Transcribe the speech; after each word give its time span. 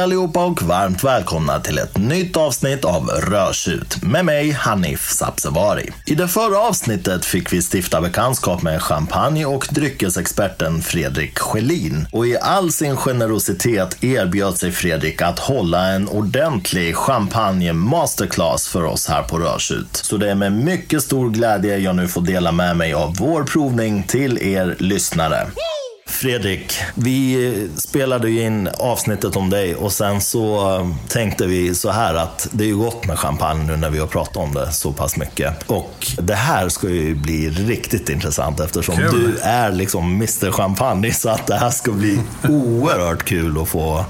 Hej 0.00 0.04
allihopa 0.04 0.44
och 0.44 0.62
varmt 0.62 1.04
välkomna 1.04 1.60
till 1.60 1.78
ett 1.78 1.98
nytt 1.98 2.36
avsnitt 2.36 2.84
av 2.84 3.06
Rörsut 3.06 4.02
med 4.02 4.24
mig 4.24 4.50
Hanif 4.50 5.10
Sabsevari. 5.10 5.90
I 6.06 6.14
det 6.14 6.28
förra 6.28 6.58
avsnittet 6.58 7.24
fick 7.24 7.52
vi 7.52 7.62
stifta 7.62 8.00
bekantskap 8.00 8.62
med 8.62 8.82
champagne 8.82 9.44
och 9.44 9.68
dryckesexperten 9.70 10.82
Fredrik 10.82 11.38
Schelin. 11.38 12.06
Och 12.12 12.26
i 12.26 12.38
all 12.38 12.72
sin 12.72 12.96
generositet 12.96 14.04
erbjöd 14.04 14.58
sig 14.58 14.72
Fredrik 14.72 15.22
att 15.22 15.38
hålla 15.38 15.88
en 15.88 16.08
ordentlig 16.08 16.96
champagne 16.96 17.72
masterclass 17.72 18.68
för 18.68 18.84
oss 18.84 19.08
här 19.08 19.22
på 19.22 19.38
Rörsut. 19.38 19.96
Så 19.96 20.16
det 20.16 20.30
är 20.30 20.34
med 20.34 20.52
mycket 20.52 21.02
stor 21.02 21.30
glädje 21.30 21.78
jag 21.78 21.96
nu 21.96 22.08
får 22.08 22.22
dela 22.22 22.52
med 22.52 22.76
mig 22.76 22.94
av 22.94 23.16
vår 23.16 23.44
provning 23.44 24.02
till 24.02 24.38
er 24.38 24.76
lyssnare. 24.78 25.46
Fredrik, 26.10 26.78
vi 26.94 27.68
spelade 27.76 28.30
ju 28.30 28.42
in 28.42 28.68
avsnittet 28.78 29.36
om 29.36 29.50
dig 29.50 29.74
och 29.74 29.92
sen 29.92 30.20
så 30.20 30.94
tänkte 31.08 31.46
vi 31.46 31.74
så 31.74 31.90
här 31.90 32.14
att 32.14 32.48
det 32.50 32.64
är 32.64 32.68
ju 32.68 32.76
gott 32.76 33.06
med 33.06 33.18
champagne 33.18 33.64
nu 33.64 33.76
när 33.76 33.90
vi 33.90 33.98
har 33.98 34.06
pratat 34.06 34.36
om 34.36 34.54
det 34.54 34.72
så 34.72 34.92
pass 34.92 35.16
mycket. 35.16 35.70
Och 35.70 36.06
det 36.18 36.34
här 36.34 36.68
ska 36.68 36.88
ju 36.88 37.14
bli 37.14 37.50
riktigt 37.50 38.08
intressant 38.08 38.60
eftersom 38.60 38.96
Kul. 38.96 39.10
du 39.10 39.38
är 39.42 39.72
liksom 39.72 40.14
Mr 40.14 40.52
Champagne 40.52 41.12
så 41.12 41.28
att 41.28 41.46
det 41.46 41.56
här 41.56 41.70
ska 41.70 41.92
bli 41.92 42.20
oerhört 42.48 43.24
kul 43.24 43.62
att 43.62 43.68
få, 43.68 44.04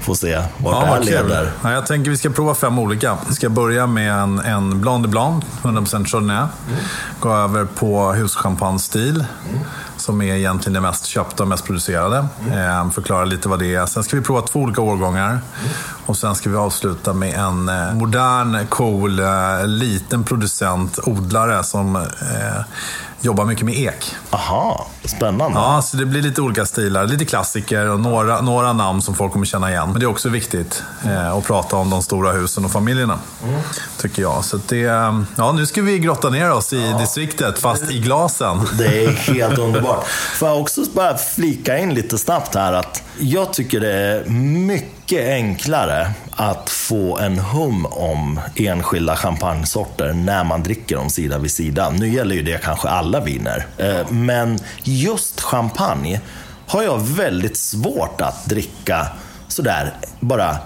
få 0.00 0.14
se 0.14 0.42
vart 0.58 0.84
det 0.84 0.90
här 0.90 1.02
leder. 1.02 1.52
Ja, 1.62 1.72
jag 1.72 1.86
tänker 1.86 2.10
vi 2.10 2.16
ska 2.16 2.30
prova 2.30 2.54
fem 2.54 2.78
olika. 2.78 3.18
Vi 3.28 3.34
ska 3.34 3.48
börja 3.48 3.86
med 3.86 4.12
en, 4.12 4.38
en 4.38 4.80
Blanc 4.80 5.02
de 5.02 5.08
Blanc, 5.08 5.44
100% 5.62 6.04
Chardonnay. 6.04 6.46
Gå 7.20 7.32
över 7.32 7.64
på 7.64 8.12
huschampagne-stil. 8.12 9.24
Som 9.98 10.22
är 10.22 10.34
egentligen 10.34 10.74
det 10.74 10.80
mest 10.80 11.06
köpta 11.06 11.42
och 11.42 11.48
mest 11.48 11.64
producerade. 11.64 12.26
Mm. 12.50 12.90
förklara 12.90 13.24
lite 13.24 13.48
vad 13.48 13.58
det 13.58 13.74
är. 13.74 13.86
Sen 13.86 14.04
ska 14.04 14.16
vi 14.16 14.22
prova 14.22 14.42
två 14.42 14.60
olika 14.60 14.80
årgångar. 14.80 15.40
Och 16.06 16.16
sen 16.16 16.34
ska 16.34 16.50
vi 16.50 16.56
avsluta 16.56 17.12
med 17.12 17.34
en 17.34 17.68
eh, 17.68 17.94
modern, 17.94 18.66
cool, 18.66 19.18
eh, 19.18 19.66
liten 19.66 20.24
producent, 20.24 20.98
odlare 21.04 21.64
som 21.64 21.96
eh, 21.96 22.64
jobbar 23.20 23.44
mycket 23.44 23.64
med 23.64 23.74
ek. 23.74 24.14
Aha, 24.30 24.86
spännande. 25.04 25.58
Ja, 25.58 25.82
så 25.82 25.96
det 25.96 26.06
blir 26.06 26.22
lite 26.22 26.42
olika 26.42 26.66
stilar. 26.66 27.06
Lite 27.06 27.24
klassiker 27.24 27.90
och 27.90 28.00
några, 28.00 28.40
några 28.40 28.72
namn 28.72 29.02
som 29.02 29.14
folk 29.14 29.32
kommer 29.32 29.46
känna 29.46 29.70
igen. 29.70 29.90
Men 29.90 30.00
det 30.00 30.04
är 30.06 30.10
också 30.10 30.28
viktigt 30.28 30.82
eh, 31.04 31.32
att 31.32 31.44
prata 31.46 31.76
om 31.76 31.90
de 31.90 32.02
stora 32.02 32.32
husen 32.32 32.64
och 32.64 32.70
familjerna. 32.70 33.18
Tycker 34.00 34.22
jag. 34.22 34.44
Så 34.44 34.60
det, 34.68 34.82
eh, 34.82 35.20
ja, 35.36 35.52
nu 35.52 35.66
ska 35.66 35.82
vi 35.82 35.98
grotta 35.98 36.30
ner 36.30 36.52
oss 36.52 36.72
i 36.72 36.94
distriktet, 36.98 37.58
fast 37.58 37.90
i 37.90 37.98
glasen. 37.98 38.60
Det 38.78 39.04
är 39.04 39.10
helt 39.12 39.58
underbart. 39.58 40.06
Får 40.34 40.48
jag 40.48 40.60
också 40.60 40.84
bara 40.92 41.16
flika 41.18 41.78
in 41.78 41.94
lite 41.94 42.18
snabbt 42.18 42.54
här 42.54 42.72
att 42.72 43.02
jag 43.18 43.52
tycker 43.52 43.80
det 43.80 43.92
är 43.92 44.24
mycket 44.24 44.97
mycket 45.08 45.28
enklare 45.28 46.10
att 46.30 46.70
få 46.70 47.18
en 47.18 47.38
hum 47.38 47.86
om 47.86 48.40
enskilda 48.54 49.16
champagnesorter 49.16 50.12
när 50.12 50.44
man 50.44 50.62
dricker 50.62 50.96
dem 50.96 51.10
sida 51.10 51.38
vid 51.38 51.50
sida. 51.50 51.90
Nu 51.90 52.08
gäller 52.08 52.34
ju 52.34 52.42
det 52.42 52.62
kanske 52.62 52.88
alla 52.88 53.20
viner. 53.20 53.66
Eh, 53.78 54.10
men 54.10 54.58
just 54.82 55.40
champagne 55.40 56.20
har 56.66 56.82
jag 56.82 56.98
väldigt 56.98 57.56
svårt 57.56 58.20
att 58.20 58.46
dricka 58.46 59.06
sådär 59.48 59.94
bara 60.20 60.56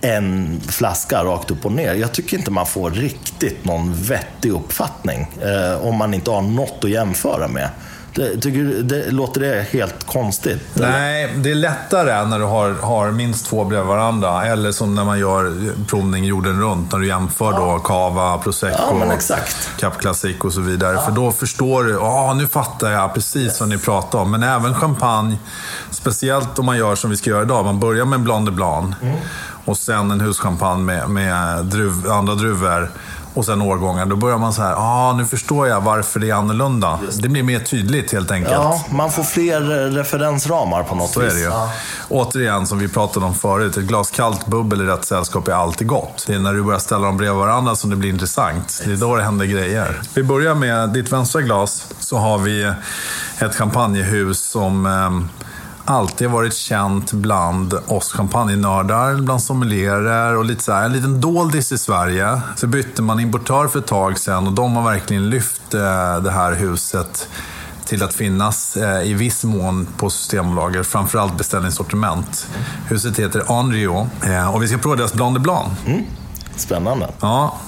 en 0.00 0.60
flaska 0.68 1.24
rakt 1.24 1.50
upp 1.50 1.64
och 1.64 1.72
ner. 1.72 1.94
Jag 1.94 2.12
tycker 2.12 2.38
inte 2.38 2.50
man 2.50 2.66
får 2.66 2.90
riktigt 2.90 3.64
någon 3.64 3.94
vettig 3.94 4.52
uppfattning 4.52 5.26
eh, 5.42 5.86
om 5.86 5.96
man 5.96 6.14
inte 6.14 6.30
har 6.30 6.42
något 6.42 6.84
att 6.84 6.90
jämföra 6.90 7.48
med. 7.48 7.68
Det, 8.14 8.40
tycker, 8.40 8.82
det, 8.82 9.10
låter 9.10 9.40
det 9.40 9.66
helt 9.70 10.06
konstigt? 10.06 10.76
eller? 10.76 10.90
Nej, 10.90 11.34
det 11.36 11.50
är 11.50 11.54
lättare 11.54 12.26
när 12.26 12.38
du 12.38 12.44
har, 12.44 12.70
har 12.70 13.10
minst 13.10 13.46
två 13.46 13.64
bredvid 13.64 13.88
varandra. 13.88 14.46
Eller 14.46 14.72
som 14.72 14.94
när 14.94 15.04
man 15.04 15.18
gör 15.18 15.72
provning 15.86 16.24
jorden 16.24 16.60
runt. 16.60 16.92
När 16.92 16.98
du 16.98 17.06
jämför 17.06 17.52
då 17.52 17.78
cava, 17.78 18.38
prosecco, 18.38 19.02
Ja. 19.28 19.36
Cap 19.78 20.00
Classic 20.00 20.36
och 20.40 20.52
så 20.52 20.60
vidare. 20.60 20.98
För 21.04 21.12
då 21.12 21.32
förstår 21.32 21.84
du, 21.84 21.90
ja 21.90 22.34
nu 22.34 22.48
fattar 22.48 22.90
jag 22.90 23.14
precis 23.14 23.60
vad 23.60 23.68
ni 23.68 23.78
pratar 23.78 24.18
om. 24.18 24.30
Men 24.30 24.42
även 24.42 24.74
champagne, 24.74 25.38
speciellt 25.90 26.58
om 26.58 26.66
man 26.66 26.76
gör 26.76 26.94
som 26.94 27.10
vi 27.10 27.16
ska 27.16 27.30
göra 27.30 27.42
idag. 27.42 27.64
Man 27.64 27.80
börjar 27.80 28.04
med 28.04 28.16
en 28.16 28.24
Blanc 28.24 28.46
de 28.46 28.56
Blanc. 28.56 28.96
Mm. 29.02 29.16
Och 29.64 29.76
sen 29.76 30.10
en 30.10 30.20
huschampagne 30.20 30.82
med, 30.82 31.10
med 31.10 31.64
druv, 31.64 32.10
andra 32.10 32.34
druvor. 32.34 32.90
Och 33.34 33.44
sen 33.44 33.62
årgångar. 33.62 34.06
Då 34.06 34.16
börjar 34.16 34.38
man 34.38 34.52
så 34.52 34.62
här, 34.62 34.74
ah, 34.78 35.12
nu 35.12 35.26
förstår 35.26 35.68
jag 35.68 35.80
varför 35.80 36.20
det 36.20 36.30
är 36.30 36.34
annorlunda. 36.34 36.98
Det 37.22 37.28
blir 37.28 37.42
mer 37.42 37.60
tydligt 37.60 38.12
helt 38.12 38.30
enkelt. 38.30 38.54
Ja, 38.54 38.84
man 38.90 39.10
får 39.12 39.22
fler 39.22 39.86
eh, 39.86 39.90
referensramar 39.90 40.82
på 40.82 40.94
något 40.94 41.10
Så 41.10 41.20
är 41.20 41.24
vis. 41.24 41.34
det 41.34 41.40
ju. 41.40 41.50
Återigen, 42.08 42.66
som 42.66 42.78
vi 42.78 42.88
pratade 42.88 43.26
om 43.26 43.34
förut, 43.34 43.76
ett 43.76 43.84
glas 43.84 44.10
kallt 44.10 44.46
bubbel 44.46 44.80
i 44.80 44.84
rätt 44.84 45.04
sällskap 45.04 45.48
är 45.48 45.52
alltid 45.52 45.86
gott. 45.88 46.24
Det 46.26 46.34
är 46.34 46.38
när 46.38 46.52
du 46.52 46.62
börjar 46.62 46.78
ställa 46.80 47.06
dem 47.06 47.16
bredvid 47.16 47.38
varandra 47.38 47.74
som 47.76 47.90
det 47.90 47.96
blir 47.96 48.10
intressant. 48.10 48.82
Det 48.86 48.92
är 48.92 48.96
då 48.96 49.16
det 49.16 49.22
händer 49.22 49.46
grejer. 49.46 50.00
Vi 50.14 50.22
börjar 50.22 50.54
med 50.54 50.88
ditt 50.90 51.12
vänstra 51.12 51.40
glas. 51.42 51.86
Så 51.98 52.16
har 52.16 52.38
vi 52.38 52.72
ett 53.38 53.54
champagnehus 53.54 54.40
som 54.50 54.86
eh, 54.86 55.10
alltid 55.84 56.30
varit 56.30 56.54
känt 56.54 57.12
bland 57.12 57.74
oss 57.86 58.12
champagnenördar, 58.12 59.14
bland 59.14 59.42
sommelierer 59.42 60.36
och 60.36 60.44
lite 60.44 60.62
så 60.62 60.72
här, 60.72 60.84
en 60.84 60.92
liten 60.92 61.20
doldis 61.20 61.72
i 61.72 61.78
Sverige. 61.78 62.40
Så 62.56 62.66
bytte 62.66 63.02
man 63.02 63.20
importör 63.20 63.68
för 63.68 63.78
ett 63.78 63.86
tag 63.86 64.18
sedan 64.18 64.46
och 64.46 64.52
de 64.52 64.76
har 64.76 64.92
verkligen 64.92 65.30
lyft 65.30 65.74
eh, 65.74 66.20
det 66.22 66.30
här 66.30 66.52
huset 66.52 67.28
till 67.84 68.02
att 68.02 68.14
finnas 68.14 68.76
eh, 68.76 69.02
i 69.02 69.14
viss 69.14 69.44
mån 69.44 69.86
på 69.96 70.10
Systembolaget, 70.10 70.86
framförallt 70.86 71.38
beställningssortiment. 71.38 72.46
Huset 72.88 73.18
heter 73.18 73.58
Andrio 73.58 74.08
eh, 74.24 74.54
och 74.54 74.62
vi 74.62 74.68
ska 74.68 74.78
prova 74.78 74.96
deras 74.96 75.14
Blanc 75.14 75.34
de 75.34 75.42
Blanc. 75.42 75.68
Spännande. 76.56 77.08
Ja. 77.20 77.58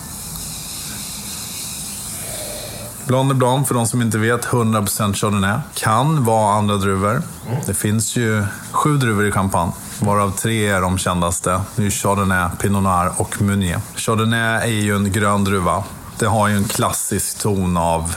Blanc 3.07 3.29
de 3.29 3.39
Blanc, 3.39 3.69
för 3.69 3.75
de 3.75 3.87
som 3.87 4.03
inte 4.03 4.19
vet, 4.19 4.47
100% 4.47 5.15
Chardonnay. 5.15 5.59
Kan 5.75 6.25
vara 6.25 6.55
andra 6.55 6.77
druvor. 6.77 7.23
Det 7.67 7.75
finns 7.75 8.17
ju 8.17 8.45
sju 8.73 8.97
druvor 8.97 9.27
i 9.27 9.33
champagne, 9.33 9.73
varav 10.01 10.31
tre 10.31 10.69
är 10.69 10.81
de 10.81 10.99
kändaste. 10.99 11.61
Det 11.77 11.87
är 11.87 11.91
Chardonnay, 11.91 12.49
Pinot 12.61 12.83
Noir 12.83 13.13
och 13.17 13.43
Meunier. 13.43 13.81
Chardonnay 13.97 14.63
är 14.63 14.83
ju 14.83 14.97
en 14.97 15.13
grön 15.13 15.45
druva. 15.45 15.85
Det 16.19 16.27
har 16.27 16.49
ju 16.49 16.57
en 16.57 16.65
klassisk 16.65 17.39
ton 17.39 17.77
av 17.77 18.17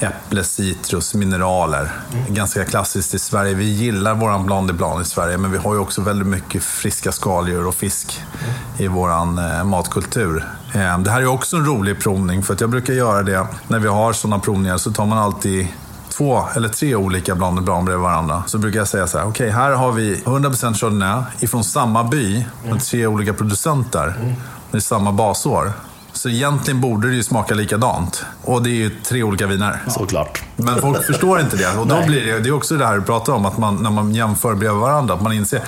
äpple, 0.00 0.44
citrus, 0.44 1.14
mineraler. 1.14 1.92
Ganska 2.28 2.64
klassiskt 2.64 3.14
i 3.14 3.18
Sverige. 3.18 3.54
Vi 3.54 3.64
gillar 3.64 4.14
våran 4.14 4.46
Blanc 4.46 4.68
de 4.68 4.72
Blanc 4.72 5.06
i 5.06 5.10
Sverige, 5.10 5.38
men 5.38 5.52
vi 5.52 5.58
har 5.58 5.74
ju 5.74 5.80
också 5.80 6.02
väldigt 6.02 6.28
mycket 6.28 6.62
friska 6.62 7.12
skaldjur 7.12 7.66
och 7.66 7.74
fisk 7.74 8.22
i 8.78 8.88
våran 8.88 9.38
eh, 9.38 9.64
matkultur. 9.64 10.44
Ehm, 10.72 11.04
det 11.04 11.10
här 11.10 11.20
är 11.20 11.26
också 11.26 11.56
en 11.56 11.66
rolig 11.66 12.00
provning, 12.00 12.42
för 12.42 12.54
att 12.54 12.60
jag 12.60 12.70
brukar 12.70 12.92
göra 12.94 13.22
det 13.22 13.46
när 13.68 13.78
vi 13.78 13.88
har 13.88 14.12
sådana 14.12 14.38
provningar, 14.38 14.76
så 14.76 14.92
tar 14.92 15.06
man 15.06 15.18
alltid 15.18 15.68
två 16.08 16.44
eller 16.56 16.68
tre 16.68 16.94
olika 16.94 17.34
Blanc 17.34 17.66
de 17.66 17.84
bredvid 17.84 18.02
varandra. 18.02 18.42
Så 18.46 18.58
brukar 18.58 18.78
jag 18.78 18.88
säga 18.88 19.06
så 19.06 19.18
här, 19.18 19.26
okej, 19.26 19.50
här 19.50 19.72
har 19.72 19.92
vi 19.92 20.14
100% 20.14 20.74
Chardonnay 20.74 21.22
ifrån 21.40 21.64
samma 21.64 22.04
by 22.04 22.46
med 22.64 22.80
tre 22.84 23.06
olika 23.06 23.32
producenter 23.32 24.34
med 24.70 24.82
samma 24.82 25.12
basår. 25.12 25.72
Så 26.18 26.28
egentligen 26.28 26.80
borde 26.80 27.08
det 27.08 27.14
ju 27.14 27.22
smaka 27.22 27.54
likadant. 27.54 28.24
Och 28.42 28.62
det 28.62 28.70
är 28.70 28.74
ju 28.74 28.90
tre 28.90 29.22
olika 29.22 29.46
viner. 29.46 29.82
Såklart. 29.88 30.42
Men 30.56 30.80
folk 30.80 31.04
förstår 31.04 31.40
inte 31.40 31.56
det. 31.56 31.78
Och 31.78 31.86
då 31.86 32.02
blir 32.06 32.26
det, 32.26 32.40
det 32.40 32.48
är 32.48 32.52
också 32.52 32.76
det 32.76 32.86
här 32.86 32.94
du 32.94 33.02
pratar 33.02 33.32
om, 33.32 33.46
att 33.46 33.58
man, 33.58 33.76
när 33.76 33.90
man 33.90 34.14
jämför 34.14 34.54
bredvid 34.54 34.80
varandra, 34.80 35.14
att 35.14 35.22
man 35.22 35.32
inser 35.32 35.62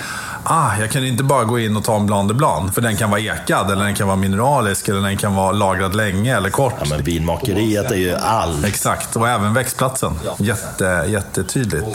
ah, 0.44 0.76
jag 0.80 0.90
kan 0.90 1.04
inte 1.04 1.24
bara 1.24 1.44
gå 1.44 1.58
in 1.58 1.76
och 1.76 1.84
ta 1.84 1.96
en 1.96 2.06
Blanc 2.06 2.28
de 2.28 2.34
Blanc, 2.34 2.74
för 2.74 2.80
den 2.80 2.96
kan 2.96 3.10
vara 3.10 3.20
ekad, 3.20 3.70
eller 3.70 3.84
den 3.84 3.94
kan 3.94 4.06
vara 4.06 4.16
mineralisk, 4.16 4.88
eller 4.88 5.00
den 5.00 5.16
kan 5.16 5.34
vara 5.34 5.52
lagrad 5.52 5.94
länge 5.94 6.36
eller 6.36 6.50
kort. 6.50 6.74
Ja, 6.80 6.86
men 6.90 7.04
vinmakeriet 7.04 7.90
är 7.90 7.96
ju 7.96 8.14
allt. 8.14 8.64
Exakt, 8.64 9.16
och 9.16 9.28
även 9.28 9.54
växtplatsen. 9.54 10.12
Jätte, 10.38 11.04
jättetydligt. 11.08 11.86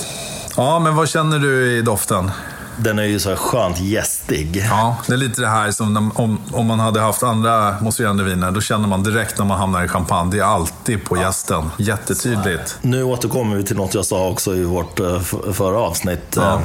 Ja, 0.57 0.79
men 0.79 0.95
vad 0.95 1.09
känner 1.09 1.39
du 1.39 1.77
i 1.77 1.81
doften? 1.81 2.31
Den 2.77 2.99
är 2.99 3.03
ju 3.03 3.19
så 3.19 3.29
här 3.29 3.35
skönt 3.35 3.79
gästig. 3.79 4.65
Ja, 4.69 4.97
det 5.07 5.13
är 5.13 5.17
lite 5.17 5.41
det 5.41 5.47
här 5.47 5.71
som 5.71 5.93
när- 5.93 6.21
om, 6.21 6.39
om 6.51 6.65
man 6.65 6.79
hade 6.79 6.99
haft 7.01 7.23
andra 7.23 7.75
mousserande 7.81 8.23
viner, 8.23 8.51
då 8.51 8.61
känner 8.61 8.87
man 8.87 9.03
direkt 9.03 9.37
när 9.37 9.45
man 9.45 9.57
hamnar 9.59 9.83
i 9.83 9.87
champagne. 9.87 10.31
Det 10.31 10.39
är 10.39 10.43
alltid 10.43 11.05
på 11.05 11.17
gästen. 11.17 11.71
Jättetydligt. 11.77 12.77
Nu 12.81 13.03
återkommer 13.03 13.55
vi 13.55 13.63
till 13.63 13.75
något 13.75 13.93
jag 13.93 14.05
sa 14.05 14.27
också 14.27 14.55
i 14.55 14.63
vårt 14.63 14.99
eh, 14.99 15.19
förra 15.53 15.79
avsnitt. 15.79 16.37
Eh, 16.37 16.61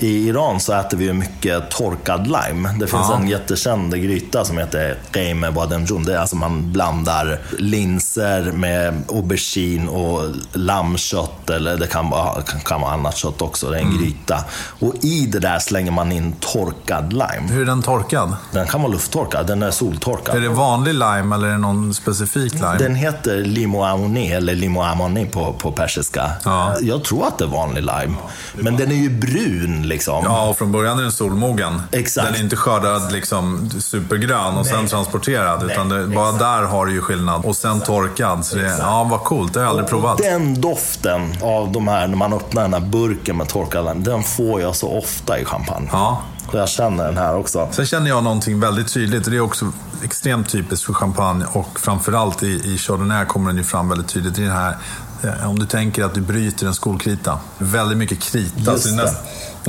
I 0.00 0.28
Iran 0.28 0.60
så 0.60 0.72
äter 0.72 0.96
vi 0.96 1.12
mycket 1.12 1.70
torkad 1.70 2.26
lime. 2.26 2.68
Det 2.72 2.86
finns 2.86 3.06
Ja. 3.10 3.16
en 3.16 3.28
jättekänd 3.28 3.94
gryta 4.02 4.44
som 4.44 4.58
heter 4.58 4.96
Qeime 5.14 5.50
Badenjun. 5.50 6.04
Det 6.04 6.14
är 6.14 6.18
alltså 6.18 6.36
man 6.36 6.72
blandar 6.72 7.38
linser 7.58 8.52
med 8.52 9.02
aubergine 9.08 9.88
och 9.88 10.22
lammkött 10.52 11.50
eller 11.50 11.76
det 11.76 11.86
kan 11.86 12.10
vara, 12.10 12.42
kan, 12.42 12.60
kan 12.60 12.80
vara 12.80 12.92
annat 12.92 13.16
kött 13.16 13.42
också. 13.42 13.70
Det 13.70 13.76
är 13.76 13.80
en 13.80 13.88
Mm. 13.88 13.98
gryta. 14.02 14.44
Och 14.80 14.94
i 15.04 15.26
det 15.26 15.38
där 15.38 15.58
slänger 15.58 15.90
man 15.90 16.12
in 16.12 16.32
torkad 16.40 17.12
lime. 17.12 17.48
Hur 17.52 17.62
är 17.62 17.66
den 17.66 17.82
torkad? 17.82 18.36
Den 18.52 18.66
kan 18.66 18.82
vara 18.82 18.92
lufttorkad, 18.92 19.46
den 19.46 19.62
är 19.62 19.70
soltorkad. 19.70 20.36
Är 20.36 20.40
det 20.40 20.48
vanlig 20.48 20.94
lime 20.94 21.34
eller 21.34 21.46
är 21.48 21.52
det 21.52 21.58
någon 21.58 21.94
specifik 21.94 22.52
lime? 22.54 22.76
Den 22.78 22.94
heter 22.94 23.36
limo 23.36 23.82
amoni, 23.84 24.32
eller 24.32 24.54
limo 24.54 24.82
amoni 24.82 25.26
på, 25.26 25.52
på 25.52 25.72
persiska. 25.72 26.30
Ja. 26.44 26.74
Jag 26.82 27.04
tror 27.04 27.26
att 27.26 27.38
det 27.38 27.44
är 27.44 27.48
vanlig 27.48 27.80
lime. 27.82 28.14
Men 28.54 28.76
den 28.76 28.90
är 28.90 28.96
ju 28.96 29.10
brun 29.10 29.87
liksom. 29.88 30.24
Ja, 30.24 30.48
och 30.48 30.58
från 30.58 30.72
början 30.72 30.98
är 30.98 31.02
den 31.02 31.12
solmogen. 31.12 31.82
Exakt. 31.92 32.26
Den 32.26 32.34
är 32.36 32.40
inte 32.40 32.56
skördad 32.56 33.12
liksom 33.12 33.70
supergrön 33.80 34.56
och 34.56 34.66
sen 34.66 34.86
transporterad. 34.86 35.70
Utan 35.70 35.88
det, 35.88 36.06
bara 36.06 36.32
där 36.32 36.62
har 36.62 36.86
du 36.86 36.92
ju 36.92 37.00
skillnad. 37.00 37.44
Och 37.44 37.56
sen 37.56 37.80
torkad. 37.80 38.44
Så 38.44 38.56
det, 38.56 38.76
ja, 38.78 39.04
vad 39.10 39.20
coolt. 39.20 39.54
Det 39.54 39.60
har 39.60 39.64
jag 39.64 39.70
aldrig 39.70 39.88
provat. 39.88 40.18
Den 40.18 40.60
doften 40.60 41.34
av 41.42 41.72
de 41.72 41.88
här, 41.88 42.06
när 42.06 42.16
man 42.16 42.32
öppnar 42.32 42.62
den 42.62 42.74
här 42.74 42.80
burken 42.80 43.36
med 43.36 43.48
torkad 43.48 43.84
lime, 43.84 44.00
den 44.04 44.22
får 44.22 44.60
jag 44.60 44.76
så 44.76 44.98
ofta 44.98 45.38
i 45.38 45.44
champagne. 45.44 45.88
Ja. 45.92 46.22
Och 46.46 46.54
jag 46.54 46.68
känner 46.68 47.04
den 47.04 47.16
här 47.16 47.36
också. 47.36 47.68
Sen 47.70 47.86
känner 47.86 48.08
jag 48.08 48.24
någonting 48.24 48.60
väldigt 48.60 48.92
tydligt. 48.92 49.26
och 49.26 49.30
Det 49.30 49.36
är 49.36 49.40
också 49.40 49.72
extremt 50.02 50.48
typiskt 50.48 50.86
för 50.86 50.92
champagne 50.92 51.44
och 51.52 51.80
framförallt 51.80 52.42
i, 52.42 52.46
i 52.46 52.78
Chardonnay 52.78 53.26
kommer 53.26 53.46
den 53.46 53.56
ju 53.56 53.64
fram 53.64 53.88
väldigt 53.88 54.08
tydligt. 54.08 54.38
I 54.38 54.42
den 54.42 54.50
här, 54.50 54.76
eh, 55.22 55.50
om 55.50 55.58
du 55.58 55.66
tänker 55.66 56.04
att 56.04 56.14
du 56.14 56.20
bryter 56.20 56.66
en 56.66 56.74
skolkrita. 56.74 57.38
Väldigt 57.58 57.98
mycket 57.98 58.20
krita. 58.20 58.72
Just 58.72 58.84
så 58.84 58.96
det 58.96 59.14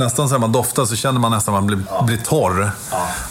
nästan 0.00 0.28
så 0.28 0.34
när 0.34 0.38
man 0.38 0.52
doftar 0.52 0.84
så 0.84 0.96
känner 0.96 1.20
man 1.20 1.32
nästan 1.32 1.54
att 1.54 1.64
man 1.64 1.66
blir, 1.66 2.06
blir 2.06 2.16
torr 2.16 2.70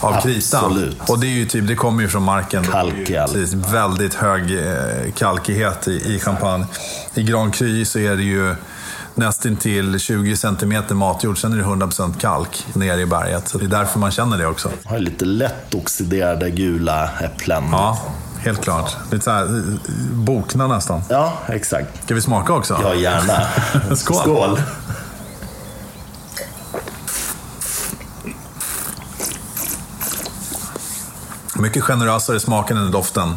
av 0.00 0.20
kritan. 0.20 0.64
absolut. 0.64 1.10
Och 1.10 1.18
det, 1.18 1.26
är 1.26 1.30
ju 1.30 1.46
typ, 1.46 1.68
det 1.68 1.74
kommer 1.74 2.02
ju 2.02 2.08
från 2.08 2.22
marken. 2.22 2.64
Kalk 2.64 3.10
i 3.10 3.16
allt. 3.16 3.32
Precis, 3.32 3.54
väldigt 3.54 4.14
hög 4.14 4.42
eh, 4.42 5.12
kalkighet 5.16 5.88
i, 5.88 6.14
i 6.14 6.20
champagne. 6.20 6.66
I 7.14 7.22
Grand 7.22 7.54
Cru 7.54 7.84
så 7.84 7.98
är 7.98 8.16
det 8.16 8.22
ju 8.22 8.54
nästintill 9.14 9.98
20 10.00 10.36
centimeter 10.36 10.94
matjord. 10.94 11.40
Sen 11.40 11.52
är 11.52 11.56
det 11.56 11.62
100% 11.62 12.18
kalk 12.20 12.66
nere 12.74 13.00
i 13.00 13.06
berget. 13.06 13.48
Så 13.48 13.58
det 13.58 13.64
är 13.64 13.68
därför 13.68 13.98
man 13.98 14.10
känner 14.10 14.38
det 14.38 14.46
också. 14.46 14.70
Har 14.84 14.98
lite 14.98 15.24
lätt 15.24 15.74
oxiderade 15.74 16.50
gula 16.50 17.10
äpplen. 17.20 17.64
Ja, 17.72 17.98
helt 18.38 18.62
klart. 18.62 18.96
Lite 19.12 19.24
så 19.24 19.30
här, 19.30 19.42
eh, 19.44 19.74
bokna 20.12 20.66
nästan. 20.66 21.02
Ja, 21.08 21.32
exakt. 21.48 22.04
Ska 22.04 22.14
vi 22.14 22.20
smaka 22.20 22.52
också? 22.52 22.80
Ja, 22.82 22.94
gärna. 22.94 23.46
Skål. 23.96 24.16
Skål. 24.16 24.60
Mycket 31.60 31.84
generösare 31.84 32.36
i 32.36 32.40
smaken 32.40 32.76
än 32.76 32.88
i 32.88 32.90
doften. 32.90 33.34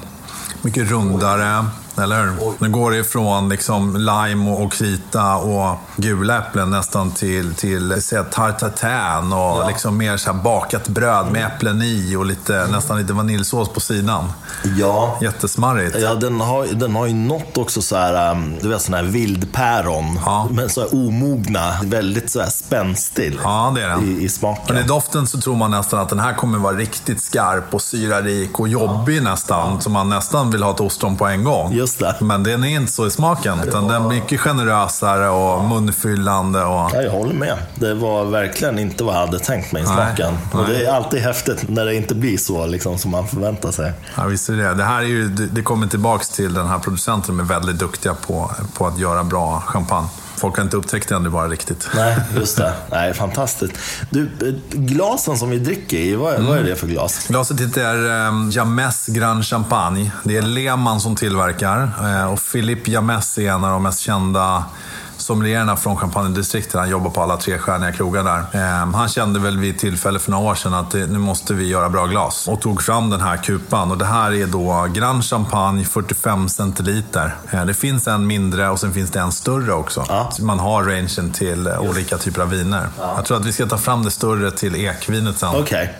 Mycket 0.62 0.90
rundare, 0.90 1.66
eller 1.98 2.24
hur? 2.24 2.54
Nu 2.60 2.69
går 2.69 2.92
det 2.92 2.98
ifrån 2.98 3.50
liksom 3.50 3.95
lime 3.98 4.51
och, 4.51 4.74
krita 4.74 5.36
och 5.36 5.78
gula 5.95 6.38
äpplen 6.38 6.69
nästan 6.69 7.12
till, 7.12 7.56
till 7.56 8.01
tartatin 8.31 9.34
och 9.34 9.68
liksom 9.68 9.98
mer 9.98 10.18
så 10.18 10.34
bakat 10.34 10.88
bröd 10.88 11.31
med 11.31 11.45
äpplen 11.45 11.81
i 11.81 12.16
och 12.16 12.25
lite, 12.25 12.68
nästan 12.72 12.98
lite 12.98 13.13
vaniljsås 13.13 13.69
på 13.69 13.80
sidan. 13.80 14.31
Ja. 14.78 15.18
Jättesmarrigt. 15.22 15.98
Ja, 16.00 16.16
den 16.16 16.42
har, 16.42 16.66
den 16.66 16.95
har 16.95 17.07
ju 17.07 17.13
nått 17.13 17.57
också 17.57 17.81
så 17.81 17.96
här, 17.96 18.31
um, 18.31 18.56
du 18.62 18.69
vet 18.69 18.81
sån 18.81 18.94
här 18.94 19.04
vildpäron. 19.04 20.19
Ja. 20.25 20.48
Men 20.51 20.69
så 20.69 20.81
här 20.81 20.94
omogna, 20.94 21.74
väldigt 21.84 22.31
så 22.31 22.39
här 22.39 22.50
spänstig 22.50 23.39
Ja, 23.44 23.72
det 23.75 23.81
är 23.84 23.89
den. 23.89 24.04
i, 24.04 24.24
i 24.24 24.30
smaken. 24.30 24.75
Men 24.75 24.86
i 24.86 24.88
doften 24.88 25.28
så 25.28 25.42
tror 25.42 25.56
man 25.56 25.72
nästan 25.72 26.00
att 26.00 26.10
den 26.10 26.19
här 26.19 26.34
kommer 26.34 26.57
vara 26.57 26.75
riktigt 26.78 27.24
skarp 27.24 27.74
och 27.74 27.81
syrarik 27.81 28.60
och 28.60 28.68
jobbig 28.68 29.24
nästan. 29.24 29.81
Så 29.81 29.89
man 29.89 30.10
nästan 30.10 30.51
vill 30.51 30.63
ha 30.63 30.72
ett 30.72 30.80
ostron 30.80 31.18
på 31.18 31.25
en 31.25 31.44
gång. 31.44 31.74
Just 31.84 32.00
det. 32.00 32.16
Men 32.20 32.44
den 32.44 32.64
är 32.64 32.76
inte 32.76 32.92
så 32.92 33.08
i 33.08 33.12
smaken. 33.12 33.60
Utan 33.68 33.88
den 33.88 34.02
är 34.02 34.10
mycket 34.10 34.40
generösare 34.40 35.30
och 35.30 35.64
munfyllande. 35.64 36.64
Och... 36.64 36.92
Ja, 36.94 37.02
jag 37.02 37.12
håller 37.12 37.34
med. 37.34 37.58
Det 37.76 37.94
var 37.94 38.26
verkligen 38.26 38.80
inte 38.80 39.04
vad 39.04 39.16
jag 39.16 39.20
hade 39.20 39.40
tänkt 39.40 39.72
mig 39.72 39.84
i 39.84 39.86
Nej, 39.86 39.96
smaken. 39.96 40.38
Och 40.52 40.68
nej. 40.68 40.78
det 40.78 40.86
är 40.86 40.94
alltid 40.94 41.20
häftigt 41.20 41.70
när 41.70 41.86
det 41.86 41.96
inte 41.96 42.16
blir 42.16 42.38
så 42.38 42.66
liksom, 42.66 42.98
som 42.98 43.12
man 43.12 43.28
förväntar 43.28 43.72
sig. 43.72 43.92
Ja, 44.18 44.24
visst 44.24 44.50
är 44.50 44.54
det. 44.54 44.74
Det 44.74 44.84
här 44.84 45.02
är 45.02 45.08
ju, 45.08 45.28
det 45.28 45.46
det 45.46 45.62
kommer 45.62 45.88
tillbaks 45.88 46.30
till 46.30 46.54
den 46.54 46.68
här 46.68 46.80
producenten. 46.80 47.38
De 47.38 47.44
är 47.44 47.48
väldigt 47.48 47.80
duktiga 47.80 48.14
på, 48.14 48.52
på 48.74 48.88
att 48.88 49.00
göra 49.00 49.24
bra 49.24 49.64
champagne. 49.66 50.08
Folk 50.44 50.57
har 50.57 50.63
inte 50.63 50.78
upptäckt 50.78 51.10
det 51.10 51.16
ännu 51.16 51.30
bara 51.30 51.48
riktigt. 51.48 51.90
Nej, 51.95 52.18
just 52.36 52.57
det. 52.57 52.74
Nej, 52.92 53.13
fantastiskt. 53.13 53.74
Du, 54.10 54.24
eh, 54.24 54.54
glasen 54.72 55.38
som 55.38 55.50
vi 55.50 55.60
dricker 55.60 55.98
i, 55.98 56.16
vad, 56.16 56.42
vad 56.42 56.57
är 56.57 56.63
det 56.63 56.75
för 56.75 56.88
glas? 56.88 57.28
Glaset 57.28 57.60
heter 57.60 57.95
um, 58.28 58.50
James 58.51 59.07
Grand 59.07 59.45
Champagne. 59.45 60.12
Det 60.24 60.38
är 60.38 60.42
Lehmann 60.42 61.01
som 61.01 61.16
tillverkar. 61.16 61.92
Eh, 62.04 62.34
och 62.34 62.40
Philippe 62.51 62.92
James 62.92 63.38
är 63.38 63.51
en 63.51 63.63
av 63.63 63.72
de 63.72 63.84
mest 63.84 64.00
kända 64.00 64.63
sommelierna 65.24 65.78
från 65.78 65.98
Champagne-distriktet. 65.98 66.80
Han 66.80 66.90
jobbar 66.90 67.10
på 67.10 67.22
alla 67.22 67.38
trestjärniga 67.38 67.92
krogar 67.92 68.24
där. 68.24 68.40
Eh, 68.52 68.96
han 68.96 69.10
kände 69.10 69.40
väl 69.40 69.58
vid 69.58 69.80
tillfälle 69.80 70.20
för 70.20 70.31
några 70.31 70.50
år 70.52 70.56
sedan 70.56 70.74
att 70.74 70.92
det, 70.92 71.08
nu 71.08 71.20
måste 71.20 71.54
vi 71.54 71.68
göra 71.68 71.90
bra 71.90 72.06
glas. 72.06 72.48
Och 72.48 72.62
tog 72.62 72.81
fram 72.81 73.10
den 73.10 73.22
här 73.22 73.38
kupan. 73.38 73.92
Och 73.92 73.98
det 73.98 74.06
här 74.06 74.31
är 74.34 74.48
då 74.48 74.88
Grand 74.94 75.25
Champagne 75.25 75.86
45 75.86 76.50
centiliter. 76.50 77.36
Eh, 77.52 77.66
det 77.66 77.74
finns 77.74 78.08
en 78.08 78.28
mindre 78.28 78.70
och 78.70 78.80
sen 78.80 78.94
finns 78.94 79.12
det 79.12 79.20
en 79.20 79.31
större 79.31 79.74
också. 79.74 80.06
Ja. 80.08 80.31
Man 80.40 80.60
har 80.60 80.84
rangen 80.84 81.31
till 81.31 81.68
eh, 81.68 81.80
olika 81.80 82.18
typer 82.18 82.42
av 82.42 82.50
viner. 82.50 82.88
Jag 83.16 83.25
tror 83.25 83.38
att 83.38 83.46
vi 83.46 83.54
ska 83.54 83.66
ta 83.66 83.78
fram 83.78 84.04
det 84.04 84.12
större 84.12 84.52
till 84.52 84.75
ekvinet 84.75 85.38
sen. 85.38 85.56
Okej. 85.56 85.94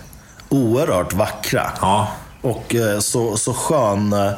Oerhört 0.50 1.14
vackra. 1.14 1.72
Ja. 1.82 2.08
Och 2.42 2.76
eh, 2.76 3.00
så, 3.00 3.38
så 3.38 3.54
skön 3.54 4.14
eh, 4.14 4.32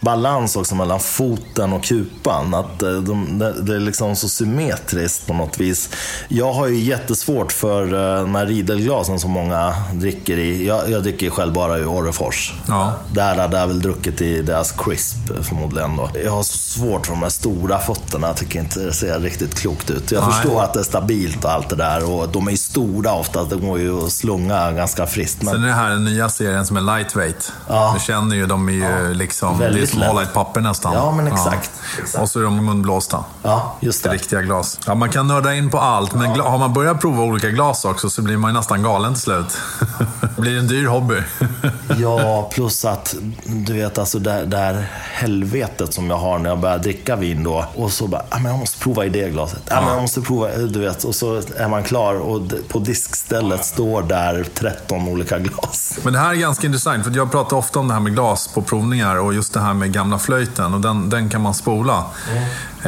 balans 0.00 0.56
också 0.56 0.74
mellan 0.74 1.00
foten 1.00 1.72
och 1.72 1.84
kupan. 1.84 2.54
Att 2.54 2.82
eh, 2.82 2.92
de, 2.92 3.38
det, 3.38 3.74
är 3.74 3.80
liksom 3.80 4.16
så 4.16 4.28
symmetriskt 4.28 5.26
på 5.26 5.34
något 5.34 5.60
vis. 5.60 5.90
Jag 6.28 6.52
har 6.52 6.66
ju 6.66 6.80
jättesvårt 6.80 7.52
för 7.52 7.82
eh, 7.82 8.22
de 8.22 8.34
här 8.34 8.46
Riedelglasen 8.46 9.20
som 9.20 9.30
många 9.30 9.74
dricker 9.92 10.38
i. 10.38 10.66
Jag, 10.66 10.90
jag 10.90 11.02
dricker 11.02 11.30
själv 11.30 11.52
bara 11.52 11.78
i 11.78 11.84
Orrefors. 11.84 12.54
Ja. 12.68 12.92
Där 13.12 13.36
hade 13.36 13.58
jag 13.58 13.66
väl 13.66 13.82
druckit 13.82 14.20
i 14.20 14.42
deras 14.42 14.72
crisp 14.72 15.16
förmodligen 15.42 15.96
då. 15.96 16.10
Jag 16.24 16.30
har 16.30 16.42
så 16.42 16.58
svårt 16.58 17.06
för 17.06 17.12
de 17.14 17.22
här 17.22 17.30
stora 17.30 17.78
fötterna. 17.78 18.26
Jag 18.26 18.36
tycker 18.36 18.60
inte 18.60 18.80
det 18.80 18.92
ser 18.92 19.20
riktigt 19.20 19.54
klokt 19.54 19.90
ut. 19.90 20.12
Jag 20.12 20.22
Nej. 20.22 20.32
förstår 20.32 20.62
att 20.62 20.74
det 20.74 20.80
är 20.80 20.84
stabilt 20.84 21.44
och 21.44 21.50
allt 21.50 21.68
det 21.68 21.76
där. 21.76 22.10
Och 22.10 22.28
de 22.28 22.46
är 22.46 22.50
ju 22.50 22.56
stora 22.56 23.12
ofta. 23.12 23.44
Det 23.44 23.56
går 23.56 23.78
ju 23.78 24.04
att 24.04 24.12
slunga 24.12 24.72
ganska 24.72 25.06
friskt. 25.06 25.42
Men 25.42 25.54
Sen 25.54 25.62
är 25.62 25.66
det 25.66 25.74
här 25.74 25.90
den 25.90 26.04
nya 26.04 26.28
serien 26.28 26.66
som 26.66 26.76
är 26.76 26.80
lightweight. 26.80 27.52
Ja. 27.68 27.94
Du 27.98 28.04
känner 28.04 28.36
ju, 28.36 28.46
de 28.46 28.68
är 28.68 28.72
ju 28.72 29.14
liksom... 29.14 29.58
Det 29.58 29.64
är 29.64 29.68
Väldigt 29.68 29.87
hålla 29.96 30.20
i 30.20 30.24
ett 30.24 30.32
papper 30.34 30.60
nästan. 30.60 30.92
Ja, 30.92 31.12
men 31.12 31.26
exakt. 31.26 31.70
Exakt. 31.98 32.22
Och 32.22 32.28
så 32.28 32.38
är 32.40 32.44
de 32.44 32.64
munblåsta. 32.64 33.24
Ja, 33.42 33.76
just 33.80 34.04
det. 34.04 34.10
Riktiga 34.10 34.42
glas. 34.42 34.78
Ja, 34.86 34.94
man 34.94 35.10
kan 35.10 35.26
nörda 35.26 35.54
in 35.54 35.70
på 35.70 35.78
allt, 35.78 36.14
men 36.14 36.34
gla- 36.34 36.50
har 36.50 36.58
man 36.58 36.72
börjat 36.72 37.00
prova 37.00 37.22
olika 37.22 37.48
glas 37.48 37.84
också 37.84 38.10
så 38.10 38.22
blir 38.22 38.36
man 38.36 38.50
ju 38.50 38.56
nästan 38.56 38.82
galen 38.82 39.14
till 39.14 39.22
slut. 39.22 39.58
det 40.38 40.42
blir 40.42 40.58
en 40.58 40.66
dyr 40.66 40.86
hobby. 40.86 41.14
Ja, 42.00 42.50
plus 42.52 42.84
att 42.84 43.14
du 43.44 43.72
vet 43.72 43.98
alltså 43.98 44.18
det, 44.18 44.56
här 44.56 44.86
helvetet 45.12 45.94
som 45.94 46.10
jag 46.10 46.16
har 46.16 46.38
när 46.38 46.50
jag 46.50 46.60
börjar 46.60 46.78
dricka 46.78 47.16
vin 47.16 47.44
då. 47.44 47.64
Och 47.74 47.92
så 47.92 48.06
bara, 48.06 48.22
ah, 48.28 48.38
men 48.38 48.50
jag 48.50 48.58
måste 48.58 48.78
prova 48.78 49.06
i 49.06 49.08
det 49.08 49.30
glaset. 49.30 49.62
Ah, 49.68 49.80
men 49.80 49.90
jag 49.90 50.02
måste 50.02 50.20
prova, 50.20 50.56
du 50.56 50.80
vet. 50.80 51.04
Och 51.04 51.14
så 51.14 51.42
är 51.56 51.68
man 51.68 51.82
klar 51.82 52.14
och 52.14 52.42
på 52.68 52.78
diskstället 52.78 53.64
står 53.64 54.02
där 54.02 54.46
13 54.54 55.08
olika 55.08 55.38
glas. 55.38 55.98
Men 56.02 56.12
det 56.12 56.18
här 56.18 56.30
är 56.30 56.34
ganska 56.34 56.66
intressant, 56.66 57.04
för 57.04 57.16
jag 57.16 57.30
pratar 57.30 57.56
ofta 57.56 57.78
om 57.78 57.88
det 57.88 57.94
här 57.94 58.00
med 58.00 58.14
glas 58.14 58.48
på 58.54 58.62
provningar 58.62 59.16
och 59.16 59.34
just 59.34 59.54
det 59.54 59.60
här 59.60 59.74
med 59.74 59.92
gamla 59.92 60.18
flöjten. 60.18 60.74
Och 60.74 60.80
den, 60.80 61.10
den 61.10 61.28
kan 61.28 61.40
man 61.42 61.54
spola. 61.54 62.04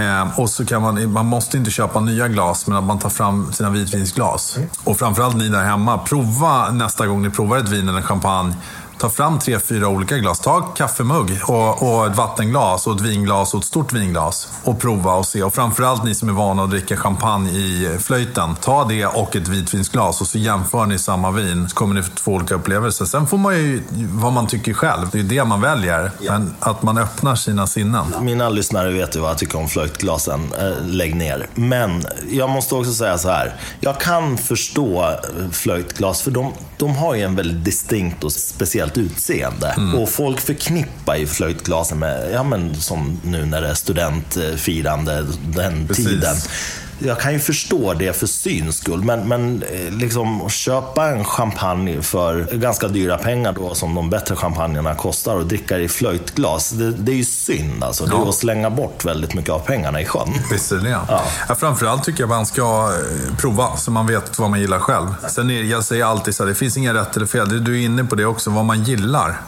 Eh, 0.00 0.40
och 0.40 0.50
så 0.50 0.66
kan 0.66 0.82
man, 0.82 1.12
man 1.12 1.26
måste 1.26 1.56
inte 1.56 1.70
köpa 1.70 2.00
nya 2.00 2.28
glas, 2.28 2.66
men 2.66 2.76
att 2.76 2.84
man 2.84 2.98
tar 2.98 3.08
fram 3.08 3.52
sina 3.52 3.70
vitvinsglas. 3.70 4.58
Och 4.84 4.98
framförallt 4.98 5.36
ni 5.36 5.48
där 5.48 5.62
hemma, 5.64 5.98
prova 5.98 6.70
nästa 6.70 7.06
gång 7.06 7.22
ni 7.22 7.30
provar 7.30 7.58
ett 7.58 7.68
vin 7.68 7.88
eller 7.88 8.02
champagne. 8.02 8.54
Ta 9.00 9.10
fram 9.10 9.38
tre, 9.38 9.58
fyra 9.58 9.88
olika 9.88 10.16
glas. 10.18 10.40
Ta 10.40 10.60
kaffemugg 10.60 11.40
och, 11.46 11.82
och 11.82 12.06
ett 12.06 12.16
vattenglas 12.16 12.86
och 12.86 12.94
ett 12.94 13.00
vinglas 13.00 13.54
och 13.54 13.60
ett 13.60 13.66
stort 13.66 13.92
vinglas. 13.92 14.48
Och 14.64 14.80
prova 14.80 15.14
och 15.14 15.26
se. 15.26 15.42
Och 15.42 15.54
framförallt 15.54 16.04
ni 16.04 16.14
som 16.14 16.28
är 16.28 16.32
vana 16.32 16.62
att 16.64 16.70
dricka 16.70 16.96
champagne 16.96 17.50
i 17.50 17.98
flöjten. 18.00 18.54
Ta 18.60 18.84
det 18.84 19.06
och 19.06 19.36
ett 19.36 19.48
vitvinsglas 19.48 20.20
och 20.20 20.26
så 20.26 20.38
jämför 20.38 20.86
ni 20.86 20.98
samma 20.98 21.30
vin. 21.30 21.68
Så 21.68 21.76
kommer 21.76 21.94
ni 21.94 22.02
få 22.02 22.10
två 22.14 22.32
olika 22.32 22.54
upplevelser. 22.54 23.04
Sen 23.04 23.26
får 23.26 23.38
man 23.38 23.54
ju 23.54 23.82
vad 24.12 24.32
man 24.32 24.46
tycker 24.46 24.72
själv. 24.72 25.06
Det 25.12 25.18
är 25.18 25.22
det 25.22 25.44
man 25.44 25.60
väljer. 25.60 26.10
Men 26.20 26.54
att 26.60 26.82
man 26.82 26.98
öppnar 26.98 27.34
sina 27.34 27.66
sinnen. 27.66 28.06
Mina 28.20 28.48
lyssnare 28.48 28.90
vet 28.90 29.16
ju 29.16 29.20
vad 29.20 29.30
jag 29.30 29.38
tycker 29.38 29.58
om 29.58 29.68
flöjtglasen. 29.68 30.52
Eh, 30.58 30.86
lägg 30.86 31.14
ner. 31.14 31.46
Men 31.54 32.04
jag 32.30 32.50
måste 32.50 32.74
också 32.74 32.92
säga 32.92 33.18
så 33.18 33.28
här. 33.28 33.56
Jag 33.80 34.00
kan 34.00 34.38
förstå 34.38 35.14
flöjtglas, 35.52 36.22
för 36.22 36.30
de, 36.30 36.52
de 36.80 36.96
har 36.96 37.14
ju 37.14 37.22
en 37.22 37.36
väldigt 37.36 37.64
distinkt 37.64 38.24
och 38.24 38.32
speciellt 38.32 38.98
utseende. 38.98 39.74
Och 39.96 40.08
folk 40.08 40.40
förknippar 40.40 41.16
ju 41.16 41.26
flöjtglasen 41.26 41.98
med, 41.98 42.30
ja 42.32 42.42
men 42.42 42.74
som 42.74 43.20
nu 43.24 43.46
när 43.46 43.62
det 43.62 43.68
är 43.68 43.74
studentfirande, 43.74 45.26
den 45.56 45.88
Precis. 45.88 46.06
tiden. 46.06 46.36
Jag 47.02 47.20
kan 47.20 47.32
ju 47.32 47.38
förstå 47.38 47.94
det 47.94 48.16
för 48.16 48.26
syns 48.26 48.76
skull, 48.78 49.04
men, 49.04 49.28
men 49.28 49.62
eh, 49.62 49.92
liksom 49.92 50.42
att 50.46 50.52
köpa 50.52 51.06
en 51.08 51.24
champagne 51.24 52.02
för 52.02 52.42
ganska 52.52 52.88
dyra 52.88 53.18
pengar 53.18 53.52
då, 53.52 53.74
som 53.74 53.94
de 53.94 54.10
bättre 54.10 54.36
champagnerna 54.36 54.94
kostar 54.94 55.34
och 55.36 55.46
dricka 55.46 55.78
i 55.78 55.88
flöjtglas, 55.88 56.70
det, 56.70 56.90
det 56.90 57.12
är 57.12 57.16
ju 57.16 57.24
synd 57.24 57.84
alltså. 57.84 58.04
Det 58.06 58.16
är 58.16 58.18
Ja. 58.20 58.28
att 58.28 58.34
slänga 58.34 58.70
bort 58.70 59.04
väldigt 59.04 59.34
mycket 59.34 59.50
av 59.50 59.58
pengarna 59.58 60.00
i 60.00 60.04
sjön. 60.04 60.28
Det. 60.50 60.88
Ja. 60.88 61.22
Ja, 61.48 61.54
framförallt 61.54 62.04
tycker 62.04 62.20
jag 62.20 62.28
man 62.28 62.46
ska 62.46 62.92
eh, 62.92 63.36
prova 63.36 63.76
så 63.76 63.90
man 63.90 64.06
vet 64.06 64.38
vad 64.38 64.50
man 64.50 64.60
gillar 64.60 64.78
själv. 64.78 65.06
Sen 65.28 65.50
är, 65.50 65.62
jag 65.62 65.84
säger 65.84 66.04
alltid 66.04 66.34
så 66.34 66.42
här, 66.42 66.48
det 66.48 66.54
finns 66.54 66.76
inga 66.76 66.94
rätt 66.94 67.16
eller 67.16 67.26
fel. 67.26 67.64
Du 67.64 67.80
är 67.80 67.84
inne 67.84 68.04
på 68.04 68.14
det 68.14 68.24
också, 68.26 68.50
vad 68.50 68.64
man 68.64 68.84
gillar. 68.84 69.40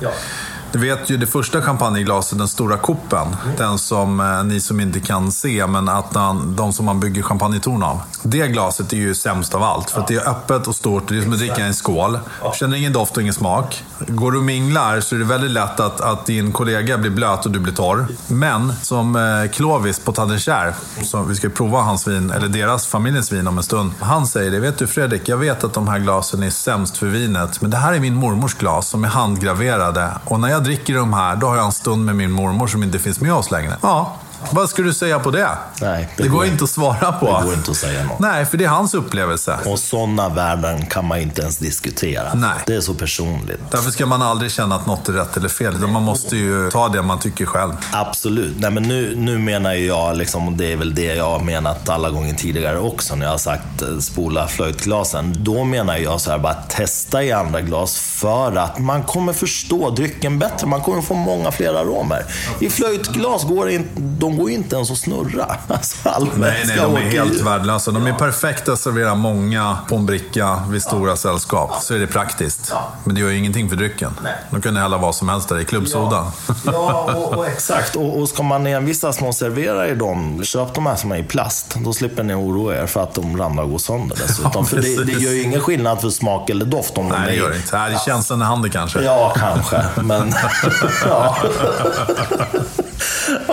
Du 0.73 0.79
vet 0.79 1.11
ju 1.11 1.17
det 1.17 1.27
första 1.27 1.63
champagneglaset, 1.63 2.39
den 2.39 2.49
stora 2.49 2.77
koppen. 2.77 3.27
Mm. 3.45 3.57
Den 3.57 3.79
som 3.79 4.21
eh, 4.21 4.45
ni 4.45 4.61
som 4.61 4.81
inte 4.81 5.01
kan 5.01 5.33
se, 5.33 5.67
men 5.67 5.89
att 5.89 6.11
den, 6.11 6.57
de 6.57 6.73
som 6.73 6.87
man 6.87 7.01
bygger 7.01 7.23
champagnetorn 7.23 7.83
av. 7.83 8.01
Det 8.23 8.49
glaset 8.49 8.93
är 8.93 8.97
ju 8.97 9.15
sämst 9.15 9.55
av 9.55 9.63
allt. 9.63 9.91
För 9.91 10.01
att 10.01 10.09
det 10.09 10.15
är 10.15 10.29
öppet 10.29 10.67
och 10.67 10.75
stort. 10.75 11.09
Det 11.09 11.19
är 11.19 11.23
som 11.23 11.33
att 11.33 11.39
dricka 11.39 11.59
i 11.59 11.63
en 11.63 11.75
skål. 11.75 12.19
Känner 12.55 12.77
ingen 12.77 12.93
doft 12.93 13.17
och 13.17 13.23
ingen 13.23 13.35
smak. 13.35 13.85
Går 13.99 14.33
du 14.33 14.39
och 14.39 14.45
minglar 14.45 15.01
så 15.01 15.15
är 15.15 15.19
det 15.19 15.25
väldigt 15.25 15.51
lätt 15.51 15.81
att, 15.81 16.01
att 16.01 16.27
din 16.27 16.53
kollega 16.53 16.99
blir 16.99 17.11
blöt 17.11 17.47
och 17.47 17.53
du 17.53 17.59
blir 17.59 17.75
torr. 17.75 18.07
Men 18.27 18.73
som 18.83 19.17
eh, 19.17 19.51
Clovis 19.51 20.01
på 20.01 20.13
Tadenskär, 20.13 20.75
som 21.03 21.29
vi 21.29 21.35
ska 21.35 21.49
prova 21.49 21.81
hans 21.81 22.09
vin, 22.09 22.31
eller 22.31 22.49
deras 22.49 22.87
familjens 22.87 23.33
vin 23.33 23.47
om 23.47 23.59
en 23.59 23.65
stund. 23.65 23.91
Han 24.01 24.27
säger 24.27 24.51
det, 24.51 24.61
vet 24.61 24.79
du 24.79 24.87
Fredrik, 24.87 25.29
jag 25.29 25.37
vet 25.37 25.65
att 25.65 25.75
de 25.75 25.89
här 25.89 25.99
glasen 25.99 26.43
är 26.43 26.51
sämst 26.51 26.97
för 26.97 27.07
vinet. 27.07 27.61
Men 27.61 27.71
det 27.71 27.77
här 27.77 27.93
är 27.93 28.01
min 28.01 28.15
mormors 28.15 28.55
glas 28.55 28.89
som 28.89 29.05
är 29.05 29.09
handgraverade. 29.09 30.11
Och 30.25 30.41
när 30.41 30.49
jag 30.49 30.62
dricker 30.65 30.95
de 30.95 31.13
här, 31.13 31.37
då 31.37 31.47
har 31.47 31.57
jag 31.57 31.65
en 31.65 31.73
stund 31.73 32.05
med 32.05 32.17
min 32.17 32.31
mormor 32.31 32.67
som 32.67 32.83
inte 32.83 32.99
finns 32.99 33.21
med 33.21 33.35
oss 33.35 33.51
längre. 33.51 33.77
Ja, 33.83 34.17
vad 34.51 34.69
ska 34.69 34.83
du 34.83 34.93
säga 34.93 35.19
på 35.19 35.31
det? 35.31 35.49
Nej, 35.81 36.09
det, 36.17 36.23
det 36.23 36.29
går, 36.29 36.39
går 36.39 36.47
inte 36.47 36.65
att 36.65 36.71
svara 36.71 37.13
på. 37.13 37.27
Det 37.27 37.45
går 37.45 37.55
inte 37.55 37.71
att 37.71 37.77
säga 37.77 38.05
något. 38.05 38.19
Nej, 38.19 38.47
för 38.47 38.59
det 38.59 38.65
är 38.65 38.69
hans 38.69 38.95
upplevelse. 38.95 39.59
Och 39.67 39.79
sådana 39.79 40.29
värden 40.29 40.87
kan 40.87 41.05
man 41.05 41.19
inte 41.19 41.43
ens 41.43 41.57
diskutera. 41.57 42.35
Nej. 42.35 42.59
Det 42.67 42.75
är 42.75 42.81
så 42.81 42.95
personligt. 42.95 43.61
Därför 43.71 43.91
ska 43.91 44.07
man 44.07 44.23
aldrig 44.23 44.51
känna 44.51 44.75
att 44.75 44.87
något 44.87 45.09
är 45.09 45.13
rätt 45.13 45.37
eller 45.37 45.49
fel. 45.49 45.75
Utan 45.77 45.93
man 45.93 46.03
måste 46.03 46.37
ju 46.37 46.71
ta 46.71 46.89
det 46.89 47.03
man 47.03 47.19
tycker 47.19 47.47
själv. 47.47 47.73
Absolut. 47.93 48.55
Nej, 48.59 48.71
men 48.71 48.83
nu, 48.83 49.15
nu 49.17 49.39
menar 49.39 49.73
jag, 49.73 50.17
liksom, 50.17 50.49
och 50.49 50.53
det 50.53 50.73
är 50.73 50.77
väl 50.77 50.95
det 50.95 51.15
jag 51.15 51.31
har 51.31 51.41
menat 51.41 51.89
alla 51.89 52.11
gånger 52.11 52.35
tidigare 52.35 52.79
också, 52.79 53.15
när 53.15 53.27
jag 53.27 53.33
har 53.33 53.39
sagt 53.39 53.83
eh, 53.83 53.99
spola 53.99 54.49
flöjtglasen. 54.49 55.35
Då 55.39 55.65
menar 55.65 55.97
jag 55.97 56.21
så 56.21 56.31
här, 56.31 56.39
bara 56.39 56.55
testa 56.55 57.23
i 57.23 57.33
andra 57.33 57.61
glas 57.61 57.99
för 57.99 58.57
att 58.57 58.79
man 58.79 59.03
kommer 59.03 59.33
förstå 59.33 59.91
drycken 59.91 60.39
bättre. 60.39 60.67
Man 60.67 60.81
kommer 60.81 61.03
få 61.03 61.15
många 61.15 61.53
fler 61.53 61.75
aromer. 61.75 62.25
I 62.61 62.71
flöjtglas 62.71 63.45
går 63.45 63.67
det 63.67 63.73
inte, 63.75 64.01
de 64.33 64.39
går 64.39 64.51
inte 64.51 64.77
ens 64.77 64.91
att 64.91 64.99
snurra. 64.99 65.57
Alltså, 65.69 66.31
nej, 66.37 66.65
nej, 66.67 66.77
de 66.77 66.97
är 66.97 67.01
helt 67.01 67.41
värdelösa. 67.41 67.91
De 67.91 68.07
är 68.07 68.13
perfekta 68.13 68.73
att 68.73 68.79
servera 68.79 69.15
många 69.15 69.77
på 69.89 69.97
en 69.97 70.07
bricka 70.07 70.63
vid 70.69 70.83
stora 70.83 71.17
sällskap. 71.17 71.83
Så 71.83 71.95
är 71.95 71.99
det 71.99 72.07
praktiskt. 72.07 72.73
Men 73.05 73.15
det 73.15 73.21
gör 73.21 73.31
ju 73.31 73.39
ingenting 73.39 73.69
för 73.69 73.77
drycken. 73.77 74.11
De 74.51 74.61
kunde 74.61 74.81
hälla 74.81 74.99
vad 74.99 75.15
som 75.15 75.29
helst 75.29 75.49
där 75.49 75.61
i 75.61 75.65
klubbsoda. 75.65 76.33
Ja, 76.49 76.55
ja 76.65 77.13
och, 77.15 77.35
och, 77.35 77.47
exakt. 77.47 77.97
Och, 77.97 78.19
och 78.19 78.29
ska 78.29 78.43
man 78.43 78.67
envisas 78.67 79.21
med 79.21 79.29
att 79.29 79.35
servera 79.35 79.89
i 79.89 79.95
dem, 79.95 80.45
köp 80.45 80.75
de 80.75 80.87
här 80.87 80.97
som 80.97 81.13
är 81.13 81.17
i 81.17 81.23
plast. 81.23 81.75
Då 81.75 81.93
slipper 81.93 82.23
ni 82.23 82.35
oroa 82.35 82.77
er 82.83 82.87
för 82.87 83.03
att 83.03 83.15
de 83.15 83.37
ramlar 83.37 83.63
och 83.63 83.71
går 83.71 83.79
sönder 83.79 84.17
dessutom. 84.17 84.51
Ja, 84.55 84.65
för 84.65 84.77
det, 84.77 85.05
det, 85.05 85.13
gör 85.13 85.33
ju 85.33 85.43
ingen 85.43 85.61
skillnad 85.61 86.01
för 86.01 86.11
smak 86.11 86.51
eller 86.51 86.65
doft 86.65 86.99
om 86.99 87.09
nej, 87.09 87.19
de 87.19 87.27
är 87.27 87.31
det 87.31 87.37
gör 87.37 87.51
det 87.51 87.57
inte. 87.57 87.77
Det 87.77 87.95
är 87.95 87.99
känslan 87.99 88.43
i 88.43 88.45
handen 88.45 88.71
kanske. 88.71 89.03
Ja, 89.03 89.35
kanske. 89.37 89.85
Men... 90.03 90.35
ja 91.05 91.37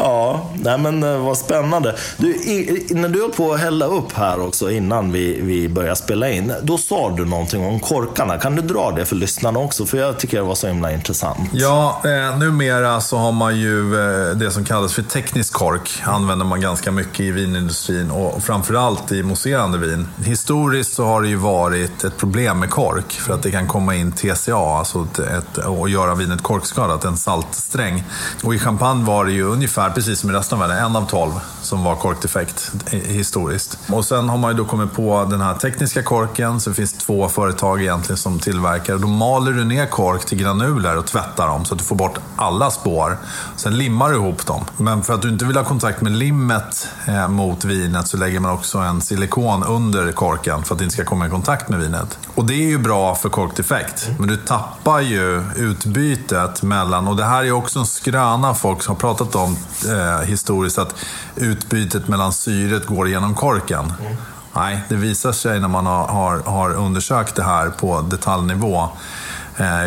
ja, 0.04 0.50
nej 0.54 0.78
men 0.78 1.04
eh, 1.04 1.18
vad 1.18 1.38
spännande. 1.38 1.96
Du, 2.18 2.36
i, 2.36 2.88
när 2.90 3.10
du 3.10 3.22
höll 3.22 3.32
på 3.32 3.54
att 3.54 3.60
hälla 3.60 3.86
upp 3.86 4.14
här 4.14 4.42
också 4.42 4.72
innan 4.72 5.12
vi, 5.12 5.42
vi 5.42 5.70
började 5.70 5.96
spela 5.96 6.30
in, 6.30 6.54
då 6.64 6.78
sa 6.78 7.10
du 7.10 7.26
någonting 7.26 7.66
om 7.66 7.80
korkarna. 7.80 8.38
Kan 8.38 8.56
du 8.56 8.62
dra 8.62 8.92
det 8.92 9.06
för 9.06 9.16
lyssnarna 9.16 9.60
också? 9.60 9.86
För 9.86 9.98
jag 9.98 10.20
tycker 10.20 10.38
det 10.38 10.44
var 10.44 10.56
så 10.56 10.68
himla 10.68 10.92
intressant. 10.92 11.50
Ja, 11.54 12.02
eh, 12.04 12.38
numera 12.38 13.02
så 13.02 13.18
har 13.18 13.32
man 13.32 13.58
ju 13.58 13.96
eh, 13.96 14.36
det 14.36 14.52
som 14.52 14.66
kallas 14.66 14.94
för 14.94 15.02
teknisk 15.02 15.54
kork. 15.54 16.02
använder 16.04 16.46
man 16.46 16.62
ganska 16.62 16.92
mycket 16.92 17.20
i 17.20 17.32
vinindustrin 17.32 18.12
och 18.12 18.44
framförallt 18.44 19.12
i 19.12 19.24
mousserande 19.24 19.78
vin. 19.78 20.08
Historiskt 20.26 20.94
så 20.94 21.06
har 21.06 21.22
det 21.22 21.28
ju 21.28 21.36
varit 21.36 22.04
ett 22.04 22.18
problem 22.18 22.60
med 22.60 22.70
kork 22.70 23.12
för 23.12 23.34
att 23.34 23.44
det 23.44 23.52
kan 23.52 23.68
komma 23.68 23.96
in 23.96 24.12
TCA, 24.12 24.78
alltså 24.78 25.08
ett, 25.12 25.20
ett, 25.20 25.58
och 25.58 25.90
göra 25.90 26.16
vinet 26.16 26.42
korkskadat, 26.42 27.06
en 27.06 27.18
saltsträng. 27.18 28.04
Och 28.44 28.56
i 28.56 28.60
champagne 28.60 29.06
var 29.06 29.26
det 29.26 29.32
ju 29.32 29.44
ungefär 29.44 29.89
precis 29.96 30.20
som 30.20 30.30
i 30.30 30.34
resten 30.34 30.62
av 30.62 30.68
världen, 30.68 30.86
en 30.86 30.96
av 30.96 31.06
tolv 31.10 31.32
som 31.62 31.84
var 31.84 31.96
korkdefekt 31.96 32.72
historiskt. 32.92 33.78
Och 33.92 34.06
sen 34.06 34.30
har 34.30 34.38
man 34.38 34.52
ju 34.52 34.58
då 34.58 34.66
kommit 34.66 34.94
på 34.94 35.28
den 35.30 35.42
här 35.42 35.54
tekniska 35.54 36.04
korken, 36.04 36.60
så 36.60 36.70
det 36.70 36.76
finns 36.76 36.94
två 36.94 37.30
företag 37.30 37.82
egentligen 37.82 38.18
som 38.18 38.40
tillverkar. 38.40 38.98
Då 38.98 39.08
maler 39.08 39.52
du 39.52 39.64
ner 39.64 39.86
kork 39.86 40.26
till 40.26 40.38
granuler 40.38 40.98
och 40.98 41.06
tvättar 41.06 41.48
dem 41.48 41.66
så 41.66 41.74
att 41.74 41.80
du 41.80 41.86
får 41.86 41.96
bort 41.96 42.18
alla 42.36 42.72
spår. 42.72 43.18
Sen 43.56 43.78
limmar 43.78 44.10
du 44.10 44.16
ihop 44.16 44.46
dem. 44.46 44.66
Men 44.78 45.04
för 45.04 45.14
att 45.14 45.22
du 45.22 45.30
inte 45.30 45.46
vill 45.46 45.58
ha 45.58 45.64
kontakt 45.64 46.02
med 46.02 46.12
limmet 46.12 46.88
eh, 47.06 47.28
mot 47.28 47.66
vinet 47.66 48.08
så 48.08 48.18
lägger 48.18 48.40
man 48.40 48.52
också 48.52 48.78
en 48.78 49.02
silikon 49.02 49.64
under 49.64 50.12
korken 50.12 50.64
för 50.64 50.76
att 50.76 50.80
det 50.80 50.84
inte 50.84 50.94
ska 50.94 51.06
komma 51.06 51.28
i 51.28 51.30
kontakt 51.30 51.70
med 51.70 51.80
vinet. 51.80 52.18
Och 52.36 52.46
det 52.46 52.54
är 52.54 52.68
ju 52.68 52.78
bra 52.78 53.16
för 53.16 53.30
korkdefekt, 53.30 54.10
men 54.20 54.28
du 54.28 54.38
tappar 54.38 55.00
ju 55.00 55.44
utbytet 55.56 56.62
mellan, 56.62 57.08
och 57.08 57.16
det 57.16 57.26
här 57.26 57.44
är 57.44 57.52
också 57.52 57.80
en 57.80 57.86
skröna 57.86 58.54
folk 58.54 58.88
har 58.88 58.96
pratat 58.96 59.36
om 59.36 59.58
eh, 59.86 60.20
historiskt, 60.20 60.78
att 60.78 60.96
utbytet 61.36 62.08
mellan 62.08 62.34
syret 62.34 62.86
går 62.86 63.08
genom 63.08 63.36
korken. 63.36 63.94
Mm. 64.00 64.16
Nej, 64.54 64.82
det 64.90 64.96
visar 64.96 65.32
sig 65.32 65.60
när 65.60 65.68
man 65.68 65.86
har, 65.86 66.08
har, 66.08 66.40
har 66.40 66.74
undersökt 66.74 67.36
det 67.36 67.44
här 67.44 67.70
på 67.70 68.02
detaljnivå 68.02 68.90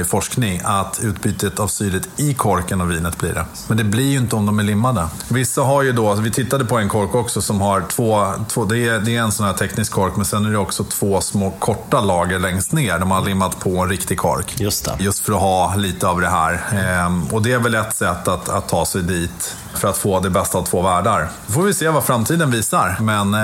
i 0.01 0.05
forskning 0.05 0.61
att 0.65 1.01
utbytet 1.03 1.61
av 1.61 1.69
syret 1.69 2.09
i 2.17 2.35
korken 2.35 2.81
och 2.81 2.91
vinet 2.91 3.19
blir 3.19 3.35
det. 3.35 3.47
Men 3.69 3.77
det 3.77 3.85
blir 3.85 4.11
ju 4.11 4.19
inte 4.19 4.37
om 4.37 4.47
de 4.47 4.59
är 4.59 4.63
limmade. 4.63 5.09
Vissa 5.29 5.63
har 5.63 5.83
ju 5.83 5.93
då, 5.93 6.15
vi 6.15 6.31
tittade 6.31 6.65
på 6.65 6.79
en 6.79 6.89
kork 6.89 7.15
också 7.15 7.43
som 7.43 7.61
har 7.61 7.85
två, 7.89 8.33
två 8.49 8.65
det, 8.65 8.79
är, 8.79 9.01
det 9.01 9.17
är 9.17 9.21
en 9.21 9.33
sån 9.33 9.47
här 9.47 9.53
teknisk 9.53 9.93
kork 9.93 10.17
men 10.17 10.25
sen 10.25 10.47
är 10.47 10.51
det 10.51 10.59
också 10.59 10.85
två 10.85 11.21
små 11.21 11.51
korta 11.51 12.01
lager 12.01 12.39
längst 12.39 12.73
ner 12.73 12.99
man 12.99 13.11
har 13.11 13.29
limmat 13.29 13.61
på 13.61 13.79
en 13.79 13.89
riktig 13.89 14.19
kork. 14.19 14.61
Just 14.61 14.85
det. 14.85 14.97
Just 14.99 15.25
för 15.25 15.33
att 15.33 15.41
ha 15.41 15.75
lite 15.77 16.09
av 16.09 16.21
det 16.21 16.29
här. 16.29 16.61
Ehm, 16.73 17.27
och 17.27 17.43
det 17.43 17.53
är 17.53 17.59
väl 17.59 17.75
ett 17.75 17.97
sätt 17.97 18.29
att, 18.29 18.49
att 18.49 18.69
ta 18.69 18.87
sig 18.87 19.03
dit 19.03 19.57
för 19.75 19.89
att 19.89 19.97
få 19.97 20.21
det 20.21 20.31
bästa 20.31 20.59
av 20.59 20.63
två 20.63 20.83
världar. 20.83 21.29
Då 21.47 21.53
får 21.53 21.63
vi 21.63 21.75
se 21.75 21.89
vad 21.89 22.05
framtiden 22.05 22.51
visar. 22.51 22.97
Men 23.01 23.35
eh, 23.35 23.41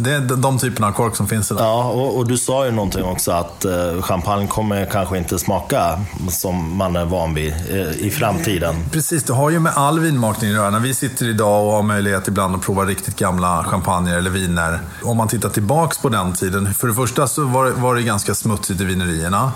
det 0.00 0.12
är 0.12 0.36
de 0.36 0.58
typerna 0.58 0.86
av 0.86 0.92
kork 0.92 1.16
som 1.16 1.28
finns 1.28 1.50
idag. 1.50 1.64
Ja, 1.64 1.84
och, 1.84 2.16
och, 2.16 2.26
du 2.26 2.38
sa 2.38 2.64
ju 2.66 2.70
någonting 2.70 3.04
också 3.04 3.32
att 3.32 3.64
eh, 3.64 4.02
champagne 4.02 4.46
kommer 4.46 4.86
kanske 4.86 5.18
inte 5.18 5.38
smaka 5.40 6.00
som 6.28 6.76
man 6.76 6.96
är 6.96 7.04
van 7.04 7.34
vid 7.34 7.54
eh, 7.70 8.06
i 8.06 8.10
framtiden. 8.10 8.74
Precis, 8.92 9.24
det 9.24 9.32
har 9.32 9.50
ju 9.50 9.60
med 9.60 9.72
all 9.76 10.00
vinmakning 10.00 10.50
att 10.50 10.56
göra. 10.56 10.70
När 10.70 10.80
vi 10.80 10.94
sitter 10.94 11.28
idag 11.28 11.66
och 11.66 11.72
har 11.72 11.82
möjlighet 11.82 12.28
ibland 12.28 12.54
att 12.56 12.62
prova 12.62 12.84
riktigt 12.84 13.16
gamla 13.16 13.64
champagner 13.64 14.18
eller 14.18 14.30
viner. 14.30 14.80
Om 15.02 15.16
man 15.16 15.28
tittar 15.28 15.48
tillbaks 15.48 15.98
på 15.98 16.08
den 16.08 16.32
tiden. 16.32 16.74
För 16.74 16.88
det 16.88 16.94
första 16.94 17.26
så 17.26 17.44
var, 17.44 17.70
var 17.70 17.94
det 17.94 18.02
ganska 18.02 18.34
smutsigt 18.34 18.80
i 18.80 18.84
vinerierna. 18.84 19.52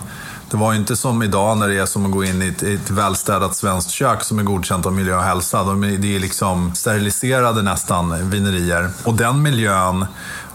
Det 0.51 0.57
var 0.57 0.73
ju 0.73 0.79
inte 0.79 0.97
som 0.97 1.23
idag 1.23 1.59
när 1.59 1.69
det 1.69 1.79
är 1.79 1.87
som 1.87 2.07
att 2.07 2.13
gå 2.13 2.25
in 2.25 2.43
i 2.43 2.49
ett, 2.49 2.63
ett 2.63 2.91
välstädat 2.91 3.57
svenskt 3.57 3.91
kök 3.91 4.23
som 4.23 4.39
är 4.39 4.43
godkänt 4.43 4.87
av 4.87 4.93
miljö 4.93 5.17
och 5.17 5.23
hälsa. 5.23 5.65
De 5.65 5.85
är, 5.85 5.99
det 5.99 6.17
är 6.17 6.21
liksom 6.21 6.75
steriliserade 6.75 7.63
nästan 7.63 8.31
vinerier. 8.31 8.91
Och 9.05 9.15
den 9.15 9.43
miljön 9.43 10.07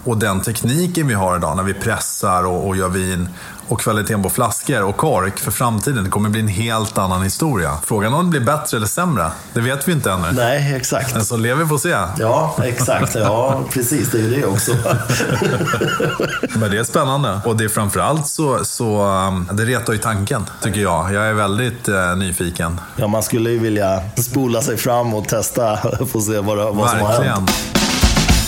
och 0.04 0.18
den 0.18 0.40
tekniken 0.40 1.06
vi 1.06 1.14
har 1.14 1.36
idag 1.36 1.56
när 1.56 1.62
vi 1.62 1.74
pressar 1.74 2.46
och, 2.46 2.68
och 2.68 2.76
gör 2.76 2.88
vin 2.88 3.28
och 3.70 3.80
kvaliteten 3.80 4.22
på 4.22 4.30
flaskor 4.30 4.82
och 4.82 4.96
kork 4.96 5.38
för 5.38 5.50
framtiden. 5.50 6.04
Det 6.04 6.10
kommer 6.10 6.28
bli 6.28 6.40
en 6.40 6.48
helt 6.48 6.98
annan 6.98 7.22
historia. 7.22 7.78
Frågan 7.84 8.14
om 8.14 8.24
det 8.24 8.30
blir 8.30 8.40
bättre 8.40 8.76
eller 8.76 8.86
sämre, 8.86 9.30
det 9.54 9.60
vet 9.60 9.88
vi 9.88 9.92
inte 9.92 10.10
ännu. 10.10 10.32
Nej, 10.32 10.74
exakt. 10.74 11.14
Men 11.14 11.24
så 11.24 11.36
lever 11.36 11.66
får 11.66 11.78
se. 11.78 11.96
Ja, 12.18 12.56
exakt. 12.64 13.14
Ja, 13.14 13.60
precis. 13.72 14.10
Det 14.10 14.18
är 14.18 14.22
ju 14.22 14.40
det 14.40 14.46
också. 14.46 14.72
Men 16.58 16.70
det 16.70 16.78
är 16.78 16.84
spännande. 16.84 17.40
Och 17.44 17.56
det 17.56 17.64
är 17.64 17.68
framförallt 17.68 18.26
så, 18.26 18.64
så 18.64 19.04
um, 19.04 19.48
det 19.52 19.64
retar 19.64 19.92
ju 19.92 19.98
tanken, 19.98 20.46
tycker 20.62 20.80
jag. 20.80 21.14
Jag 21.14 21.28
är 21.28 21.34
väldigt 21.34 21.88
uh, 21.88 22.16
nyfiken. 22.16 22.80
Ja, 22.96 23.06
man 23.06 23.22
skulle 23.22 23.50
ju 23.50 23.58
vilja 23.58 24.02
spola 24.16 24.62
sig 24.62 24.76
fram 24.76 25.14
och 25.14 25.28
testa, 25.28 25.78
få 26.12 26.20
se 26.20 26.38
vad, 26.38 26.76
vad 26.76 26.90
som 26.90 27.00
har 27.00 27.22
hänt. 27.22 27.79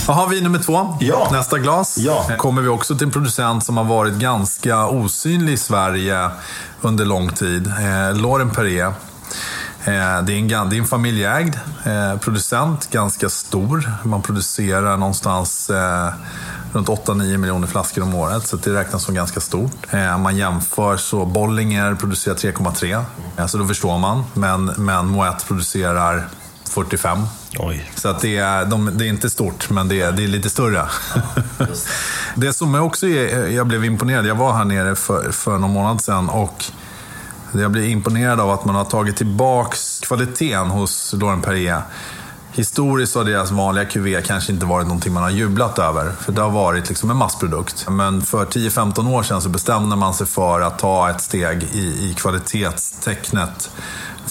Jaha, 0.07 0.27
vi 0.27 0.41
nummer 0.41 0.59
två. 0.59 0.97
Ja. 0.99 1.29
Nästa 1.31 1.59
glas. 1.59 1.97
Ja. 1.97 2.25
kommer 2.37 2.61
vi 2.61 2.67
också 2.67 2.95
till 2.95 3.07
en 3.07 3.11
producent 3.11 3.63
som 3.63 3.77
har 3.77 3.83
varit 3.83 4.13
ganska 4.13 4.87
osynlig 4.87 5.53
i 5.53 5.57
Sverige 5.57 6.29
under 6.81 7.05
lång 7.05 7.29
tid. 7.29 7.67
Eh, 7.67 8.21
Lauren 8.21 8.49
Perrier. 8.49 8.85
Eh, 8.85 8.93
det, 10.23 10.33
är 10.33 10.53
en, 10.53 10.69
det 10.69 10.75
är 10.75 10.79
en 10.79 10.85
familjeägd 10.85 11.55
eh, 11.85 12.17
producent, 12.19 12.89
ganska 12.91 13.29
stor. 13.29 13.91
Man 14.03 14.21
producerar 14.21 14.97
någonstans 14.97 15.69
eh, 15.69 16.09
runt 16.73 16.87
8-9 16.87 17.37
miljoner 17.37 17.67
flaskor 17.67 18.03
om 18.03 18.15
året, 18.15 18.47
så 18.47 18.57
det 18.57 18.73
räknas 18.73 19.03
som 19.03 19.15
ganska 19.15 19.39
stort. 19.39 19.93
Eh, 19.93 20.17
man 20.17 20.37
jämför 20.37 20.97
så 20.97 21.25
Bollinger 21.25 21.95
producerar 21.95 22.35
3,3, 22.35 23.03
eh, 23.37 23.45
så 23.45 23.57
då 23.57 23.67
förstår 23.67 23.97
man. 23.97 24.23
Men, 24.33 24.65
men 24.65 25.07
Moet 25.07 25.47
producerar 25.47 26.27
45. 26.73 27.17
Oj. 27.59 27.91
Så 27.95 28.09
att 28.09 28.19
det, 28.19 28.37
är, 28.37 28.65
de, 28.65 28.91
det 28.97 29.05
är 29.05 29.09
inte 29.09 29.29
stort, 29.29 29.69
men 29.69 29.87
det 29.87 30.01
är, 30.01 30.11
det 30.11 30.23
är 30.23 30.27
lite 30.27 30.49
större. 30.49 30.85
Ja, 31.15 31.21
det 32.35 32.53
som 32.53 32.73
jag 32.73 32.85
också 32.85 33.07
är, 33.07 33.47
jag 33.47 33.67
blev 33.67 33.85
imponerad, 33.85 34.25
jag 34.25 34.35
var 34.35 34.53
här 34.53 34.65
nere 34.65 34.95
för, 34.95 35.31
för 35.31 35.57
någon 35.57 35.71
månad 35.71 36.01
sedan 36.01 36.29
och 36.29 36.65
jag 37.51 37.71
blev 37.71 37.85
imponerad 37.85 38.39
av 38.39 38.51
att 38.51 38.65
man 38.65 38.75
har 38.75 38.85
tagit 38.85 39.17
tillbaks 39.17 39.99
kvaliteten 39.99 40.67
hos 40.67 41.13
Lauren 41.13 41.41
Perrier. 41.41 41.81
Historiskt 42.55 43.15
har 43.15 43.23
deras 43.23 43.51
vanliga 43.51 43.85
QV 43.85 44.21
kanske 44.21 44.51
inte 44.51 44.65
varit 44.65 44.87
någonting 44.87 45.13
man 45.13 45.23
har 45.23 45.29
jublat 45.29 45.79
över, 45.79 46.11
för 46.19 46.31
det 46.31 46.41
har 46.41 46.49
varit 46.49 46.89
liksom 46.89 47.11
en 47.11 47.17
massprodukt. 47.17 47.85
Men 47.89 48.21
för 48.21 48.45
10-15 48.45 49.13
år 49.13 49.23
sedan 49.23 49.41
så 49.41 49.49
bestämde 49.49 49.95
man 49.95 50.13
sig 50.13 50.27
för 50.27 50.61
att 50.61 50.79
ta 50.79 51.09
ett 51.09 51.21
steg 51.21 51.63
i, 51.63 52.09
i 52.09 52.13
kvalitetstecknet 52.17 53.69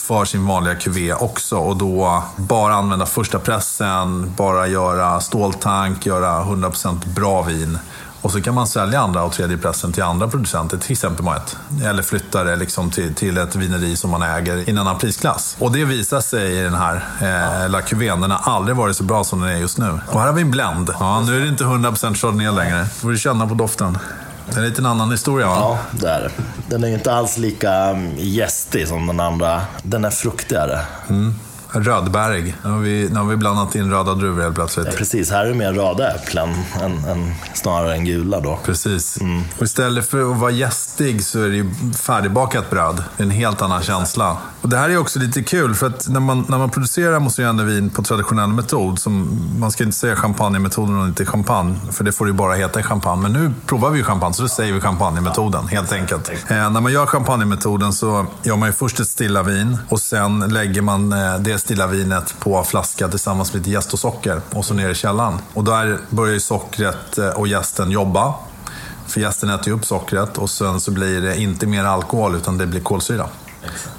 för 0.03 0.25
sin 0.25 0.47
vanliga 0.47 0.75
QV 0.75 1.13
också. 1.13 1.57
Och 1.57 1.77
då 1.77 2.23
bara 2.37 2.75
använda 2.75 3.07
första 3.07 3.39
pressen, 3.39 4.33
bara 4.37 4.67
göra 4.67 5.21
ståltank, 5.21 6.07
göra 6.07 6.45
100% 6.45 7.15
bra 7.15 7.43
vin. 7.43 7.79
Och 8.23 8.31
så 8.33 8.43
kan 8.43 8.55
man 8.55 8.67
sälja 8.67 9.01
andra 9.01 9.23
och 9.23 9.33
tredje 9.33 9.59
pressen 9.59 9.93
till 9.93 10.03
andra 10.03 10.29
producenter, 10.29 10.77
till 10.77 10.93
exempel 10.93 11.25
Moet. 11.25 11.57
Eller 11.85 12.03
flytta 12.03 12.45
det 12.45 12.57
liksom 12.57 12.91
till, 12.91 13.15
till 13.15 13.39
ett 13.39 13.57
vineri 13.57 13.97
som 13.97 14.11
man 14.11 14.23
äger 14.23 14.57
i 14.57 14.71
en 14.71 14.79
annan 14.79 14.99
prisklass. 14.99 15.57
Och 15.59 15.73
det 15.73 15.85
visar 15.85 16.21
sig 16.21 16.59
i 16.59 16.63
den 16.63 16.75
här 16.75 17.05
eh, 17.21 17.71
La 17.71 17.81
Cuvée. 17.81 18.09
Den 18.09 18.31
har 18.31 18.55
aldrig 18.55 18.77
varit 18.77 18.97
så 18.97 19.05
bra 19.05 19.25
som 19.25 19.41
den 19.41 19.51
är 19.51 19.57
just 19.57 19.79
nu. 19.79 20.01
Och 20.09 20.21
här 20.21 20.27
har 20.27 20.35
vi 20.35 20.43
en 20.43 20.51
blend. 20.51 20.91
Ja, 21.01 21.21
nu 21.21 21.37
är 21.37 21.41
det 21.41 21.49
inte 21.49 21.65
100% 21.65 22.15
Chardonnay 22.15 22.51
längre. 22.53 22.87
får 22.87 23.11
du 23.11 23.19
känna 23.19 23.47
på 23.47 23.55
doften. 23.55 23.99
Det 24.47 24.57
är 24.57 24.59
en 24.59 24.69
lite 24.69 24.89
annan 24.89 25.11
historia 25.11 25.47
va? 25.47 25.57
Ja, 25.57 25.79
det 26.01 26.09
är 26.09 26.21
det. 26.21 26.31
Den 26.69 26.85
är 26.85 26.89
inte 26.89 27.13
alls 27.13 27.39
lika 27.39 27.73
mm, 27.73 28.13
gästig 28.17 28.89
som 28.89 29.07
den 29.07 29.21
andra. 29.21 29.63
Den 29.83 30.05
är 30.05 30.11
fruktigare. 30.11 30.81
Mm. 31.09 31.35
Rödbärig. 31.73 32.57
Nu 32.65 32.71
har, 32.71 32.79
vi, 32.79 33.09
nu 33.13 33.19
har 33.19 33.27
vi 33.27 33.37
blandat 33.37 33.75
in 33.75 33.91
röda 33.91 34.15
druvor 34.15 34.43
helt 34.43 34.55
plötsligt. 34.55 34.97
Precis, 34.97 35.31
här 35.31 35.45
är 35.45 35.49
det 35.49 35.55
mer 35.55 35.73
röda 35.73 36.15
äpplen 36.15 36.55
än, 36.83 37.05
än, 37.05 37.35
snarare 37.55 37.95
än 37.95 38.05
gula 38.05 38.41
då. 38.41 38.59
Precis. 38.65 39.21
Mm. 39.21 39.43
Och 39.59 39.63
istället 39.63 40.11
för 40.11 40.33
att 40.33 40.39
vara 40.39 40.51
gästig 40.51 41.25
så 41.25 41.43
är 41.43 41.49
det 41.49 41.57
ju 41.57 41.71
färdigbakat 41.95 42.71
bröd. 42.71 43.03
Det 43.17 43.23
är 43.23 43.27
en 43.27 43.31
helt 43.31 43.63
annan 43.63 43.83
känsla. 43.83 44.37
Och 44.61 44.69
det 44.69 44.77
här 44.77 44.89
är 44.89 44.97
också 44.97 45.19
lite 45.19 45.43
kul, 45.43 45.75
för 45.75 45.87
att 45.87 46.09
när 46.09 46.21
man, 46.21 46.45
när 46.49 46.59
man 46.59 46.71
producerar 46.71 47.19
mousserande 47.19 47.65
vin 47.65 47.91
på 47.91 48.03
traditionell 48.03 48.49
metod, 48.49 48.99
som, 48.99 49.41
man 49.59 49.71
ska 49.71 49.85
inte 49.85 49.97
säga 49.97 50.17
champagnemetoden 50.17 51.01
och 51.01 51.07
inte 51.07 51.27
champagne, 51.27 51.77
för 51.93 52.05
det 52.05 52.13
får 52.13 52.27
ju 52.27 52.33
bara 52.33 52.55
heta 52.55 52.83
champagne. 52.83 53.23
Men 53.23 53.33
nu 53.33 53.53
provar 53.67 53.91
vi 53.91 53.99
ju 53.99 54.05
champagne, 54.05 54.35
så 54.35 54.43
då 54.43 54.49
säger 54.49 54.73
vi 54.73 54.81
champagnemetoden, 54.81 55.69
helt 55.69 55.93
enkelt. 55.93 56.31
Eh, 56.49 56.71
när 56.71 56.81
man 56.81 56.93
gör 56.93 57.07
champagnemetoden 57.07 57.93
så 57.93 58.27
gör 58.43 58.57
man 58.57 58.69
ju 58.69 58.73
först 58.73 59.01
ett 59.01 59.09
stilla 59.09 59.43
vin 59.43 59.79
och 59.89 60.01
sen 60.01 60.41
lägger 60.41 60.83
man 60.83 61.13
eh, 61.13 61.39
det 61.39 61.59
stilla 61.63 61.87
vinet 61.87 62.35
på 62.39 62.65
flaska 62.65 63.09
tillsammans 63.09 63.53
med 63.53 63.61
lite 63.61 63.71
jäst 63.71 63.93
och 63.93 63.99
socker 63.99 64.41
och 64.51 64.65
så 64.65 64.75
ner 64.75 64.91
i 64.91 64.95
källaren. 64.95 65.39
Och 65.55 65.65
där 65.65 65.99
börjar 66.11 66.35
ju 66.35 66.41
sockret 66.41 67.19
eh, 67.19 67.29
och 67.29 67.49
jästen 67.49 67.91
jobba. 67.91 68.35
För 69.07 69.21
jästen 69.21 69.51
äter 69.51 69.69
ju 69.69 69.75
upp 69.75 69.85
sockret 69.85 70.39
och 70.39 70.51
sen 70.51 70.81
så 70.81 70.91
blir 70.91 71.21
det 71.21 71.41
inte 71.41 71.67
mer 71.67 71.85
alkohol 71.85 72.35
utan 72.35 72.59
det 72.59 72.67
blir 72.67 72.81
kolsyra. 72.81 73.29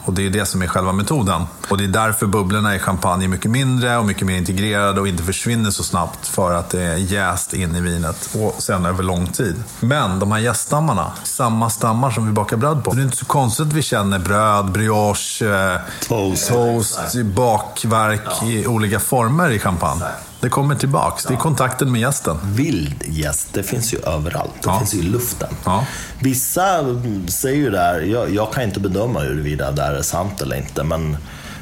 Och 0.05 0.13
det 0.13 0.25
är 0.25 0.29
det 0.29 0.46
som 0.46 0.62
är 0.62 0.67
själva 0.67 0.91
metoden. 0.91 1.41
Och 1.70 1.77
det 1.77 1.84
är 1.84 1.88
därför 1.88 2.25
bubblorna 2.25 2.75
i 2.75 2.79
champagne 2.79 3.25
är 3.25 3.27
mycket 3.27 3.51
mindre 3.51 3.98
och 3.98 4.05
mycket 4.05 4.27
mer 4.27 4.38
integrerade 4.38 5.01
och 5.01 5.08
inte 5.08 5.24
försvinner 5.24 5.72
så 5.72 5.84
snabbt 5.84 6.27
för 6.27 6.53
att 6.53 6.70
det 6.70 6.82
är 6.82 6.96
jäst 6.96 7.53
in 7.53 7.75
i 7.75 7.82
vinet 7.82 8.29
och 8.36 8.55
sen 8.58 8.86
över 8.86 9.03
lång 9.03 9.27
tid. 9.27 9.63
Men 9.79 10.20
de 10.20 10.32
här 10.32 10.39
jäststammarna, 10.39 11.12
samma 11.24 11.70
stammar 11.70 12.12
som 12.12 12.25
vi 12.25 12.32
bakar 12.32 12.58
bröd 12.58 12.84
på. 12.84 12.93
Det 12.93 13.01
är 13.01 13.03
inte 13.03 13.17
så 13.17 13.25
konstigt 13.25 13.67
att 13.67 13.74
vi 13.74 13.82
känner 13.82 14.20
bröd, 14.20 14.72
brioche, 14.72 15.79
Toast. 16.08 16.48
toast 16.48 17.15
bakverk 17.24 18.43
i 18.43 18.67
olika 18.67 19.00
former 19.00 19.50
i 19.50 19.60
champagne. 19.60 20.05
Det 20.43 20.50
kommer 20.50 20.75
tillbaks. 20.75 21.23
Det 21.23 21.33
är 21.33 21.38
kontakten 21.38 21.91
med 21.91 22.01
gästen. 22.01 22.38
Vild 22.43 23.03
gäst, 23.07 23.47
det 23.53 23.63
finns 23.63 23.93
ju 23.93 23.97
överallt. 24.00 24.51
Det 24.62 24.69
Ja. 24.69 24.79
finns 24.79 24.93
ju 24.93 25.00
i 25.00 25.01
luften. 25.01 25.50
Ja. 25.65 25.85
Vissa 26.19 26.85
säger 27.27 27.57
ju 27.57 27.69
där, 27.69 28.01
jag, 28.01 28.29
jag 28.33 28.53
kan 28.53 28.63
inte 28.63 28.79
bedöma 28.79 29.19
huruvida 29.19 29.71
det 29.71 29.81
här 29.81 29.93
är 29.93 30.01
sant 30.01 30.41
eller 30.41 30.55
inte, 30.55 30.83
men 30.83 31.17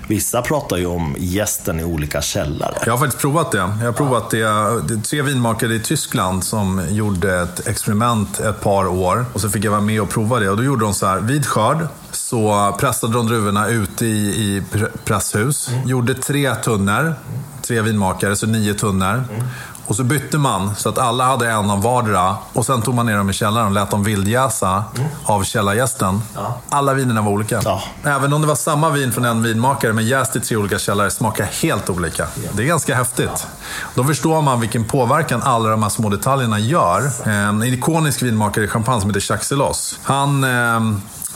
vissa 0.07 0.41
pratar 0.41 0.77
ju 0.77 0.85
om 0.85 1.15
gästen 1.19 1.79
i 1.79 1.83
olika 1.83 2.21
källare. 2.21 2.75
Jag 2.85 2.93
har 2.93 2.97
faktiskt 2.97 3.21
provat 3.21 3.51
det. 3.51 3.57
Jag 3.57 3.65
har 3.67 3.91
provat 3.91 4.29
det. 4.29 4.37
Det 4.37 4.93
är 4.93 5.01
tre 5.01 5.21
vinmakare 5.21 5.73
i 5.73 5.79
Tyskland 5.79 6.43
som 6.43 6.81
gjorde 6.89 7.41
ett 7.41 7.67
experiment 7.67 8.39
ett 8.39 8.61
par 8.61 8.87
år. 8.87 9.25
Och 9.33 9.41
så 9.41 9.49
fick 9.49 9.65
jag 9.65 9.71
vara 9.71 9.81
med 9.81 10.01
och 10.01 10.09
prova 10.09 10.39
det. 10.39 10.49
Och 10.49 10.57
då 10.57 10.63
gjorde 10.63 10.85
de 10.85 10.93
så 10.93 11.05
här, 11.05 11.19
vid 11.19 11.45
skörd 11.45 11.87
så 12.31 12.75
pressade 12.79 13.13
de 13.13 13.27
druvorna 13.27 13.67
ute 13.67 14.05
i, 14.05 14.27
i 14.27 14.63
pr- 14.71 14.97
presshus. 15.05 15.69
Gjorde 15.85 16.13
tre 16.13 16.55
tunnor, 16.55 17.15
tre 17.61 17.81
vinmakare, 17.81 18.35
så 18.35 18.47
nio 18.47 18.73
tunnor. 18.73 19.23
Och 19.85 19.95
så 19.95 20.03
bytte 20.03 20.37
man 20.37 20.75
så 20.75 20.89
att 20.89 20.97
alla 20.97 21.25
hade 21.25 21.49
en 21.49 21.69
av 21.71 21.81
vardera. 21.81 22.35
Och 22.53 22.65
sen 22.65 22.81
tog 22.81 22.95
man 22.95 23.05
ner 23.05 23.17
dem 23.17 23.29
i 23.29 23.33
källaren 23.33 23.67
och 23.67 23.73
lät 23.73 23.91
dem 23.91 24.03
vildjäsa 24.03 24.83
av 25.23 25.43
källargästen. 25.43 26.21
Alla 26.69 26.93
vinerna 26.93 27.21
var 27.21 27.31
olika. 27.31 27.61
Ja. 27.63 27.81
Även 28.03 28.33
om 28.33 28.41
det 28.41 28.47
var 28.47 28.55
samma 28.55 28.89
vin 28.89 29.11
från 29.11 29.25
en 29.25 29.43
vinmakare 29.43 29.93
men 29.93 30.07
jäst 30.07 30.35
i 30.35 30.39
tre 30.39 30.57
olika 30.57 30.79
källare 30.79 31.11
smakar 31.11 31.45
helt 31.45 31.89
olika. 31.89 32.27
Det 32.53 32.63
är 32.63 32.67
ganska 32.67 32.95
häftigt. 32.95 33.47
Då 33.95 34.03
förstår 34.03 34.41
man 34.41 34.59
vilken 34.59 34.83
påverkan 34.85 35.41
alla 35.43 35.69
de 35.69 35.83
här 35.83 35.89
små 35.89 36.09
detaljerna 36.09 36.59
gör. 36.59 37.29
En 37.29 37.63
ikonisk 37.63 38.21
vinmakare 38.21 38.65
i 38.65 38.67
champagne 38.67 39.01
som 39.01 39.09
heter 39.09 39.31
Jacques 39.31 39.47
Celos. 39.47 39.99
Han 40.03 40.43
eh, 40.43 40.79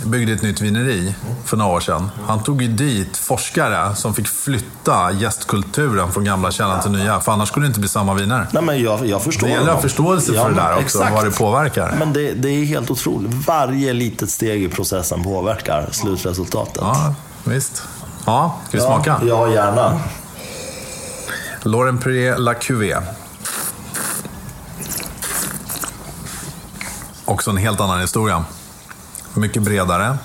byggde 0.03 0.33
ett 0.33 0.41
nytt 0.41 0.61
vineri 0.61 1.15
för 1.45 1.57
några 1.57 1.71
år 1.71 1.79
sedan. 1.79 2.09
Han 2.27 2.43
tog 2.43 2.61
ju 2.61 2.67
dit 2.67 3.17
forskare 3.17 3.95
som 3.95 4.13
fick 4.13 4.27
flytta 4.27 5.11
gästkulturen 5.11 6.11
från 6.11 6.23
gamla 6.23 6.51
källan 6.51 6.81
till 6.81 6.91
nya. 6.91 7.19
För 7.19 7.31
annars 7.31 7.49
skulle 7.49 7.65
det 7.65 7.67
inte 7.67 7.79
bli 7.79 7.89
samma 7.89 8.13
viner. 8.13 8.47
Nej, 8.51 8.63
men 8.63 8.81
jag, 8.81 9.05
jag 9.07 9.23
förstår 9.23 9.47
Det 9.47 9.53
gäller 9.53 9.67
att 9.69 9.75
ha 9.75 9.81
förståelse 9.81 10.33
för 10.33 10.39
det 10.39 10.43
men 10.45 10.55
där 10.55 10.71
också, 10.71 10.81
exakt. 10.81 11.13
vad 11.13 11.25
det 11.25 11.31
påverkar. 11.31 11.95
Men 11.99 12.13
det, 12.13 12.33
det 12.33 12.49
är 12.49 12.65
helt 12.65 12.91
otroligt. 12.91 13.47
Varje 13.47 13.93
litet 13.93 14.29
steg 14.29 14.63
i 14.63 14.69
processen 14.69 15.23
påverkar 15.23 15.89
slutresultatet. 15.91 16.77
Ja, 16.81 17.15
visst. 17.43 17.83
Ja, 18.25 18.59
ska 18.67 18.77
vi 18.77 18.83
smaka? 18.83 19.21
Ja, 19.25 19.49
gärna. 19.49 19.99
Lauren 21.63 21.97
Perrier 21.97 22.37
La 22.37 22.53
Cuvée. 22.53 23.01
Också 27.25 27.49
en 27.49 27.57
helt 27.57 27.79
annan 27.79 28.01
historia. 28.01 28.45
Mycket 29.35 29.63
bredare, 29.63 30.17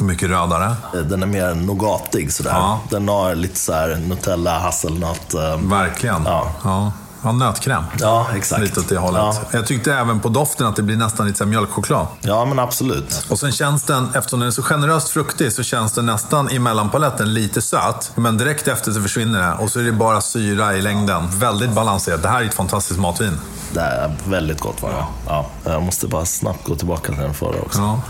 mycket 0.00 0.28
rödare. 0.30 0.76
Den 0.92 1.22
är 1.22 1.26
mer 1.26 1.54
nougatig 1.54 2.32
sådär. 2.32 2.50
Ja. 2.50 2.80
Den 2.90 3.08
har 3.08 3.34
lite 3.34 3.60
så 3.60 3.72
här 3.72 3.96
Nutella, 4.08 4.58
hasselnöt. 4.58 5.34
eh, 5.34 5.56
Verkligen. 5.56 6.24
Ja. 6.24 6.50
Ja. 6.64 6.92
Ja, 7.22 7.32
nötkräm. 7.32 7.84
Ja, 8.00 8.26
exakt. 8.36 8.62
Lite 8.62 8.80
åt 8.80 8.88
det 8.88 8.98
hållet. 8.98 9.20
Ja. 9.22 9.34
Jag 9.50 9.66
tyckte 9.66 9.94
även 9.94 10.20
på 10.20 10.28
doften 10.28 10.66
att 10.66 10.76
det 10.76 10.82
blir 10.82 10.96
nästan 10.96 11.26
lite 11.26 11.46
mjölkchoklad. 11.46 12.06
ja, 12.20 12.44
men 12.44 12.58
absolut. 12.58 13.26
Och 13.28 13.38
sen 13.38 13.52
känns 13.52 13.82
den, 13.82 14.08
eftersom 14.14 14.40
den 14.40 14.46
är 14.46 14.50
så 14.52 14.62
generöst 14.62 15.08
fruktig, 15.08 15.52
så 15.52 15.62
känns 15.62 15.92
den 15.92 16.06
nästan 16.06 16.50
i 16.50 16.58
mellanpaletten 16.58 17.34
lite 17.34 17.62
söt. 17.62 18.12
Men 18.14 18.36
direkt 18.38 18.68
efter 18.68 18.92
så 18.92 19.02
försvinner 19.02 19.40
det 19.48 19.52
och 19.64 19.70
så 19.70 19.80
är 19.80 19.84
det 19.84 19.92
bara 19.92 20.20
syra 20.20 20.74
i 20.76 20.82
längden. 20.82 21.28
Väldigt 21.38 21.70
balanserat. 21.72 22.22
Det 22.22 22.28
här 22.28 22.40
är 22.40 22.44
ett 22.44 22.54
fantastiskt 22.54 23.00
matvin. 23.00 23.38
Det 23.72 23.80
är 23.80 24.16
väldigt 24.24 24.60
gott 24.60 24.82
var 24.82 24.90
det. 24.90 25.04
Ja. 25.26 25.46
Jag 25.64 25.82
måste 25.82 26.06
bara 26.06 26.24
snabbt 26.26 26.64
gå 26.64 26.74
tillbaka 26.74 27.12
till 27.12 27.22
den 27.22 27.34
förra 27.34 27.60
också. 27.60 27.78
Ja. 27.80 28.00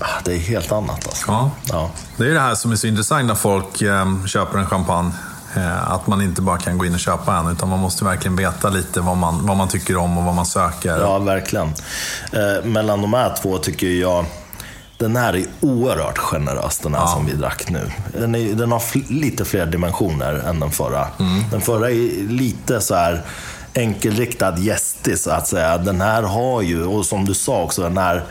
Ah, 0.00 0.06
Det 0.24 0.32
är 0.34 0.38
helt 0.38 0.72
annat 0.72 1.06
alltså. 1.08 1.24
Ja. 1.28 1.50
Ja. 1.64 1.90
Det 2.16 2.24
är 2.24 2.34
det 2.34 2.40
här 2.40 2.54
som 2.54 2.72
är 2.72 2.76
så 2.76 2.86
intressant 2.86 3.26
när 3.26 3.34
folk 3.34 3.82
eh, 3.82 4.24
köper 4.26 4.58
en 4.58 4.66
champagne. 4.66 5.10
Eh, 5.56 5.92
att 5.92 6.06
man 6.06 6.22
inte 6.22 6.42
bara 6.42 6.58
kan 6.58 6.78
gå 6.78 6.86
in 6.86 6.94
och 6.94 7.00
köpa 7.00 7.36
en, 7.36 7.48
utan 7.48 7.68
man 7.68 7.78
måste 7.78 8.04
verkligen 8.04 8.36
veta 8.36 8.68
lite 8.68 9.00
vad 9.00 9.16
man, 9.16 9.46
vad 9.46 9.56
man 9.56 9.68
tycker 9.68 9.96
om 9.96 10.18
och 10.18 10.24
vad 10.24 10.34
man 10.34 10.46
söker. 10.46 10.98
Ja, 11.00 11.18
verkligen. 11.18 11.66
Eh, 12.32 12.64
mellan 12.64 13.02
de 13.02 13.12
här 13.14 13.34
två 13.42 13.58
tycker 13.58 13.86
jag 13.86 14.24
den 14.98 15.16
här 15.16 15.36
är 15.36 15.44
oerhört 15.60 16.18
generös, 16.18 16.78
den 16.78 16.94
här 16.94 17.06
som 17.06 17.26
vi 17.26 17.32
drack 17.32 17.70
nu. 17.70 17.90
Den, 18.20 18.34
är, 18.34 18.54
den 18.54 18.72
har 18.72 18.78
fl- 18.78 19.12
lite 19.20 19.44
fler 19.44 19.66
dimensioner 19.66 20.34
än 20.34 20.60
den 20.60 20.70
förra. 20.70 21.08
Den 21.50 21.60
förra 21.60 21.90
är 21.90 22.28
lite 22.28 22.80
så 22.80 22.94
här 22.94 23.22
enkelriktad, 23.74 24.58
gästig 24.58 25.18
så 25.18 25.30
att 25.30 25.46
säga. 25.48 25.78
Den 25.78 26.00
här 26.00 26.22
har 26.22 26.62
ju, 26.62 26.84
och 26.84 27.06
som 27.06 27.24
du 27.24 27.34
sa 27.34 27.62
också, 27.62 27.82
den 27.82 27.98
här 27.98 28.24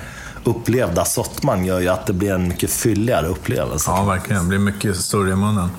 upplevda 0.43 1.06
sottman 1.06 1.65
gör 1.65 1.79
ju 1.79 1.88
att 1.88 2.06
det 2.06 2.13
blir 2.13 2.34
en 2.34 2.47
mycket 2.47 2.71
fylligare 2.71 3.27
upplevelse. 3.27 3.91
Ja, 3.91 4.03
verkligen. 4.03 4.41
Det 4.41 4.47
blir 4.47 4.60
mycket 4.60 4.97
större 4.97 5.32
i 5.32 5.36
munnen. 5.36 5.69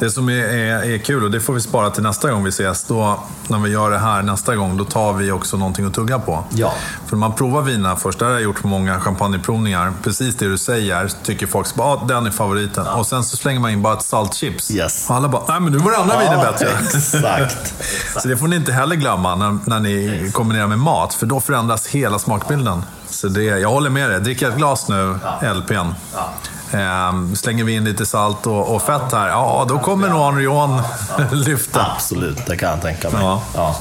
Det 0.00 0.10
som 0.10 0.28
är, 0.28 0.32
är, 0.32 0.94
är 0.94 0.98
kul, 0.98 1.24
och 1.24 1.30
det 1.30 1.40
får 1.40 1.54
vi 1.54 1.60
spara 1.60 1.90
till 1.90 2.02
nästa 2.02 2.30
gång 2.30 2.44
vi 2.44 2.48
ses, 2.48 2.84
då, 2.84 3.20
när 3.48 3.58
vi 3.58 3.70
gör 3.70 3.90
det 3.90 3.98
här 3.98 4.22
nästa 4.22 4.56
gång, 4.56 4.76
då 4.76 4.84
tar 4.84 5.12
vi 5.12 5.30
också 5.30 5.56
någonting 5.56 5.84
att 5.84 5.94
tugga 5.94 6.18
på. 6.18 6.44
Ja. 6.50 6.72
För 7.06 7.16
man 7.16 7.34
provar 7.34 7.62
viner 7.62 7.96
först, 7.96 8.18
det 8.18 8.24
har 8.24 8.32
jag 8.32 8.42
gjort 8.42 8.62
på 8.62 8.68
många 8.68 9.00
champagneprovningar. 9.00 9.92
Precis 10.02 10.36
det 10.36 10.48
du 10.48 10.58
säger, 10.58 11.10
tycker 11.22 11.46
folk 11.46 11.66
att 11.66 11.80
ah, 11.80 12.04
den 12.08 12.26
är 12.26 12.30
favoriten. 12.30 12.86
Och 12.86 13.06
sen 13.06 13.24
så 13.24 13.36
slänger 13.36 13.60
man 13.60 13.70
in 13.70 13.82
bara 13.82 13.94
ett 13.94 14.02
saltchips. 14.02 14.70
Yes. 14.70 15.10
Och 15.10 15.16
alla 15.16 15.28
bara, 15.28 15.42
nej 15.48 15.60
men 15.60 15.72
nu 15.72 15.78
var 15.78 15.90
det 15.90 15.98
andra 15.98 16.18
viner 16.18 16.52
bättre. 16.52 16.68
exakt. 16.94 17.74
Så 18.22 18.28
det 18.28 18.36
får 18.36 18.48
ni 18.48 18.56
inte 18.56 18.72
heller 18.72 18.96
glömma 18.96 19.34
när, 19.34 19.58
när 19.66 19.80
ni 19.80 20.30
kombinerar 20.32 20.66
med 20.66 20.78
mat, 20.78 21.14
för 21.14 21.26
då 21.26 21.40
förändras 21.40 21.86
hela 21.86 22.18
smakbilden. 22.18 22.82
Så 23.12 23.28
det, 23.28 23.42
jag 23.42 23.68
håller 23.68 23.90
med 23.90 24.10
dig. 24.10 24.20
Dricka 24.20 24.48
ett 24.48 24.56
glas 24.56 24.88
nu, 24.88 25.18
LPn. 25.54 25.94
Ehm, 26.72 27.36
slänger 27.36 27.64
vi 27.64 27.74
in 27.74 27.84
lite 27.84 28.06
salt 28.06 28.46
och, 28.46 28.74
och 28.74 28.82
fett 28.82 29.12
här, 29.12 29.28
ja 29.28 29.66
då 29.68 29.78
kommer 29.78 30.08
nog 30.08 30.20
Henrion 30.20 30.82
lyfta. 31.32 31.86
Absolut, 31.94 32.46
det 32.46 32.56
kan 32.56 32.70
jag 32.70 32.82
tänka 32.82 33.10
mig. 33.10 33.22
Ja. 33.22 33.42
Ja. 33.54 33.76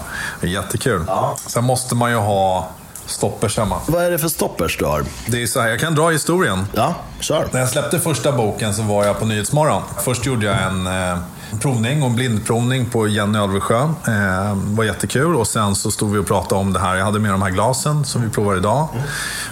Jättekul. 0.48 1.06
Sen 1.48 1.63
måste 1.63 1.96
man 1.96 2.12
ju 2.12 2.17
ha 2.17 2.70
stoppers 3.06 3.58
hemma. 3.58 3.76
Vad 3.86 4.04
är 4.04 4.12
det 4.12 4.20
för 4.20 4.28
stoppers 4.28 4.78
du 4.78 4.86
har? 4.86 5.04
Det 5.28 5.44
är 5.44 5.48
så 5.48 5.62
här, 5.62 5.70
jag 5.70 5.80
kan 5.80 5.96
dra 5.96 6.10
historien. 6.10 6.67
Ja, 6.74 6.96
kör. 7.20 7.48
När 7.52 7.60
jag 7.60 7.70
släppte 7.70 8.00
första 8.00 8.32
boken 8.32 8.74
så 8.74 8.82
var 8.82 9.06
jag 9.06 9.20
på 9.20 9.26
Nyhetsmorgon. 9.26 9.82
Först 10.04 10.26
gjorde 10.26 10.46
jag 10.46 10.62
en 10.62 10.88
eh, 10.88 11.17
provning 11.59 12.03
och 12.03 12.11
blindprovning 12.11 12.85
på 12.85 13.07
Jenny 13.07 13.37
Alvesjö. 13.37 13.81
Eh, 13.83 14.55
var 14.55 14.83
jättekul. 14.83 15.35
Och 15.35 15.47
sen 15.47 15.75
så 15.75 15.91
stod 15.91 16.11
vi 16.11 16.19
och 16.19 16.27
pratade 16.27 16.61
om 16.61 16.73
det 16.73 16.79
här. 16.79 16.95
Jag 16.95 17.05
hade 17.05 17.19
med 17.19 17.31
de 17.31 17.41
här 17.41 17.49
glasen 17.49 18.05
som 18.05 18.21
vi 18.21 18.29
provar 18.29 18.57
idag. 18.57 18.87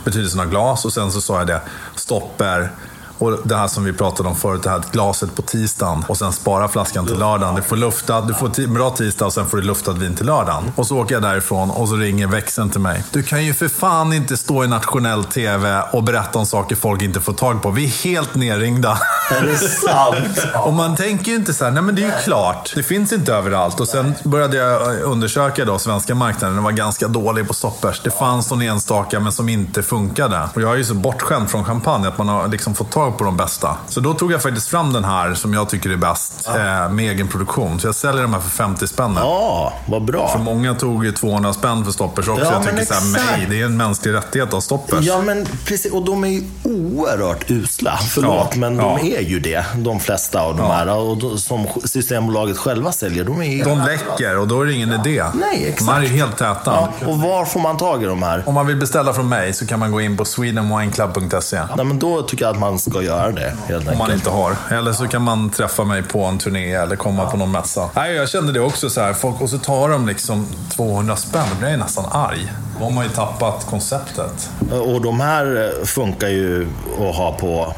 Betydelsen 0.03 0.39
av 0.39 0.49
glas. 0.49 0.85
Och 0.85 0.93
sen 0.93 1.11
så 1.11 1.21
sa 1.21 1.37
jag 1.37 1.47
det, 1.47 1.61
stopper 1.95 2.71
Och 3.19 3.39
det 3.43 3.55
här 3.55 3.67
som 3.67 3.83
vi 3.83 3.93
pratade 3.93 4.29
om 4.29 4.35
förut, 4.35 4.63
det 4.63 4.69
här 4.69 4.83
glaset 4.91 5.35
på 5.35 5.41
tisdagen 5.41 6.05
och 6.07 6.17
sen 6.17 6.33
spara 6.33 6.67
flaskan 6.67 7.05
till 7.05 7.19
lördagen. 7.19 7.55
Du 7.55 7.61
får, 7.61 7.75
luftad, 7.75 8.21
du 8.21 8.33
får 8.33 8.67
bra 8.67 8.89
tisdag 8.89 9.25
och 9.25 9.33
sen 9.33 9.45
får 9.45 9.57
du 9.57 9.63
luftad 9.63 9.93
vin 9.93 10.15
till 10.15 10.25
lördagen. 10.25 10.71
Och 10.75 10.87
så 10.87 10.97
åker 10.97 11.15
jag 11.15 11.21
därifrån 11.21 11.71
och 11.71 11.89
så 11.89 11.95
ringer 11.95 12.27
växeln 12.27 12.69
till 12.69 12.81
mig. 12.81 13.03
Du 13.11 13.23
kan 13.23 13.45
ju 13.45 13.53
för 13.53 13.67
fan 13.67 14.13
inte 14.13 14.37
stå 14.37 14.63
i 14.63 14.67
nationell 14.67 15.23
TV 15.23 15.81
och 15.91 16.03
berätta 16.03 16.39
om 16.39 16.45
saker 16.45 16.75
folk 16.75 17.01
inte 17.01 17.21
får 17.21 17.33
tag 17.33 17.61
på. 17.61 17.71
Vi 17.71 17.85
är 17.85 18.03
helt 18.03 18.35
nerringda. 18.35 18.99
Är 19.31 19.41
det 19.41 19.57
sant? 19.57 20.45
och 20.65 20.73
man 20.73 20.95
tänker 20.95 21.31
ju 21.31 21.37
inte 21.37 21.53
så 21.53 21.63
här, 21.63 21.71
nej 21.71 21.83
men 21.83 21.95
det 21.95 22.01
är 22.01 22.05
ju 22.05 22.23
klart. 22.23 22.71
Det 22.75 22.83
finns 22.83 23.13
inte 23.13 23.33
överallt. 23.33 23.79
Och 23.79 23.87
sen 23.87 24.13
började 24.23 24.57
jag 24.57 25.01
undersöka 25.01 25.65
då 25.65 25.79
svenska 25.79 26.15
marknaden. 26.15 26.55
Den 26.55 26.63
var 26.63 26.71
ganska 26.71 27.07
dålig 27.07 27.47
på 27.47 27.53
stoppers. 27.53 28.01
Det 28.03 28.11
fanns 28.11 28.51
någon 28.51 28.61
enstaka 28.61 29.19
men 29.19 29.31
som 29.31 29.49
inte 29.49 29.83
funkade. 29.83 30.49
Och 30.55 30.61
jag 30.61 30.73
är 30.73 30.77
ju 30.77 30.83
så 30.83 30.93
bortskämd 30.93 31.49
från 31.49 31.65
champagne 31.65 32.07
att 32.07 32.17
man 32.17 32.29
har 32.29 32.47
liksom 32.47 32.75
fått 32.75 32.91
tag 32.91 33.08
på 33.11 33.23
de 33.23 33.37
bästa. 33.37 33.77
Så 33.87 33.99
då 33.99 34.13
tog 34.13 34.31
jag 34.31 34.41
faktiskt 34.41 34.67
fram 34.67 34.93
den 34.93 35.03
här 35.03 35.33
som 35.33 35.53
jag 35.53 35.69
tycker 35.69 35.89
är 35.89 35.95
bäst 35.97 36.47
eh, 36.47 36.89
med 36.91 37.11
egen 37.11 37.27
produktion. 37.27 37.79
Så 37.79 37.87
jag 37.87 37.95
säljer 37.95 38.21
de 38.21 38.33
här 38.33 38.39
för 38.41 38.49
50 38.49 38.87
spänn. 38.87 39.13
Ja, 39.15 39.73
vad 39.87 40.05
bra. 40.05 40.27
För 40.27 40.39
många 40.39 40.73
tog 40.73 41.05
ju 41.05 41.11
200 41.11 41.53
spänn 41.53 41.85
för 41.85 41.91
stoppers 41.91 42.27
också. 42.27 42.45
Ja, 42.45 42.51
jag 42.53 42.63
tycker 42.63 42.77
exakt. 42.77 43.05
nej, 43.05 43.47
det 43.49 43.61
är 43.61 43.65
en 43.65 43.77
mänsklig 43.77 44.13
rättighet 44.13 44.47
att 44.47 44.53
ha 44.53 44.61
stoppers. 44.61 45.05
Ja, 45.05 45.21
men 45.21 45.45
precis. 45.65 45.91
Och 45.91 46.05
de 46.05 46.23
är 46.23 46.27
ju 46.27 46.43
oerhört 46.63 47.51
usla. 47.51 47.97
Förlåt, 47.97 48.47
Ja, 48.51 48.57
men 48.59 48.75
ja. 48.77 48.99
de 49.01 49.13
är 49.15 49.21
ju 49.21 49.39
det. 49.39 49.65
De 49.75 49.99
flesta 49.99 50.41
av 50.41 50.57
de 50.57 50.61
Ja. 50.65 50.71
här. 50.73 50.95
Och 50.97 51.17
de, 51.17 51.37
som 51.37 51.67
Systembolaget 51.85 52.57
själva 52.57 52.91
säljer, 52.91 53.23
de 53.23 53.41
är 53.41 53.45
ju... 53.45 53.63
De 53.63 53.79
läcker 53.79 54.37
och 54.37 54.47
då 54.47 54.61
är 54.61 54.65
det 54.65 54.73
ingen 54.73 54.93
idé. 54.93 55.23
Nej, 55.33 55.65
exakt. 55.67 55.79
De 55.87 55.93
här 55.93 56.01
är 56.01 56.07
helt 56.07 56.37
täta. 56.37 56.89
Ja, 57.01 57.07
och 57.07 57.17
var 57.21 57.45
får 57.45 57.59
man 57.59 57.77
tag 57.77 58.03
i 58.03 58.05
de 58.05 58.23
här? 58.23 58.43
Om 58.45 58.53
man 58.53 58.67
vill 58.67 58.77
beställa 58.77 59.13
från 59.13 59.29
mig 59.29 59.53
så 59.53 59.65
kan 59.67 59.79
man 59.79 59.91
gå 59.91 60.01
in 60.01 60.17
på 60.17 60.25
swedenwineclub.se. 60.25 61.59
Nej, 61.77 61.85
men 61.85 61.99
då 61.99 62.21
tycker 62.21 62.45
jag 62.45 62.51
att 62.53 62.59
man 62.59 62.79
ska 62.79 62.98
göra 63.03 63.31
det, 63.31 63.53
helt 63.67 63.87
Om 63.87 63.97
man 63.97 64.11
inte 64.11 64.29
har. 64.29 64.55
Eller 64.71 64.93
så 64.93 65.07
kan 65.07 65.21
man 65.21 65.49
träffa 65.49 65.83
mig 65.83 66.03
på 66.03 66.23
en 66.23 66.37
turné 66.37 66.73
eller 66.73 66.95
komma 66.95 67.25
på 67.25 67.37
någon 67.37 67.51
mässa. 67.51 67.89
Nej, 67.93 68.15
jag 68.15 68.29
kände 68.29 68.51
det 68.51 68.59
också 68.59 68.89
så 68.89 69.01
här. 69.01 69.13
Folk, 69.13 69.41
och 69.41 69.49
så 69.49 69.57
tar 69.57 69.89
de 69.89 70.07
liksom 70.07 70.47
200 70.75 71.15
spänn. 71.15 71.45
Då 71.53 71.59
blir 71.59 71.69
jag 71.69 71.79
nästan 71.79 72.05
arg. 72.11 72.51
Då 72.77 72.83
har 72.83 72.91
man 72.91 73.03
ju 73.03 73.09
tappat 73.09 73.65
konceptet. 73.69 74.49
Och 74.71 75.01
de 75.01 75.19
här 75.19 75.71
eh, 75.79 75.85
funkar 75.85 76.27
ju 76.27 76.67
att 76.99 77.15
ha 77.15 77.33
på 77.39 77.73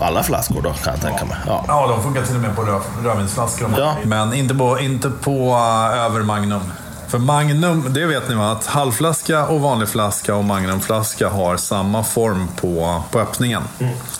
alla 0.00 0.22
flaskor 0.22 0.62
då, 0.62 0.72
kan 0.72 0.92
jag 0.92 1.02
tänka 1.02 1.24
mig. 1.24 1.36
Ja. 1.46 1.64
Ja, 1.68 1.86
de 1.88 2.02
funkar 2.02 2.22
till 2.22 2.34
och 2.34 2.42
med 2.42 2.56
på 2.56 2.62
röd, 2.62 2.82
rödvinsflaskor. 3.04 3.70
Ja. 3.78 3.96
Men 4.04 4.34
inte 4.34 4.54
på, 4.54 4.80
inte 4.80 5.10
på 5.10 5.54
uh, 5.54 6.04
över 6.04 6.20
Magnum. 6.20 6.62
För 7.10 7.18
Magnum, 7.18 7.92
det 7.92 8.06
vet 8.06 8.28
ni 8.28 8.34
va, 8.34 8.52
att 8.52 8.66
halvflaska 8.66 9.46
och 9.46 9.60
vanlig 9.60 9.88
flaska 9.88 10.34
och 10.34 10.44
Magnumflaska 10.44 11.28
har 11.28 11.56
samma 11.56 12.04
form 12.04 12.48
på, 12.56 13.02
på 13.10 13.20
öppningen. 13.20 13.62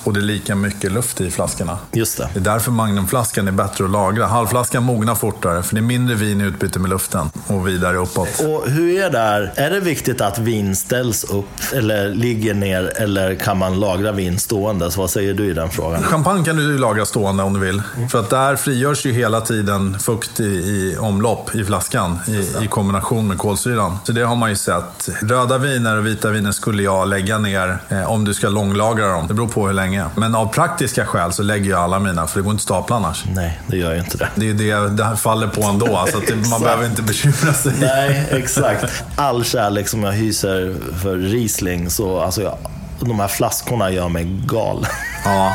Och 0.04 0.12
det 0.12 0.20
är 0.20 0.22
lika 0.22 0.54
mycket 0.54 0.92
luft 0.92 1.20
i 1.20 1.30
flaskorna. 1.30 1.78
Just 1.92 2.18
det. 2.18 2.28
Det 2.34 2.40
är 2.40 2.44
därför 2.44 2.70
Magnumflaskan 2.70 3.48
är 3.48 3.52
bättre 3.52 3.84
att 3.84 3.90
lagra. 3.90 4.26
Halvflaskan 4.26 4.82
mognar 4.82 5.14
fortare, 5.14 5.62
för 5.62 5.74
det 5.74 5.80
är 5.80 5.82
mindre 5.82 6.14
vin 6.14 6.40
i 6.40 6.44
utbyte 6.44 6.78
med 6.78 6.90
luften. 6.90 7.30
Och 7.46 7.68
vidare 7.68 7.96
uppåt. 7.96 8.40
Och 8.40 8.70
hur 8.70 9.00
är 9.00 9.10
det 9.10 9.18
här? 9.18 9.52
Är 9.56 9.70
det 9.70 9.80
viktigt 9.80 10.20
att 10.20 10.38
vin 10.38 10.76
ställs 10.76 11.24
upp 11.24 11.46
eller 11.74 12.08
ligger 12.08 12.54
ner 12.54 12.92
eller 12.96 13.34
kan 13.34 13.58
man 13.58 13.80
lagra 13.80 14.12
vin 14.12 14.38
stående? 14.38 14.90
Så 14.90 15.00
vad 15.00 15.10
säger 15.10 15.34
du 15.34 15.50
i 15.50 15.52
den 15.52 15.70
frågan? 15.70 16.02
Champagne 16.02 16.44
kan 16.44 16.56
du 16.56 16.78
lagra 16.78 17.06
stående 17.06 17.42
om 17.42 17.52
du 17.52 17.60
vill. 17.60 17.82
För 18.10 18.20
att 18.20 18.30
där 18.30 18.56
frigörs 18.56 19.06
ju 19.06 19.12
hela 19.12 19.40
tiden 19.40 19.98
fukt 19.98 20.40
i, 20.40 20.44
i 20.44 20.96
omlopp 21.00 21.54
i 21.54 21.64
flaskan 21.64 22.18
i, 22.28 22.64
i 22.64 22.66
kombination 22.68 23.28
med 23.28 23.38
kolsyran. 23.38 23.98
Så 24.04 24.12
det 24.12 24.22
har 24.22 24.36
man 24.36 24.50
ju 24.50 24.56
sett. 24.56 25.08
Röda 25.22 25.58
viner 25.58 25.96
och 25.96 26.06
vita 26.06 26.30
viner 26.30 26.52
skulle 26.52 26.82
jag 26.82 27.08
lägga 27.08 27.38
ner 27.38 27.78
eh, 27.88 28.10
om 28.10 28.24
du 28.24 28.34
ska 28.34 28.48
långlagra 28.48 29.12
dem. 29.12 29.28
Det 29.28 29.34
beror 29.34 29.48
på 29.48 29.66
hur 29.66 29.74
länge. 29.74 29.89
Men 30.14 30.34
av 30.34 30.46
praktiska 30.46 31.06
skäl 31.06 31.32
så 31.32 31.42
lägger 31.42 31.70
jag 31.70 31.80
alla 31.80 31.98
mina, 31.98 32.26
för 32.26 32.38
det 32.38 32.44
går 32.44 32.50
inte 32.50 32.60
att 32.60 32.62
stapla 32.62 32.96
annars. 32.96 33.24
Nej, 33.34 33.60
det 33.66 33.76
gör 33.76 33.92
ju 33.92 33.98
inte 33.98 34.18
det. 34.18 34.28
Det 34.34 34.50
är 34.50 34.54
det 34.54 34.88
det 34.88 35.04
här 35.04 35.16
faller 35.16 35.46
på 35.46 35.62
ändå, 35.62 35.86
så 36.12 36.18
att 36.18 36.26
det, 36.26 36.48
man 36.50 36.60
behöver 36.60 36.86
inte 36.86 37.02
bekymra 37.02 37.52
sig. 37.52 37.72
Nej, 37.80 38.28
exakt. 38.30 39.04
All 39.16 39.44
kärlek 39.44 39.88
som 39.88 40.02
jag 40.02 40.12
hyser 40.12 40.76
för 41.02 41.16
Riesling, 41.16 41.90
så 41.90 42.20
alltså 42.20 42.42
jag, 42.42 42.56
de 43.00 43.20
här 43.20 43.28
flaskorna 43.28 43.90
gör 43.90 44.08
mig 44.08 44.24
gal. 44.46 44.86
Ja, 45.24 45.52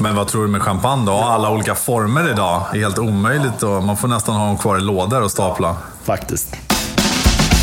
men 0.00 0.16
vad 0.16 0.28
tror 0.28 0.42
du 0.42 0.48
med 0.48 0.62
champagne 0.62 1.06
då? 1.06 1.12
Alla 1.12 1.50
olika 1.50 1.74
former 1.74 2.30
idag. 2.30 2.62
Det 2.72 2.78
är 2.78 2.82
helt 2.82 2.98
omöjligt 2.98 3.62
och 3.62 3.84
man 3.84 3.96
får 3.96 4.08
nästan 4.08 4.34
ha 4.34 4.46
dem 4.46 4.58
kvar 4.58 4.76
i 4.76 4.80
lådor 4.80 5.22
och 5.22 5.30
stapla. 5.30 5.76
Faktiskt. 6.04 6.56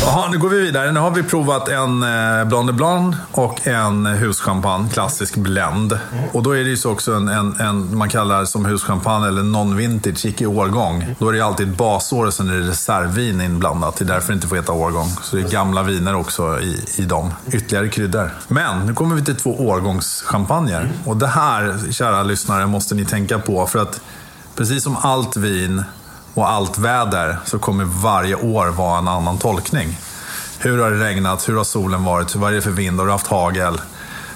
Jaha, 0.06 0.28
nu 0.30 0.38
går 0.38 0.48
vi 0.48 0.60
vidare. 0.60 0.92
Nu 0.92 1.00
har 1.00 1.10
vi 1.10 1.22
provat 1.22 1.68
en 1.68 2.02
eh, 2.02 2.44
Blanc 2.44 2.66
de 2.66 2.72
Blanc 2.72 3.16
och 3.32 3.66
en 3.66 4.06
huschampagne, 4.06 4.88
klassisk 4.90 5.36
blend. 5.36 5.98
Och 6.32 6.42
då 6.42 6.50
är 6.50 6.64
det 6.64 6.70
ju 6.70 6.76
så 6.76 6.90
också 6.92 7.12
en, 7.12 7.28
en, 7.28 7.60
en 7.60 7.96
man 7.96 8.08
kallar 8.08 8.44
som 8.44 8.64
huschampagne 8.64 9.28
eller 9.28 9.42
non-vintage, 9.42 10.26
icke 10.26 10.46
årgång. 10.46 11.14
Då 11.18 11.28
är 11.28 11.32
det 11.32 11.38
ju 11.38 11.44
alltid 11.44 11.70
ett 11.70 11.76
basår 11.76 12.26
och 12.26 12.34
sen 12.34 12.50
är 12.50 12.54
det 12.54 12.68
reservvin 12.68 13.40
inblandat. 13.40 13.96
Det 13.96 14.04
är 14.04 14.06
därför 14.06 14.28
det 14.28 14.34
inte 14.34 14.48
får 14.48 14.56
heta 14.56 14.72
årgång. 14.72 15.08
Så 15.22 15.36
det 15.36 15.42
är 15.42 15.48
gamla 15.48 15.82
viner 15.82 16.14
också 16.14 16.60
i, 16.60 16.84
i 16.98 17.04
dem. 17.04 17.32
Ytterligare 17.52 17.88
kryddor. 17.88 18.30
Men 18.48 18.86
nu 18.86 18.94
kommer 18.94 19.14
vi 19.14 19.24
till 19.24 19.36
två 19.36 19.68
årgångschampagner. 19.68 20.88
Och 21.04 21.16
det 21.16 21.26
här, 21.26 21.92
kära 21.92 22.22
lyssnare, 22.22 22.66
måste 22.66 22.94
ni 22.94 23.04
tänka 23.04 23.38
på. 23.38 23.66
För 23.66 23.78
att 23.78 24.00
precis 24.56 24.82
som 24.82 24.96
allt 24.96 25.36
vin 25.36 25.84
och 26.34 26.50
allt 26.50 26.78
väder 26.78 27.38
så 27.44 27.58
kommer 27.58 27.84
varje 27.84 28.34
år 28.34 28.66
vara 28.66 28.98
en 28.98 29.08
annan 29.08 29.38
tolkning. 29.38 29.98
Hur 30.58 30.82
har 30.82 30.90
det 30.90 31.04
regnat? 31.04 31.48
Hur 31.48 31.56
har 31.56 31.64
solen 31.64 32.04
varit? 32.04 32.34
Vad 32.34 32.50
är 32.50 32.54
det 32.56 32.62
för 32.62 32.70
vind? 32.70 32.98
Har 32.98 33.06
du 33.06 33.12
haft 33.12 33.26
hagel? 33.26 33.80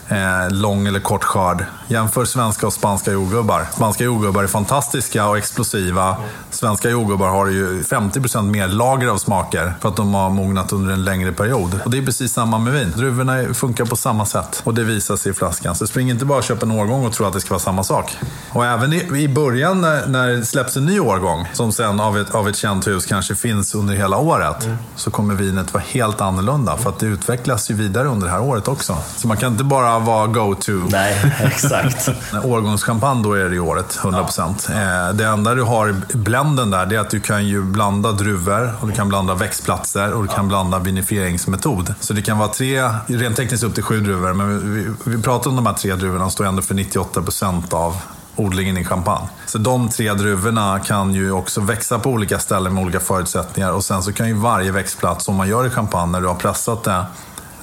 Eh, 0.09 0.51
lång 0.51 0.87
eller 0.87 1.01
kort 1.01 1.25
skörd? 1.25 1.65
Jämför 1.91 2.25
svenska 2.25 2.67
och 2.67 2.73
spanska 2.73 3.13
jordgubbar. 3.13 3.67
Spanska 3.73 4.05
jordgubbar 4.05 4.43
är 4.43 4.47
fantastiska 4.47 5.27
och 5.27 5.39
explosiva. 5.39 6.17
Svenska 6.51 6.91
jordgubbar 6.91 7.29
har 7.29 7.47
ju 7.47 7.83
50% 7.83 8.43
mer 8.43 8.69
lager 8.69 9.09
av 9.09 9.19
smaker 9.19 9.75
för 9.81 9.89
att 9.89 9.97
de 9.97 10.15
har 10.15 10.31
mognat 10.31 10.73
under 10.73 10.93
en 10.93 11.05
längre 11.05 11.33
period. 11.33 11.81
Och 11.85 11.91
det 11.91 11.99
är 11.99 12.03
precis 12.03 12.33
samma 12.33 12.59
med 12.59 12.73
vin. 12.73 12.93
Druvorna 12.97 13.55
funkar 13.55 13.85
på 13.85 13.97
samma 13.97 14.27
sätt 14.27 14.61
och 14.65 14.75
det 14.75 14.85
visar 14.85 15.17
sig 15.17 15.33
i 15.33 15.35
flaskan. 15.35 15.75
Så 15.75 15.87
spring 15.87 16.11
inte 16.11 16.25
bara 16.25 16.39
och 16.39 16.45
köp 16.45 16.63
en 16.63 16.71
årgång 16.71 17.07
och 17.07 17.13
tro 17.13 17.27
att 17.27 17.33
det 17.33 17.41
ska 17.41 17.51
vara 17.51 17.61
samma 17.61 17.85
sak. 17.85 18.17
Och 18.51 18.67
även 18.67 18.93
i, 18.93 19.29
början 19.29 19.81
när, 19.81 20.07
när 20.07 20.29
det 20.29 20.45
släpps 20.45 20.77
en 20.77 20.87
ny 20.87 21.01
årgång, 21.01 21.49
som 21.53 21.73
sen 21.73 22.01
av 22.01 22.19
ett, 22.19 22.35
av 22.35 22.49
ett 22.49 22.57
känt 22.57 22.87
hus 22.87 23.07
kanske 23.07 23.35
finns 23.35 23.75
under 23.75 23.95
hela 23.95 24.17
året, 24.17 24.69
så 24.97 25.11
kommer 25.11 25.35
vinet 25.35 25.75
vara 25.75 25.85
helt 25.87 26.21
annorlunda. 26.21 26.77
För 26.77 26.91
att 26.91 26.99
det 26.99 27.07
utvecklas 27.07 27.71
ju 27.71 27.75
vidare 27.75 28.09
under 28.09 28.27
det 28.27 28.33
här 28.33 28.43
året 28.43 28.69
också. 28.69 28.97
Så 29.17 29.29
man 29.29 29.37
kan 29.37 29.53
inte 29.53 29.65
bara 29.65 29.99
vara 29.99 30.27
go-to. 30.27 30.73
Nej, 30.73 31.35
exakt. 31.45 31.78
När 32.33 32.47
Årgångschampagne, 32.47 33.23
då 33.23 33.33
är 33.33 33.45
det 33.45 33.57
i 33.57 33.59
året, 33.59 33.99
100%. 34.03 35.09
Eh, 35.09 35.15
det 35.15 35.25
enda 35.25 35.55
du 35.55 35.63
har 35.63 35.89
i 35.89 36.17
blenden 36.17 36.71
där, 36.71 36.87
det 36.87 36.97
är 36.97 37.01
att 37.01 37.11
du 37.11 37.21
kan 37.21 37.47
ju 37.47 37.63
blanda 37.63 38.13
druvor, 38.13 38.75
och 38.81 38.89
du 38.89 38.95
kan 38.95 39.09
blanda 39.09 39.35
växtplatser 39.35 40.13
och 40.13 40.23
du 40.23 40.29
kan 40.29 40.49
blanda 40.49 40.79
vinifieringsmetod. 40.79 41.95
Så 42.01 42.13
det 42.13 42.23
kan 42.23 42.39
vara 42.39 42.49
tre, 42.49 42.91
rent 43.07 43.37
tekniskt 43.37 43.65
upp 43.65 43.75
till 43.75 43.83
sju 43.83 44.01
druvor, 44.01 44.33
men 44.33 44.75
vi, 44.75 44.91
vi 45.05 45.23
pratar 45.23 45.51
om 45.51 45.57
de 45.57 45.67
här 45.67 45.75
tre 45.75 45.95
druvorna, 45.95 46.21
de 46.21 46.31
står 46.31 46.47
ändå 46.47 46.63
för 46.63 46.75
98% 46.75 47.75
av 47.75 47.97
odlingen 48.39 48.79
i 48.79 48.85
champagne. 48.85 49.29
Så 49.47 49.59
de 49.59 49.89
tre 49.89 50.15
druvorna 50.15 50.81
kan 50.81 51.15
ju 51.15 51.33
också 51.33 51.61
växa 51.61 51.99
på 51.99 52.11
olika 52.11 52.39
ställen 52.39 52.75
med 52.75 52.83
olika 52.83 53.01
förutsättningar 53.01 53.73
och 53.73 53.85
sen 53.85 54.03
så 54.03 54.13
kan 54.13 54.29
ju 54.29 54.35
varje 54.35 54.73
växtplats, 54.73 55.25
som 55.25 55.35
man 55.35 55.49
gör 55.49 55.67
i 55.67 55.71
champagne 55.71 56.13
när 56.13 56.21
du 56.21 56.27
har 56.27 56.35
pressat 56.35 56.85
det, 56.85 57.05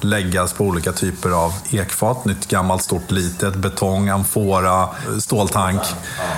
läggas 0.00 0.52
på 0.52 0.64
olika 0.64 0.92
typer 0.92 1.30
av 1.30 1.52
ekfat. 1.70 2.24
Nytt, 2.24 2.48
gammalt, 2.48 2.82
stort, 2.82 3.10
litet, 3.10 3.56
betong, 3.56 4.08
amfora, 4.08 4.88
ståltank. 5.18 5.82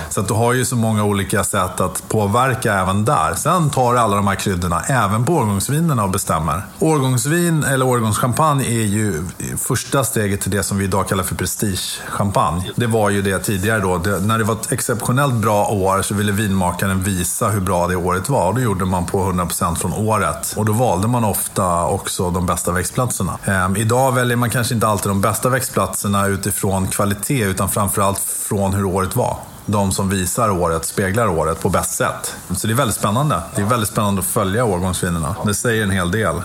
Så 0.09 0.21
att 0.21 0.27
du 0.27 0.33
har 0.33 0.53
ju 0.53 0.65
så 0.65 0.75
många 0.75 1.03
olika 1.03 1.43
sätt 1.43 1.81
att 1.81 2.09
påverka 2.09 2.73
även 2.73 3.05
där. 3.05 3.35
Sen 3.35 3.69
tar 3.69 3.93
du 3.93 3.99
alla 3.99 4.15
de 4.15 4.27
här 4.27 4.35
kryddorna 4.35 4.81
även 4.81 5.25
på 5.25 5.33
årgångsvinerna 5.33 6.03
och 6.03 6.09
bestämmer. 6.09 6.61
Årgångsvin 6.79 7.63
eller 7.63 7.85
årgångschampagne 7.85 8.63
är 8.63 8.85
ju 8.85 9.23
första 9.57 10.03
steget 10.03 10.41
till 10.41 10.51
det 10.51 10.63
som 10.63 10.77
vi 10.77 10.83
idag 10.83 11.07
kallar 11.07 11.23
för 11.23 11.35
prestigechampagne. 11.35 12.71
Det 12.75 12.87
var 12.87 13.09
ju 13.09 13.21
det 13.21 13.39
tidigare 13.39 13.79
då. 13.79 13.97
Det, 13.97 14.19
när 14.19 14.37
det 14.37 14.43
var 14.43 14.55
ett 14.55 14.71
exceptionellt 14.71 15.33
bra 15.33 15.67
år 15.67 16.01
så 16.01 16.13
ville 16.13 16.31
vinmakaren 16.31 17.03
visa 17.03 17.49
hur 17.49 17.61
bra 17.61 17.87
det 17.87 17.95
året 17.95 18.29
var. 18.29 18.47
Och 18.47 18.55
det 18.55 18.61
gjorde 18.61 18.85
man 18.85 19.05
på 19.05 19.31
100% 19.31 19.75
från 19.75 19.93
året. 19.93 20.53
Och 20.57 20.65
då 20.65 20.73
valde 20.73 21.07
man 21.07 21.23
ofta 21.23 21.85
också 21.85 22.31
de 22.31 22.45
bästa 22.45 22.71
växtplatserna. 22.71 23.37
Ehm, 23.49 23.75
idag 23.75 24.11
väljer 24.11 24.37
man 24.37 24.49
kanske 24.49 24.73
inte 24.73 24.87
alltid 24.87 25.09
de 25.09 25.21
bästa 25.21 25.49
växtplatserna 25.49 26.27
utifrån 26.27 26.87
kvalitet 26.87 27.43
utan 27.43 27.69
framförallt 27.69 28.19
från 28.19 28.73
hur 28.73 28.85
året 28.85 29.15
var. 29.15 29.37
De 29.65 29.91
som 29.91 30.09
visar 30.09 30.49
året, 30.49 30.85
speglar 30.85 31.27
året 31.27 31.61
på 31.61 31.69
bäst 31.69 31.91
sätt. 31.91 32.35
Så 32.55 32.67
det 32.67 32.73
är 32.73 32.75
väldigt 32.75 32.95
spännande. 32.95 33.41
Det 33.55 33.61
är 33.61 33.65
väldigt 33.65 33.89
spännande 33.89 34.19
att 34.19 34.25
följa 34.25 34.65
årgångsvinerna. 34.65 35.35
Det 35.45 35.53
säger 35.53 35.83
en 35.83 35.91
hel 35.91 36.11
del. 36.11 36.35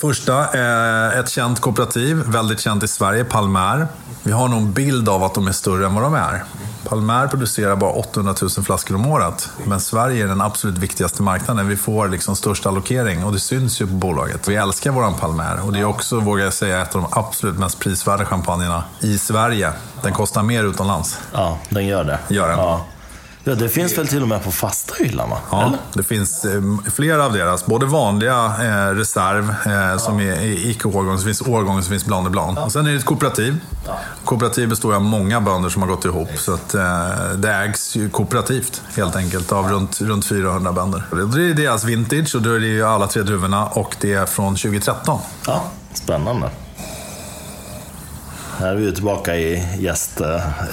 Första, 0.00 0.38
eh, 0.40 1.18
ett 1.18 1.28
känt 1.28 1.60
kooperativ, 1.60 2.16
väldigt 2.26 2.60
känt 2.60 2.82
i 2.82 2.88
Sverige, 2.88 3.24
Palmer. 3.24 3.86
Vi 4.22 4.32
har 4.32 4.48
nog 4.48 4.58
en 4.58 4.72
bild 4.72 5.08
av 5.08 5.24
att 5.24 5.34
de 5.34 5.48
är 5.48 5.52
större 5.52 5.86
än 5.86 5.94
vad 5.94 6.04
de 6.04 6.14
är. 6.14 6.44
Palmer 6.88 7.26
producerar 7.26 7.76
bara 7.76 7.90
800 7.90 8.34
000 8.42 8.50
flaskor 8.50 8.94
om 8.94 9.06
året. 9.06 9.50
Men 9.64 9.80
Sverige 9.80 10.24
är 10.24 10.28
den 10.28 10.40
absolut 10.40 10.78
viktigaste 10.78 11.22
marknaden. 11.22 11.68
Vi 11.68 11.76
får 11.76 12.08
liksom 12.08 12.36
störst 12.36 12.66
allokering 12.66 13.24
och 13.24 13.32
det 13.32 13.40
syns 13.40 13.80
ju 13.80 13.86
på 13.86 13.92
bolaget. 13.92 14.48
Vi 14.48 14.56
älskar 14.56 14.90
våran 14.90 15.14
Palmer 15.14 15.60
och 15.66 15.72
det 15.72 15.78
är 15.78 15.84
också, 15.84 16.20
vågar 16.20 16.44
jag 16.44 16.52
säga, 16.52 16.82
ett 16.82 16.94
av 16.94 17.02
de 17.02 17.08
absolut 17.18 17.58
mest 17.58 17.78
prisvärda 17.78 18.24
champagnerna 18.24 18.84
i 19.00 19.18
Sverige. 19.18 19.72
Den 20.02 20.12
kostar 20.12 20.42
mer 20.42 20.64
utomlands. 20.64 21.18
Ja, 21.32 21.58
den 21.68 21.86
gör 21.86 22.04
det. 22.04 22.18
Gör 22.28 22.48
den. 22.48 22.58
Ja. 22.58 22.84
Ja, 23.48 23.54
det 23.54 23.68
finns 23.68 23.98
väl 23.98 24.08
till 24.08 24.22
och 24.22 24.28
med 24.28 24.44
på 24.44 24.52
fasta 24.52 24.94
hyllan, 24.98 25.30
va? 25.30 25.38
Ja, 25.50 25.66
Eller? 25.66 25.78
det 25.92 26.02
finns 26.02 26.44
eh, 26.44 26.62
flera 26.94 27.24
av 27.24 27.32
deras. 27.32 27.66
Både 27.66 27.86
vanliga 27.86 28.44
eh, 28.44 28.94
reserv 28.94 29.54
eh, 29.66 29.98
som 29.98 30.20
är 30.20 30.40
i 30.40 30.70
icke-årgång, 30.70 31.18
så 31.18 31.24
finns 31.24 31.42
årgång 31.42 31.82
så 31.82 31.90
finns 31.90 32.04
bland 32.04 32.26
och 32.26 32.32
bland. 32.32 32.58
Och 32.58 32.72
sen 32.72 32.86
är 32.86 32.90
det 32.90 32.96
ett 32.96 33.04
kooperativ. 33.04 33.60
Kooperativ 34.24 34.68
består 34.68 34.94
av 34.94 35.02
många 35.02 35.40
bönder 35.40 35.68
som 35.68 35.82
har 35.82 35.88
gått 35.88 36.04
ihop. 36.04 36.28
Så 36.36 36.54
att, 36.54 36.74
eh, 36.74 37.08
det 37.36 37.52
ägs 37.52 37.96
ju 37.96 38.10
kooperativt 38.10 38.82
helt 38.96 39.16
enkelt 39.16 39.52
av 39.52 39.68
runt, 39.70 40.00
runt 40.00 40.26
400 40.26 40.72
bönder. 40.72 41.02
Det 41.10 41.42
är 41.50 41.54
deras 41.54 41.84
vintage 41.84 42.34
och 42.34 42.42
då 42.42 42.50
är 42.50 42.60
det 42.60 42.66
ju 42.66 42.84
alla 42.86 43.06
tre 43.06 43.22
druvorna 43.22 43.66
och 43.66 43.96
det 44.00 44.14
är 44.14 44.26
från 44.26 44.56
2013. 44.56 45.20
Ja, 45.46 45.64
spännande. 45.94 46.50
Här 48.58 48.68
är 48.68 48.74
vi 48.74 48.92
tillbaka 48.92 49.36
i 49.36 49.66
gäst... 49.78 50.20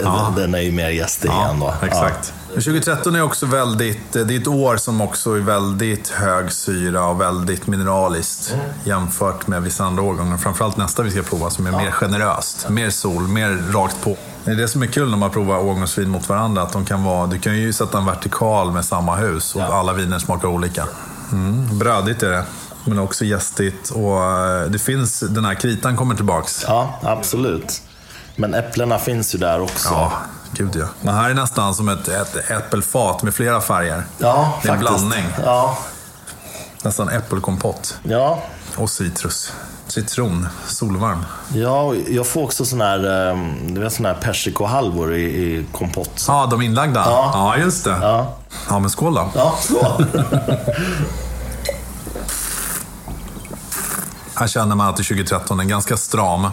Ja. 0.03 0.33
Den 0.37 0.55
är 0.55 0.59
ju 0.59 0.71
mer 0.71 0.89
gästig 0.89 1.29
igen 1.29 1.59
då. 1.59 1.73
Exakt. 1.81 2.33
2013 2.49 3.15
är 3.15 3.21
också 3.21 3.45
väldigt, 3.45 4.13
det 4.13 4.19
är 4.19 4.39
ett 4.41 4.47
år 4.47 4.77
som 4.77 5.01
också 5.01 5.31
är 5.31 5.39
väldigt 5.39 6.09
hög 6.09 6.51
syra 6.51 7.05
och 7.05 7.21
väldigt 7.21 7.67
mineraliskt 7.67 8.55
jämfört 8.83 9.47
med 9.47 9.63
vissa 9.63 9.83
andra 9.83 10.03
årgångar. 10.03 10.37
Framförallt 10.37 10.77
nästa 10.77 11.03
vi 11.03 11.11
ska 11.11 11.21
prova 11.21 11.49
som 11.49 11.67
är 11.67 11.71
mer 11.71 11.91
generöst. 11.91 12.69
Mer 12.69 12.89
sol, 12.89 13.27
mer 13.27 13.71
rakt 13.73 14.01
på. 14.03 14.17
Det 14.43 14.51
är 14.51 14.55
det 14.55 14.67
som 14.67 14.83
är 14.83 14.87
kul 14.87 15.09
när 15.09 15.17
man 15.17 15.31
provar 15.31 15.57
årgångsvin 15.57 16.09
mot 16.09 16.29
varandra. 16.29 16.61
Att 16.61 16.73
de 16.73 16.85
kan 16.85 17.03
vara, 17.03 17.27
du 17.27 17.39
kan 17.39 17.57
ju 17.57 17.73
sätta 17.73 17.97
en 17.97 18.05
vertikal 18.05 18.71
med 18.71 18.85
samma 18.85 19.15
hus 19.15 19.55
och 19.55 19.61
alla 19.61 19.93
viner 19.93 20.19
smakar 20.19 20.47
olika. 20.47 20.87
Mm, 21.31 21.79
brödigt 21.79 22.23
är 22.23 22.31
det. 22.31 22.43
Men 22.85 22.99
också 22.99 23.25
gästigt 23.25 23.89
och 23.89 24.23
eh, 24.23 24.61
det 24.65 24.79
finns, 24.79 25.19
den 25.19 25.45
här 25.45 25.53
kritan 25.53 25.97
kommer 25.97 26.15
tillbaks. 26.15 26.65
Ja, 26.67 26.99
absolut. 27.03 27.81
Men 28.35 28.53
äpplena 28.53 28.99
finns 28.99 29.35
ju 29.35 29.39
där 29.39 29.61
också. 29.61 29.89
Ja, 29.93 30.11
gud 30.51 30.75
ja. 30.75 30.85
Det 31.01 31.11
här 31.11 31.29
är 31.29 31.33
nästan 31.33 31.75
som 31.75 31.89
ett, 31.89 32.07
ett 32.07 32.49
äppelfat 32.51 33.23
med 33.23 33.33
flera 33.35 33.61
färger. 33.61 34.03
Ja, 34.17 34.53
Det 34.61 34.69
är 34.69 34.73
en 34.73 34.79
faktiskt. 34.79 34.99
blandning. 35.09 35.25
Ja, 35.45 35.77
Nästan 36.83 37.09
äppelkompott. 37.09 37.97
ja. 38.03 38.39
Och 38.77 38.89
citrus. 38.89 39.53
Citron. 39.87 40.47
Solvarm. 40.67 41.25
Ja, 41.53 41.93
jag 42.09 42.27
får 42.27 42.43
också 42.43 42.65
sån 42.65 42.81
här, 42.81 43.29
eh, 43.29 43.37
du 43.67 43.81
vet, 43.81 43.93
sån 43.93 44.05
här 44.05 44.13
persikohalvor 44.13 45.13
i, 45.15 45.23
i 45.23 45.65
kompott. 45.71 46.25
Ja, 46.27 46.45
de 46.51 46.61
inlagda. 46.61 46.99
Ja. 47.05 47.31
Ja, 47.33 47.57
just 47.63 47.83
det. 47.83 47.97
Ja. 48.01 48.33
Ja, 48.69 48.79
men 48.79 48.89
skål 48.89 49.13
då. 49.15 49.29
ja 49.35 49.55
så. 49.61 50.01
Här 54.35 54.47
känner 54.47 54.75
man 54.75 54.89
att 54.89 54.97
det 54.97 55.01
är 55.01 55.03
2013 55.03 55.59
är 55.59 55.63
ganska 55.63 55.97
stram. 55.97 56.47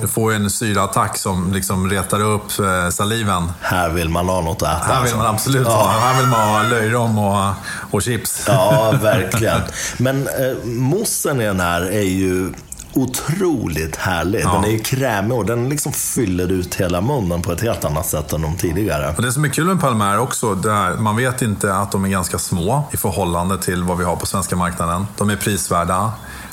Du 0.00 0.08
får 0.08 0.32
ju 0.32 0.36
en 0.36 0.50
syraattack 0.50 1.18
som 1.18 1.52
liksom 1.52 1.90
retar 1.90 2.20
upp 2.20 2.58
eh, 2.58 2.90
saliven. 2.90 3.52
Här 3.60 3.90
vill 3.90 4.08
man 4.08 4.28
ha 4.28 4.40
något 4.40 4.62
att 4.62 4.68
äta. 4.68 4.92
Här 4.92 4.94
vill 4.94 5.02
alltså. 5.02 5.16
man 5.16 5.26
absolut 5.26 5.66
ha. 5.66 5.88
Här 5.88 6.20
vill 6.20 6.28
man 6.28 6.48
ha 6.48 6.62
löjrom 6.62 7.18
och, 7.18 7.54
och 7.90 8.02
chips. 8.02 8.44
Ja, 8.46 8.94
verkligen. 9.02 9.60
Men 9.96 10.28
eh, 10.28 10.64
mossen 10.64 11.40
i 11.40 11.44
den 11.44 11.60
här 11.60 11.82
är 11.82 12.02
ju 12.02 12.52
otroligt 12.94 13.96
härlig. 13.96 14.42
Den 14.44 14.64
är 14.64 14.68
ju 14.68 14.78
krämig 14.78 15.38
och 15.38 15.46
den 15.46 15.68
liksom 15.68 15.92
fyller 15.92 16.52
ut 16.52 16.74
hela 16.74 17.00
munnen 17.00 17.42
på 17.42 17.52
ett 17.52 17.60
helt 17.60 17.84
annat 17.84 18.06
sätt 18.06 18.32
än 18.32 18.42
de 18.42 18.56
tidigare. 18.56 19.14
Och 19.16 19.22
det 19.22 19.32
som 19.32 19.44
är 19.44 19.48
kul 19.48 19.64
med 19.64 19.80
Palmer 19.80 20.18
också, 20.18 20.54
det 20.54 20.70
är, 20.70 20.94
man 20.96 21.16
vet 21.16 21.42
inte 21.42 21.74
att 21.74 21.92
de 21.92 22.04
är 22.04 22.08
ganska 22.08 22.38
små 22.38 22.84
i 22.92 22.96
förhållande 22.96 23.58
till 23.58 23.82
vad 23.82 23.98
vi 23.98 24.04
har 24.04 24.16
på 24.16 24.26
svenska 24.26 24.56
marknaden. 24.56 25.06
De 25.18 25.30
är 25.30 25.36
prisvärda, 25.36 26.12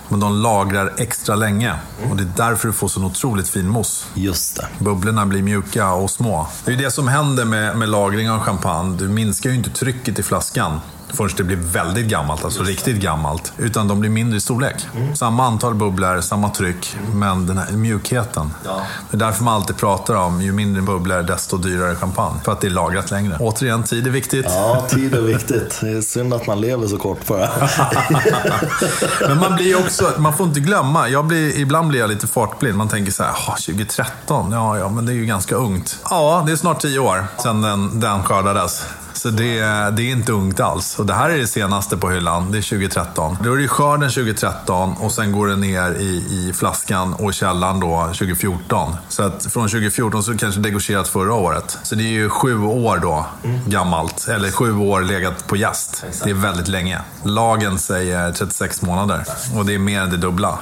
men 0.09 0.19
de 0.19 0.41
lagrar 0.41 0.93
extra 0.97 1.35
länge. 1.35 1.75
Och 2.09 2.15
det 2.15 2.23
är 2.23 2.31
därför 2.49 2.67
du 2.67 2.73
får 2.73 2.87
så 2.87 3.03
otroligt 3.05 3.49
fin 3.49 3.69
mousse. 3.69 4.05
Just 4.13 4.55
det. 4.55 4.67
Bubblorna 4.79 5.25
blir 5.25 5.41
mjuka 5.41 5.93
och 5.93 6.11
små. 6.11 6.47
Det 6.65 6.71
är 6.71 6.75
ju 6.75 6.83
det 6.83 6.91
som 6.91 7.07
händer 7.07 7.45
med, 7.45 7.77
med 7.77 7.89
lagring 7.89 8.29
av 8.29 8.39
champagne. 8.39 8.97
Du 8.97 9.07
minskar 9.07 9.49
ju 9.49 9.55
inte 9.55 9.69
trycket 9.69 10.19
i 10.19 10.23
flaskan 10.23 10.79
förrän 11.13 11.29
det 11.37 11.43
blir 11.43 11.57
väldigt 11.57 12.05
gammalt, 12.07 12.43
alltså 12.45 12.63
riktigt 12.63 12.95
gammalt. 13.01 13.53
Utan 13.57 13.87
de 13.87 13.99
blir 13.99 14.09
mindre 14.09 14.37
i 14.37 14.41
storlek. 14.41 14.87
Samma 15.15 15.45
antal 15.47 15.75
bubblor, 15.75 16.21
samma 16.21 16.49
tryck, 16.49 16.95
men 17.13 17.45
den 17.47 17.57
här 17.57 17.71
mjukheten. 17.71 18.53
Det 18.63 19.15
är 19.15 19.19
därför 19.19 19.43
man 19.43 19.53
alltid 19.55 19.77
pratar 19.77 20.15
om, 20.15 20.41
ju 20.41 20.51
mindre 20.51 20.81
bubblor 20.81 21.23
desto 21.23 21.57
dyrare 21.57 21.95
champagne. 21.95 22.39
För 22.45 22.51
att 22.51 22.61
det 22.61 22.67
är 22.67 22.71
lagrat 22.71 23.11
längre. 23.11 23.37
Återigen, 23.39 23.83
tid 23.83 24.07
är 24.07 24.11
viktigt. 24.11 24.45
Ja, 24.49 24.85
tid 24.89 25.15
är 25.15 25.21
viktigt. 25.21 25.77
Det 25.81 25.89
är 25.89 26.01
synd 26.01 26.33
att 26.33 26.47
man 26.47 26.61
lever 26.61 26.87
så 26.87 26.97
kort 26.97 27.27
bara. 27.27 27.49
Men 29.27 29.37
man 29.39 29.55
blir 29.55 29.79
också, 29.79 30.11
man 30.17 30.33
får 30.37 30.47
inte 30.47 30.59
glömma, 30.59 31.09
jag 31.09 31.25
blir, 31.25 31.59
ibland 31.59 31.87
blir 31.87 31.99
jag 31.99 32.09
lite 32.09 32.27
fartblind. 32.27 32.77
Man 32.77 32.87
tänker 32.87 33.11
så 33.11 33.23
här, 33.23 33.31
"Ah, 33.47 33.55
2013, 33.55 34.51
ja, 34.51 34.77
ja, 34.77 34.89
men 34.89 35.05
det 35.05 35.11
är 35.11 35.15
ju 35.15 35.25
ganska 35.25 35.55
ungt. 35.55 35.97
Ja, 36.09 36.43
det 36.45 36.51
är 36.51 36.55
snart 36.55 36.81
tio 36.81 36.99
år 36.99 37.27
sedan 37.37 37.61
den, 37.61 37.99
den 37.99 38.23
skördades. 38.23 38.83
Så 39.19 39.29
det, 39.29 39.60
det 39.89 40.01
är 40.01 40.12
inte 40.12 40.32
ungt 40.32 40.60
alls. 40.60 40.99
Och 40.99 41.05
det 41.05 41.13
här 41.13 41.29
är 41.29 41.38
det 41.38 41.47
senaste 41.47 41.97
på 41.97 42.10
hyllan, 42.10 42.51
det 42.51 42.58
är 42.58 42.62
2013. 42.62 43.38
Då 43.43 43.53
är 43.53 43.58
det 43.58 43.67
skörden 43.67 44.10
2013 44.10 44.93
och 44.99 45.12
sen 45.12 45.32
går 45.32 45.47
det 45.47 45.55
ner 45.55 45.91
i, 45.91 46.25
i 46.29 46.53
flaskan 46.53 47.13
och 47.13 47.34
källaren 47.34 47.79
då 47.79 48.03
2014. 48.03 48.95
Så 49.10 49.23
att 49.23 49.45
från 49.53 49.67
2014 49.67 50.23
så 50.23 50.38
kanske 50.38 50.62
det 50.62 50.71
gått 50.71 51.08
förra 51.08 51.34
året. 51.34 51.77
Så 51.84 51.95
det 51.95 52.03
är 52.03 52.12
ju 52.12 52.29
sju 52.29 52.63
år 52.63 52.97
då 52.97 53.25
gammalt, 53.67 54.27
eller 54.27 54.51
sju 54.51 54.77
år 54.77 55.01
legat 55.01 55.47
på 55.47 55.55
jäst. 55.55 56.05
Det 56.23 56.29
är 56.29 56.34
väldigt 56.34 56.67
länge. 56.67 57.01
Lagen 57.23 57.79
säger 57.79 58.32
36 58.32 58.82
månader 58.82 59.23
och 59.55 59.65
det 59.65 59.73
är 59.73 59.79
mer 59.79 60.01
än 60.01 60.10
det 60.10 60.17
dubbla. 60.17 60.60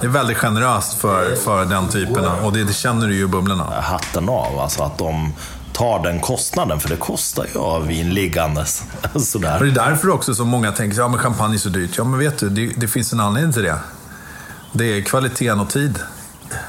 Det 0.00 0.06
är 0.06 0.10
väldigt 0.10 0.36
generöst 0.36 0.94
för, 0.94 1.36
för 1.36 1.64
den 1.64 1.88
typen 1.88 2.24
och 2.24 2.52
det, 2.52 2.64
det 2.64 2.72
känner 2.72 3.06
du 3.06 3.14
ju 3.14 3.24
i 3.24 3.26
bubblorna. 3.26 3.80
Hatten 3.80 4.28
av, 4.28 4.58
alltså 4.58 4.82
att 4.82 4.98
de 4.98 5.32
tar 5.76 6.02
den 6.02 6.20
kostnaden. 6.20 6.80
För 6.80 6.88
det 6.88 6.96
kostar 6.96 7.44
ju 7.44 7.50
att 7.50 7.56
ha 7.56 7.78
vin 7.78 8.14
liggandes. 8.14 8.82
Sådär. 9.16 9.58
Och 9.58 9.64
det 9.64 9.70
är 9.70 9.88
därför 9.90 10.08
också 10.08 10.34
som 10.34 10.48
många 10.48 10.72
tänker, 10.72 10.98
ja 10.98 11.08
men 11.08 11.18
champagne 11.18 11.54
är 11.54 11.58
så 11.58 11.68
dyrt. 11.68 11.90
Ja 11.96 12.04
men 12.04 12.18
vet 12.18 12.38
du, 12.38 12.48
det, 12.48 12.72
det 12.76 12.88
finns 12.88 13.12
en 13.12 13.20
anledning 13.20 13.52
till 13.52 13.62
det. 13.62 13.78
Det 14.72 14.84
är 14.84 15.02
kvaliteten 15.02 15.60
och 15.60 15.70
tid. 15.70 15.98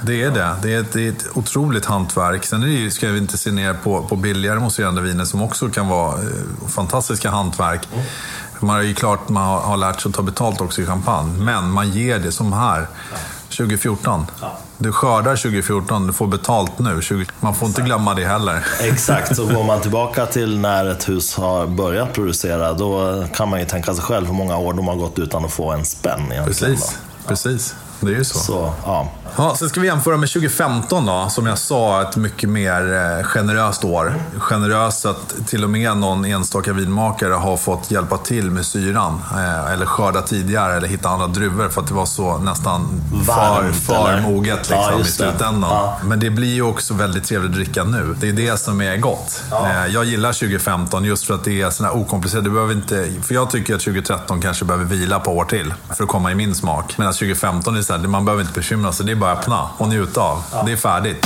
Det 0.02 0.24
är 0.24 0.32
det. 0.32 0.56
Det 0.62 0.74
är 0.74 0.80
ett, 0.80 0.94
det 0.94 1.08
är 1.08 1.10
ett 1.10 1.26
otroligt 1.34 1.86
hantverk. 1.86 2.46
Sen 2.46 2.64
är 2.64 2.68
det 2.68 2.74
ju, 2.74 2.92
ska 2.92 3.08
vi 3.08 3.18
inte 3.18 3.38
se 3.38 3.52
ner 3.52 3.74
på, 3.74 4.04
på 4.04 4.16
billigare 4.16 4.60
mousserande 4.60 5.02
viner 5.02 5.26
som 5.26 5.42
också 5.42 5.70
kan 5.70 5.88
vara 5.88 6.14
eh, 6.14 6.68
fantastiska 6.68 7.30
hantverk. 7.30 7.88
Man 8.60 8.76
har 8.76 8.84
ju 8.84 8.94
klart 8.94 9.30
man 9.30 9.44
har, 9.44 9.60
har 9.60 9.78
lärt 9.78 10.02
sig 10.02 10.10
att 10.10 10.16
ta 10.16 10.22
betalt 10.22 10.62
också 10.62 10.82
i 10.82 10.86
champagne. 10.86 11.40
Men 11.40 11.72
man 11.72 11.92
ger 11.92 12.20
det 12.20 12.32
som 12.32 12.54
här. 12.54 12.88
2014. 13.58 14.26
Du 14.78 14.92
skördar 14.92 15.36
2014, 15.36 16.08
du 16.08 16.14
får 16.14 16.28
betalt 16.28 16.80
nu. 16.80 17.02
20, 17.02 17.26
man 17.40 17.56
får 17.56 17.68
inte 17.68 17.82
glömma 17.82 18.14
det 18.14 18.26
heller. 18.26 18.66
Exakt, 18.82 19.36
så 19.36 19.46
går 19.46 19.64
man 19.64 19.82
tillbaka 19.82 20.26
till 20.26 20.60
när 20.60 20.86
ett 20.86 21.10
hus 21.10 21.36
har 21.36 21.68
börjat 21.68 22.14
producera, 22.14 22.74
då 22.74 23.24
kan 23.36 23.50
man 23.50 23.60
ju 23.60 23.66
tänka 23.66 23.94
sig 23.94 24.04
själv 24.04 24.28
hur 24.28 24.34
många 24.34 24.58
år 24.58 24.74
de 24.74 24.88
har 24.88 24.96
gått 24.96 25.20
utan 25.20 25.46
att 25.46 25.52
få 25.52 25.72
en 25.72 25.86
spänn. 25.86 26.34
Precis, 26.46 26.98
precis. 27.28 27.76
Det 28.00 28.12
är 28.12 28.16
ju 28.16 28.24
så. 28.24 28.40
Så, 28.40 28.74
ja. 28.86 29.12
Ja, 29.38 29.56
sen 29.60 29.70
ska 29.70 29.80
vi 29.82 29.88
jämföra 29.88 30.18
med 30.18 30.30
2015 30.30 31.06
då, 31.06 31.28
som 31.30 31.46
jag 31.46 31.58
sa, 31.58 32.02
ett 32.02 32.16
mycket 32.16 32.50
mer 32.50 32.94
eh, 33.20 33.24
generöst 33.26 33.84
år. 33.84 34.16
Generöst 34.40 35.06
att 35.06 35.36
till 35.48 35.64
och 35.64 35.70
med 35.70 35.98
någon 35.98 36.26
enstaka 36.26 36.74
vinmakare 36.74 37.34
har 37.34 37.58
fått 37.58 37.92
hjälpa 37.92 38.18
till 38.18 38.52
med 38.52 38.66
syran. 38.66 39.22
Eh, 39.32 39.72
eller 39.72 39.86
skörda 39.86 40.22
tidigare, 40.22 40.78
eller 40.78 40.88
hitta 40.88 41.10
andra 41.10 41.28
druvor 41.28 41.70
för 41.70 41.82
att 41.82 41.88
det 41.88 41.94
var 41.94 42.06
så 42.06 42.38
nästan 42.38 43.02
för, 43.26 43.34
Varmt, 43.34 43.76
för 43.76 44.10
eller? 44.14 44.22
moget 44.22 44.68
Ja, 44.72 44.76
liksom, 44.78 44.96
i 44.96 44.98
just 44.98 45.18
det. 45.20 45.30
slutändan. 45.30 45.72
Ja. 45.72 45.98
Men 46.04 46.20
det 46.20 46.30
blir 46.30 46.54
ju 46.54 46.62
också 46.62 46.94
väldigt 46.94 47.24
trevligt 47.24 47.50
att 47.52 47.56
dricka 47.56 47.84
nu. 47.84 48.16
Det 48.22 48.30
är 48.30 48.34
det 48.34 48.58
som 48.60 48.82
är 48.82 48.98
gott. 48.98 49.44
Eh, 49.52 49.86
jag 49.94 50.06
gillar 50.06 50.34
2015 50.34 51.06
just 51.06 51.26
för 51.28 51.34
att 51.34 51.44
det 51.44 51.62
är 51.62 51.70
sådär 51.70 51.96
okomplicerat. 51.96 52.44
Du 52.44 52.50
behöver 52.50 52.74
inte, 52.74 53.10
för 53.24 53.34
jag 53.36 53.50
tycker 53.50 53.76
att 53.76 53.82
2013 53.82 54.42
kanske 54.42 54.66
behöver 54.66 54.86
vila 54.86 55.20
på 55.20 55.32
år 55.38 55.46
till 55.46 55.74
för 55.98 56.04
att 56.04 56.10
komma 56.10 56.32
i 56.32 56.36
min 56.36 56.56
smak. 56.56 56.98
Medan 56.98 57.14
2015 57.14 57.78
är 57.78 57.82
såhär, 57.88 58.00
man 58.00 58.26
behöver 58.26 58.42
inte 58.42 58.54
bekymra 58.54 58.92
sig. 58.92 59.06
Det 59.06 59.12
är 59.12 59.16
bara 59.16 59.32
att 59.32 59.40
öppna 59.40 59.70
och 59.78 59.90
njuta 59.90 60.22
av. 60.22 60.44
Det 60.66 60.72
är 60.72 60.78
färdigt. 60.78 61.26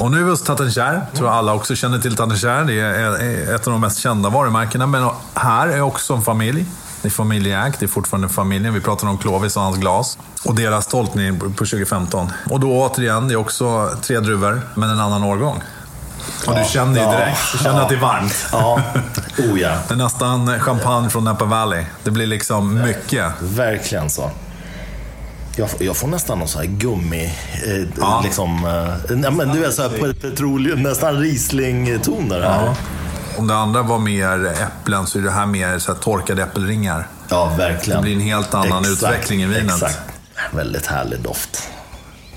Och 0.00 0.10
nu 0.10 0.20
är 0.20 0.24
vi 0.24 0.30
hos 0.30 0.42
Tatenskär. 0.42 1.06
tror 1.14 1.30
alla 1.30 1.54
också 1.54 1.74
känner 1.74 1.98
till 1.98 2.16
Tatenskär. 2.16 2.64
Det 2.64 2.80
är 2.80 3.54
ett 3.54 3.66
av 3.66 3.72
de 3.72 3.80
mest 3.80 3.98
kända 3.98 4.28
varumärkena. 4.28 4.86
Men 4.86 5.10
här 5.34 5.68
är 5.68 5.80
också 5.80 6.14
en 6.14 6.22
familj. 6.22 6.66
Det 7.02 7.08
är 7.08 7.10
familjeägt, 7.10 7.80
det 7.80 7.86
är 7.86 7.88
fortfarande 7.88 8.28
familjen. 8.28 8.74
Vi 8.74 8.80
pratar 8.80 9.08
om 9.08 9.18
Clovis 9.18 9.56
och 9.56 9.62
hans 9.62 9.78
glas. 9.78 10.18
Och 10.44 10.54
deras 10.54 10.86
tolkning 10.86 11.40
på 11.40 11.46
2015. 11.46 12.32
Och 12.50 12.60
då 12.60 12.72
återigen, 12.72 13.28
det 13.28 13.34
är 13.34 13.36
också 13.36 13.90
tre 14.02 14.20
druvor, 14.20 14.62
men 14.74 14.90
en 14.90 15.00
annan 15.00 15.24
årgång. 15.24 15.62
Och 16.46 16.54
du 16.54 16.64
känner 16.64 17.00
ju 17.00 17.06
ja, 17.06 17.12
direkt, 17.12 17.38
du 17.52 17.58
känner 17.58 17.76
ja. 17.76 17.82
att 17.82 17.88
det 17.88 17.94
är 17.94 18.00
varmt. 18.00 18.46
Ja, 18.52 18.80
oh 19.38 19.60
ja. 19.60 19.72
Det 19.88 19.94
är 19.94 19.98
nästan 19.98 20.60
champagne 20.60 21.10
från 21.10 21.24
Napa 21.24 21.44
Valley. 21.44 21.84
Det 22.04 22.10
blir 22.10 22.26
liksom 22.26 22.82
mycket. 22.82 23.32
Verkligen 23.40 24.10
så. 24.10 24.30
Jag, 25.58 25.68
jag 25.78 25.96
får 25.96 26.08
nästan 26.08 26.38
någon 26.38 26.48
sån 26.48 26.60
här 26.62 26.68
gummi... 26.68 27.34
Eh, 27.66 27.88
ja. 27.98 28.20
liksom, 28.24 28.64
eh, 28.64 29.16
nej, 29.16 29.30
men 29.30 29.48
du 29.48 29.64
är 29.64 29.70
så 29.70 29.82
här 29.82 30.12
petroleum, 30.12 30.82
nästan 30.82 31.20
Riesling-toner 31.20 32.40
här. 32.40 32.66
Ja. 32.66 32.76
Om 33.36 33.46
det 33.46 33.54
andra 33.54 33.82
var 33.82 33.98
mer 33.98 34.46
äpplen 34.46 35.06
så 35.06 35.18
är 35.18 35.22
det 35.22 35.30
här 35.30 35.46
mer 35.46 35.78
så 35.78 35.92
här 35.92 36.00
torkade 36.00 36.42
äppelringar. 36.42 37.08
Ja, 37.28 37.54
verkligen. 37.58 38.00
Det 38.00 38.02
blir 38.02 38.14
en 38.14 38.20
helt 38.20 38.54
annan 38.54 38.82
exakt, 38.82 39.02
utveckling 39.02 39.42
i 39.42 39.46
vinet. 39.46 39.74
Exakt. 39.74 39.98
Väldigt 40.52 40.86
härlig 40.86 41.20
doft. 41.20 41.68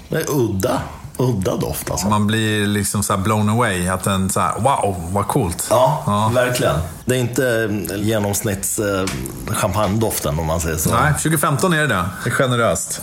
Det 0.09 0.15
är 0.15 0.25
udda. 0.29 0.81
Udda 1.17 1.55
doft 1.55 1.91
alltså. 1.91 2.07
Man 2.07 2.27
blir 2.27 2.67
liksom 2.67 3.03
så 3.03 3.17
blown 3.17 3.49
away. 3.49 3.87
Att 3.87 4.03
den 4.03 4.29
så 4.29 4.39
här, 4.39 4.59
wow, 4.59 5.09
vad 5.11 5.27
coolt. 5.27 5.67
Ja, 5.69 6.03
ja, 6.05 6.31
verkligen. 6.35 6.75
Det 7.05 7.15
är 7.15 7.19
inte 7.19 7.69
genomsnitts 7.97 8.79
eh, 8.79 9.05
champagnedoften 9.47 10.39
om 10.39 10.45
man 10.45 10.61
säger 10.61 10.77
så. 10.77 10.89
Nej, 10.89 11.13
2015 11.13 11.73
är 11.73 11.77
det 11.77 11.87
det. 11.87 12.09
Det 12.23 12.29
är 12.29 12.33
generöst. 12.33 13.01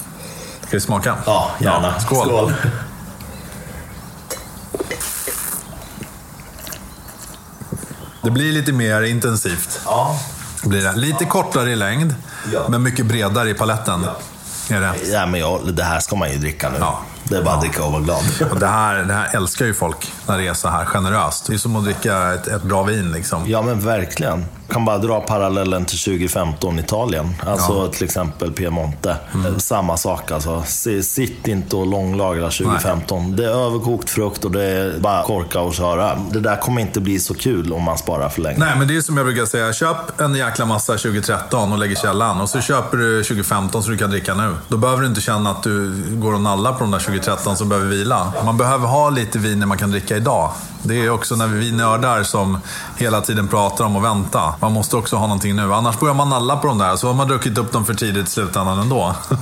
Ska 0.60 0.76
vi 0.76 0.80
smaka? 0.80 1.14
Ja, 1.26 1.50
gärna. 1.58 1.94
Ja, 1.96 2.00
skål. 2.00 2.26
skål. 2.26 2.52
Det 8.22 8.30
blir 8.30 8.52
lite 8.52 8.72
mer 8.72 9.02
intensivt. 9.02 9.80
Ja. 9.84 10.18
Blir 10.64 10.82
det. 10.82 10.92
Lite 10.92 11.24
kortare 11.24 11.70
i 11.70 11.76
längd, 11.76 12.14
ja. 12.52 12.60
men 12.68 12.82
mycket 12.82 13.06
bredare 13.06 13.50
i 13.50 13.54
paletten. 13.54 14.06
Ja. 14.68 14.76
Är 14.76 14.80
det. 14.80 14.94
Ja, 15.12 15.26
men 15.26 15.40
jag, 15.40 15.74
det 15.74 15.84
här 15.84 16.00
ska 16.00 16.16
man 16.16 16.32
ju 16.32 16.38
dricka 16.38 16.70
nu. 16.70 16.76
Ja. 16.80 17.00
Det 17.28 17.36
är 17.36 17.42
bara 17.42 17.54
att 17.54 17.60
dricka 17.60 17.84
och 17.84 17.92
vara 17.92 18.02
glad. 18.02 18.22
Och 18.50 18.58
det, 18.58 18.66
här, 18.66 18.96
det 19.02 19.14
här 19.14 19.36
älskar 19.36 19.66
ju 19.66 19.74
folk, 19.74 20.12
när 20.26 20.38
det 20.38 20.46
är 20.46 20.54
så 20.54 20.68
här 20.68 20.84
generöst. 20.84 21.46
Det 21.46 21.54
är 21.54 21.58
som 21.58 21.76
att 21.76 21.84
dricka 21.84 22.34
ett, 22.34 22.46
ett 22.46 22.62
bra 22.62 22.82
vin. 22.82 23.12
Liksom. 23.12 23.42
Ja, 23.46 23.62
men 23.62 23.80
verkligen. 23.80 24.44
Jag 24.66 24.74
kan 24.74 24.84
bara 24.84 24.98
dra 24.98 25.20
parallellen 25.20 25.84
till 25.84 25.98
2015 25.98 26.78
Italien. 26.78 27.34
Alltså 27.46 27.72
ja. 27.72 27.88
till 27.92 28.04
exempel 28.04 28.52
Piemonte. 28.52 29.16
Mm. 29.34 29.60
Samma 29.60 29.96
sak 29.96 30.30
alltså. 30.30 30.62
Sitt 31.02 31.48
inte 31.48 31.76
och 31.76 31.86
långlagra 31.86 32.50
2015. 32.50 33.22
Nej. 33.22 33.36
Det 33.36 33.44
är 33.44 33.66
överkokt 33.66 34.10
frukt 34.10 34.44
och 34.44 34.50
det 34.50 34.62
är 34.62 34.98
bara 35.00 35.22
korka 35.22 35.60
och 35.60 35.74
köra. 35.74 36.18
Det 36.30 36.40
där 36.40 36.56
kommer 36.56 36.80
inte 36.80 37.00
bli 37.00 37.18
så 37.18 37.34
kul 37.34 37.72
om 37.72 37.82
man 37.82 37.98
sparar 37.98 38.28
för 38.28 38.42
länge. 38.42 38.58
Nej, 38.58 38.78
men 38.78 38.88
det 38.88 38.96
är 38.96 39.00
som 39.00 39.16
jag 39.16 39.26
brukar 39.26 39.46
säga. 39.46 39.72
Köp 39.72 40.20
en 40.20 40.34
jäkla 40.34 40.64
massa 40.64 40.92
2013 40.92 41.72
och 41.72 41.78
lägger 41.78 41.96
källan. 41.96 42.40
Och 42.40 42.48
så 42.48 42.60
köper 42.60 42.96
du 42.96 43.22
2015 43.22 43.82
så 43.82 43.90
du 43.90 43.96
kan 43.96 44.10
dricka 44.10 44.34
nu. 44.34 44.54
Då 44.68 44.76
behöver 44.76 45.02
du 45.02 45.08
inte 45.08 45.20
känna 45.20 45.50
att 45.50 45.62
du 45.62 46.04
går 46.12 46.34
och 46.34 46.40
nallar 46.40 46.72
på 46.72 46.78
de 46.78 46.90
där 46.90 46.98
2013 47.18 47.56
som 47.56 47.68
behöver 47.68 47.88
vila. 47.88 48.32
Man 48.44 48.56
behöver 48.56 48.86
ha 48.86 49.10
lite 49.10 49.38
vin 49.38 49.68
man 49.68 49.78
kan 49.78 49.90
dricka 49.90 50.16
idag. 50.16 50.50
Det 50.82 51.04
är 51.04 51.10
också 51.10 51.36
när 51.36 51.46
vi 51.46 51.72
nördar 51.72 52.22
som 52.22 52.58
hela 52.96 53.20
tiden 53.20 53.48
pratar 53.48 53.84
om 53.84 53.96
att 53.96 54.02
vänta. 54.02 54.54
Man 54.60 54.72
måste 54.72 54.96
också 54.96 55.16
ha 55.16 55.26
någonting 55.26 55.56
nu. 55.56 55.74
Annars 55.74 55.98
börjar 55.98 56.14
man 56.14 56.28
nalla 56.28 56.56
på 56.56 56.66
de 56.66 56.78
där, 56.78 56.96
så 56.96 57.06
har 57.06 57.14
man 57.14 57.28
druckit 57.28 57.58
upp 57.58 57.72
dem 57.72 57.84
för 57.84 57.94
tidigt 57.94 58.28
i 58.28 58.30
slutändan 58.30 58.78
ändå. 58.78 59.14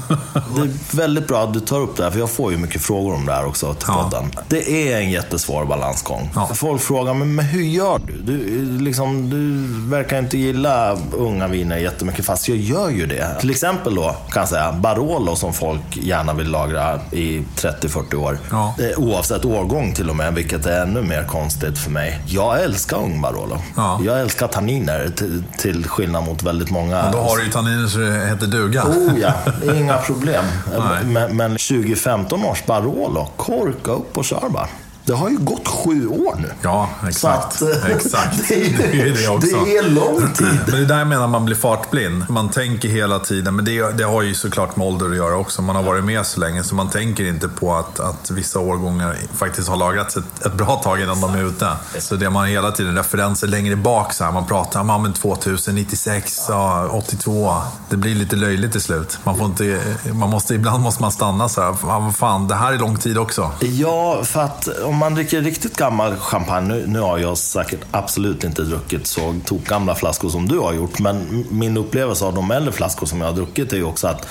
det 0.57 0.61
är 0.61 0.97
väldigt 0.97 1.29
bra 1.29 1.43
att 1.43 1.55
du 1.55 1.61
tar 1.61 1.81
upp 1.81 1.97
det 1.97 2.05
här, 2.05 2.11
för 2.11 2.19
jag 2.19 2.31
får 2.31 2.53
ju 2.53 2.59
mycket 2.59 2.83
frågor 2.83 3.15
om 3.15 3.27
det 3.27 3.33
här 3.33 3.47
också 3.47 3.75
till 3.75 3.89
podden. 3.89 4.31
Ja. 4.35 4.41
Det 4.49 4.93
är 4.93 5.01
en 5.01 5.11
jättesvår 5.11 5.65
balansgång. 5.65 6.31
Ja. 6.35 6.51
Folk 6.55 6.83
frågar, 6.83 7.15
men, 7.15 7.35
men 7.35 7.45
hur 7.45 7.63
gör 7.63 8.01
du? 8.07 8.13
Du, 8.13 8.63
liksom, 8.81 9.31
du 9.31 9.67
verkar 9.91 10.19
inte 10.19 10.39
gilla 10.39 10.99
unga 11.13 11.49
viner 11.49 11.77
jättemycket, 11.77 12.25
fast 12.25 12.49
jag 12.49 12.59
gör 12.59 12.91
ju 12.91 13.07
det. 13.07 13.41
Till 13.41 13.51
exempel 13.51 13.95
då, 13.95 14.17
kan 14.31 14.41
jag 14.41 14.49
säga, 14.49 14.73
Barolo 14.73 15.37
som 15.37 15.53
folk 15.53 15.97
gärna 15.97 16.33
vill 16.35 16.51
lagra 16.51 17.01
i 17.11 17.45
30-40 17.57 18.15
år. 18.15 18.39
Ja. 18.51 18.75
Oavsett 18.97 19.45
årgång 19.45 19.93
till 19.93 20.11
och 20.11 20.17
med, 20.17 20.35
vilket 20.35 20.67
är 20.67 20.83
ännu 20.83 21.03
mer 21.03 21.26
konstigt 21.27 21.79
för 21.79 21.91
mig. 21.91 22.21
Jag 22.27 22.63
älskar 22.63 22.97
ung 22.97 23.21
Barolo. 23.21 23.59
Ja. 23.77 24.01
Jag 24.05 24.21
älskar 24.21 24.49
tanniner 24.49 25.09
till, 25.17 25.45
till 25.59 25.89
skillnad 25.89 26.25
mot 26.25 26.43
väldigt 26.43 26.71
många. 26.71 27.03
Men 27.03 27.13
då 27.13 27.19
har 27.19 27.37
du 27.37 27.45
ju 27.45 27.51
tanniner 27.51 27.87
så 27.87 27.99
det 27.99 28.27
heter 28.27 28.47
duga. 28.47 28.85
Oh 28.85 29.21
ja, 29.21 29.33
inga 29.75 29.97
problem. 29.97 30.45
men, 31.05 31.37
men 31.37 31.51
2015 31.51 32.45
års 32.45 32.67
Barolo, 32.67 33.29
korka 33.37 33.93
upp 33.93 34.19
och 34.19 34.25
kör 34.25 34.49
bara. 34.49 34.69
Det 35.07 35.13
har 35.13 35.31
ju 35.31 35.39
gått 35.39 35.69
sju 35.69 36.09
år 36.09 36.35
nu. 36.39 36.51
Ja, 36.63 36.91
exakt. 37.09 37.63
Att, 37.63 37.85
exakt. 37.89 38.49
det, 38.49 38.55
är, 38.55 38.79
det, 38.79 39.01
är 39.01 39.15
det, 39.15 39.29
också. 39.29 39.65
det 39.65 39.77
är 39.77 39.91
lång 39.91 40.33
tid. 40.35 40.47
Men 40.67 40.75
det 40.75 40.79
är 40.79 40.85
där 40.85 40.99
jag 40.99 41.09
menar 41.09 41.29
man 41.29 41.45
blir 41.45 41.57
fartblind. 41.57 42.25
Man 42.29 42.49
tänker 42.49 42.89
hela 42.89 43.19
tiden, 43.19 43.57
men 43.57 43.65
det, 43.65 43.99
det 43.99 44.05
har 44.05 44.23
ju 44.23 44.35
såklart 44.35 44.77
med 44.77 44.87
ålder 44.87 45.11
att 45.11 45.17
göra 45.17 45.37
också. 45.37 45.63
Man 45.63 45.77
har 45.77 45.83
varit 45.83 46.05
med 46.05 46.27
så 46.27 46.41
länge 46.41 46.65
så 46.65 46.75
man 46.75 46.91
tänker 46.91 47.25
inte 47.25 47.49
på 47.49 47.75
att, 47.75 48.01
att 48.01 48.31
vissa 48.31 48.59
årgångar 48.59 49.17
faktiskt 49.35 49.69
har 49.69 49.77
lagrats 49.77 50.17
ett, 50.17 50.47
ett 50.47 50.55
bra 50.55 50.77
tag 50.77 51.01
innan 51.01 51.21
de 51.21 51.35
är 51.35 51.49
ute. 51.49 51.69
Så 51.99 52.17
det 52.17 52.31
man 52.31 52.47
hela 52.47 52.71
tiden 52.71 52.97
referenser 52.97 53.47
längre 53.47 53.77
bak 53.77 54.13
så 54.13 54.25
här. 54.25 54.33
Man 54.33 54.47
pratar 54.47 54.81
om 54.81 54.89
ja, 54.89 55.13
2096, 55.13 56.47
ja, 56.49 56.89
82. 56.89 57.55
Det 57.89 57.97
blir 57.97 58.15
lite 58.15 58.37
löjligt 58.37 58.73
till 58.73 58.81
slut. 58.81 59.19
Man 59.25 59.39
får 59.39 59.47
inte, 59.47 59.81
man 60.13 60.31
måste, 60.31 60.55
ibland 60.55 60.83
måste 60.83 61.03
man 61.03 61.13
stanna 61.13 61.49
så 61.49 61.61
här. 61.61 61.77
Vad 61.83 62.17
fan, 62.17 62.49
det 62.49 62.55
här 62.55 62.73
är 62.73 62.79
lång 62.79 62.97
tid 62.97 63.19
också. 63.19 63.53
Ja, 63.61 64.25
för 64.25 64.41
att 64.41 64.69
om 64.85 64.96
man 64.97 65.15
dricker 65.15 65.43
riktigt 65.43 65.77
gammal 65.77 66.17
champagne, 66.17 66.69
nu, 66.69 66.87
nu 66.87 67.01
har 67.01 67.19
jag 67.19 67.39
säkert 67.39 67.81
absolut 67.91 68.45
inte 68.45 68.63
druckit 68.63 69.07
så 69.07 69.35
gamla 69.69 69.95
flaskor 69.95 70.29
som 70.29 70.49
du 70.49 70.59
har 70.59 70.73
gjort, 70.73 70.99
men 70.99 71.47
min 71.51 71.77
upplevelse 71.77 72.25
av 72.25 72.35
de 72.35 72.51
äldre 72.51 72.73
flaskor 72.73 73.07
som 73.07 73.21
jag 73.21 73.27
har 73.27 73.35
druckit 73.35 73.73
är 73.73 73.77
ju 73.77 73.85
också 73.85 74.09
att 74.09 74.27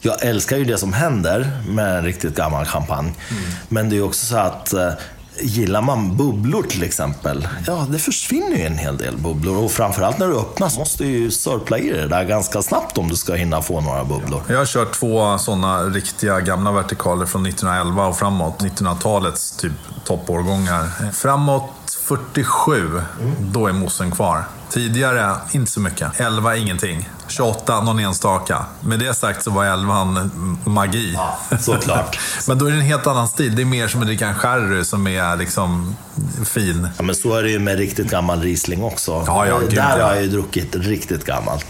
jag 0.00 0.24
älskar 0.24 0.56
ju 0.56 0.64
det 0.64 0.78
som 0.78 0.92
händer 0.92 1.50
med 1.68 1.98
en 1.98 2.04
riktigt 2.04 2.34
gammal 2.34 2.64
champagne. 2.64 3.12
Mm. 3.30 3.42
Men 3.68 3.88
det 3.88 3.94
är 3.94 3.98
ju 3.98 4.02
också 4.02 4.26
så 4.26 4.36
att 4.36 4.72
eh, 4.72 4.92
Gillar 5.40 5.82
man 5.82 6.16
bubblor 6.16 6.62
till 6.62 6.82
exempel, 6.82 7.48
ja 7.66 7.86
det 7.90 7.98
försvinner 7.98 8.56
ju 8.56 8.62
en 8.62 8.78
hel 8.78 8.96
del 8.96 9.16
bubblor. 9.16 9.64
Och 9.64 9.70
framförallt 9.70 10.18
när 10.18 10.28
du 10.28 10.38
öppnar 10.38 10.68
så 10.68 10.78
måste 10.78 11.04
du 11.04 11.10
ju 11.10 11.30
sörpla 11.30 11.78
i 11.78 11.90
det 11.90 12.08
där 12.08 12.24
ganska 12.24 12.62
snabbt 12.62 12.98
om 12.98 13.08
du 13.08 13.16
ska 13.16 13.34
hinna 13.34 13.62
få 13.62 13.80
några 13.80 14.04
bubblor. 14.04 14.42
Jag 14.48 14.58
har 14.58 14.66
kört 14.66 14.92
två 14.92 15.38
sådana 15.38 15.82
riktiga 15.82 16.40
gamla 16.40 16.72
vertikaler 16.72 17.26
från 17.26 17.46
1911 17.46 18.06
och 18.06 18.18
framåt. 18.18 18.62
1900-talets 18.62 19.56
typ 19.56 19.72
toppårgångar. 20.04 21.12
Framåt 21.12 21.70
47, 22.04 22.88
mm. 22.88 23.52
då 23.52 23.66
är 23.66 23.72
mossen 23.72 24.10
kvar. 24.10 24.44
Tidigare, 24.74 25.36
inte 25.52 25.70
så 25.70 25.80
mycket. 25.80 26.20
11, 26.20 26.56
ingenting. 26.56 27.08
28, 27.28 27.80
någon 27.80 27.98
enstaka. 27.98 28.64
Med 28.80 28.98
det 28.98 29.14
sagt 29.14 29.42
så 29.42 29.50
var 29.50 29.64
11 29.64 30.30
magi. 30.64 31.12
Ja, 31.14 31.38
såklart. 31.60 32.18
men 32.48 32.58
då 32.58 32.66
är 32.66 32.70
det 32.70 32.76
en 32.76 32.82
helt 32.82 33.06
annan 33.06 33.28
stil. 33.28 33.56
Det 33.56 33.62
är 33.62 33.66
mer 33.66 33.88
som 33.88 34.00
att 34.00 34.06
dricka 34.06 34.26
en 34.26 34.34
sherry 34.34 34.84
som 34.84 35.06
är 35.06 35.36
liksom 35.36 35.96
fin. 36.44 36.88
Ja, 36.96 37.02
men 37.02 37.14
så 37.14 37.34
är 37.34 37.42
det 37.42 37.50
ju 37.50 37.58
med 37.58 37.78
riktigt 37.78 38.10
gammal 38.10 38.42
Riesling 38.42 38.82
också. 38.82 39.24
Ja, 39.26 39.46
ja, 39.46 39.60
Där 39.70 40.00
har 40.00 40.14
jag 40.14 40.22
ju 40.22 40.28
druckit 40.28 40.76
riktigt 40.76 41.24
gammalt 41.24 41.66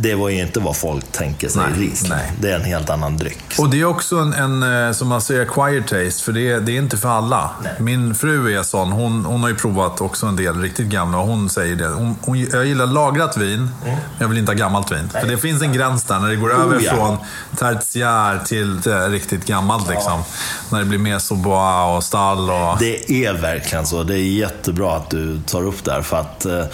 det 0.00 0.14
var 0.14 0.28
ju 0.28 0.40
inte 0.40 0.60
vad 0.60 0.76
folk 0.76 1.12
tänker 1.12 1.48
sig 1.48 1.62
nej, 1.62 1.80
Riesling. 1.80 2.10
Nej. 2.10 2.32
Det 2.40 2.50
är 2.50 2.56
en 2.56 2.64
helt 2.64 2.90
annan 2.90 3.16
dryck. 3.16 3.54
Och 3.58 3.70
det 3.70 3.80
är 3.80 3.84
också 3.84 4.16
en, 4.16 4.32
en 4.32 4.86
eh, 4.86 4.92
som 4.92 5.08
man 5.08 5.20
säger, 5.20 5.42
acquired 5.42 5.86
taste. 5.86 6.24
För 6.24 6.32
det 6.32 6.50
är, 6.50 6.60
det 6.60 6.72
är 6.72 6.78
inte 6.78 6.96
för 6.96 7.08
alla. 7.08 7.50
Nej. 7.62 7.72
Min 7.78 8.14
fru 8.14 8.58
är 8.58 8.62
sån. 8.62 8.92
Hon, 8.92 9.24
hon 9.24 9.40
har 9.40 9.48
ju 9.48 9.54
provat 9.54 10.00
också 10.00 10.26
en 10.26 10.36
del 10.36 10.60
riktigt 10.60 10.86
gamla 10.86 11.18
och 11.18 11.26
hon 11.26 11.50
säger 11.50 11.76
det. 11.76 11.88
Hon, 11.88 12.16
hon, 12.20 12.38
jag 12.38 12.66
gillar 12.66 12.86
lagrat 12.86 13.36
vin, 13.36 13.58
mm. 13.58 13.70
men 13.84 13.98
jag 14.18 14.28
vill 14.28 14.38
inte 14.38 14.52
ha 14.52 14.56
gammalt 14.56 14.92
vin. 14.92 15.10
För 15.20 15.26
det 15.26 15.38
finns 15.38 15.62
en 15.62 15.72
gräns 15.72 16.04
där 16.04 16.18
när 16.18 16.28
det 16.28 16.36
går 16.36 16.50
oh, 16.50 16.60
över 16.60 16.80
ja. 16.80 16.94
från 16.94 17.16
tertiär 17.56 18.38
till, 18.46 18.82
till 18.82 18.92
riktigt 18.92 19.46
gammalt. 19.46 19.84
Ja. 19.88 19.94
Liksom. 19.94 20.22
När 20.70 20.78
det 20.78 20.84
blir 20.84 20.98
mer 20.98 21.18
Sobois 21.18 21.96
och 21.96 22.04
stall. 22.04 22.50
Och... 22.50 22.78
Det 22.78 23.12
är 23.12 23.32
verkligen 23.32 23.86
så. 23.86 24.02
Det 24.02 24.14
är 24.14 24.22
jättebra 24.22 24.96
att 24.96 25.10
du 25.10 25.40
tar 25.46 25.66
upp 25.66 25.84
det 25.84 25.92
här. 25.92 26.02
För 26.02 26.16
att 26.16 26.44
eh, 26.46 26.64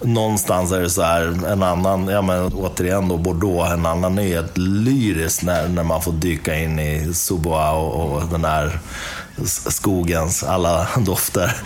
någonstans 0.00 0.72
är 0.72 0.80
det 0.80 0.90
så 0.90 1.02
här, 1.02 1.46
en 1.52 1.62
annan, 1.62 2.08
ja 2.08 2.22
men 2.22 2.52
återigen 2.74 3.08
då 3.08 3.16
Bordeaux, 3.16 3.72
en 3.72 3.86
annan 3.86 4.14
nyhet, 4.14 4.58
lyriskt 4.58 5.42
när, 5.42 5.68
när 5.68 5.82
man 5.82 6.02
får 6.02 6.12
dyka 6.12 6.58
in 6.58 6.78
i 6.78 7.14
Subois 7.14 7.74
och, 7.74 8.12
och 8.12 8.22
den 8.30 8.44
här 8.44 8.78
skogens 9.68 10.42
alla 10.42 10.86
dofter. 10.98 11.56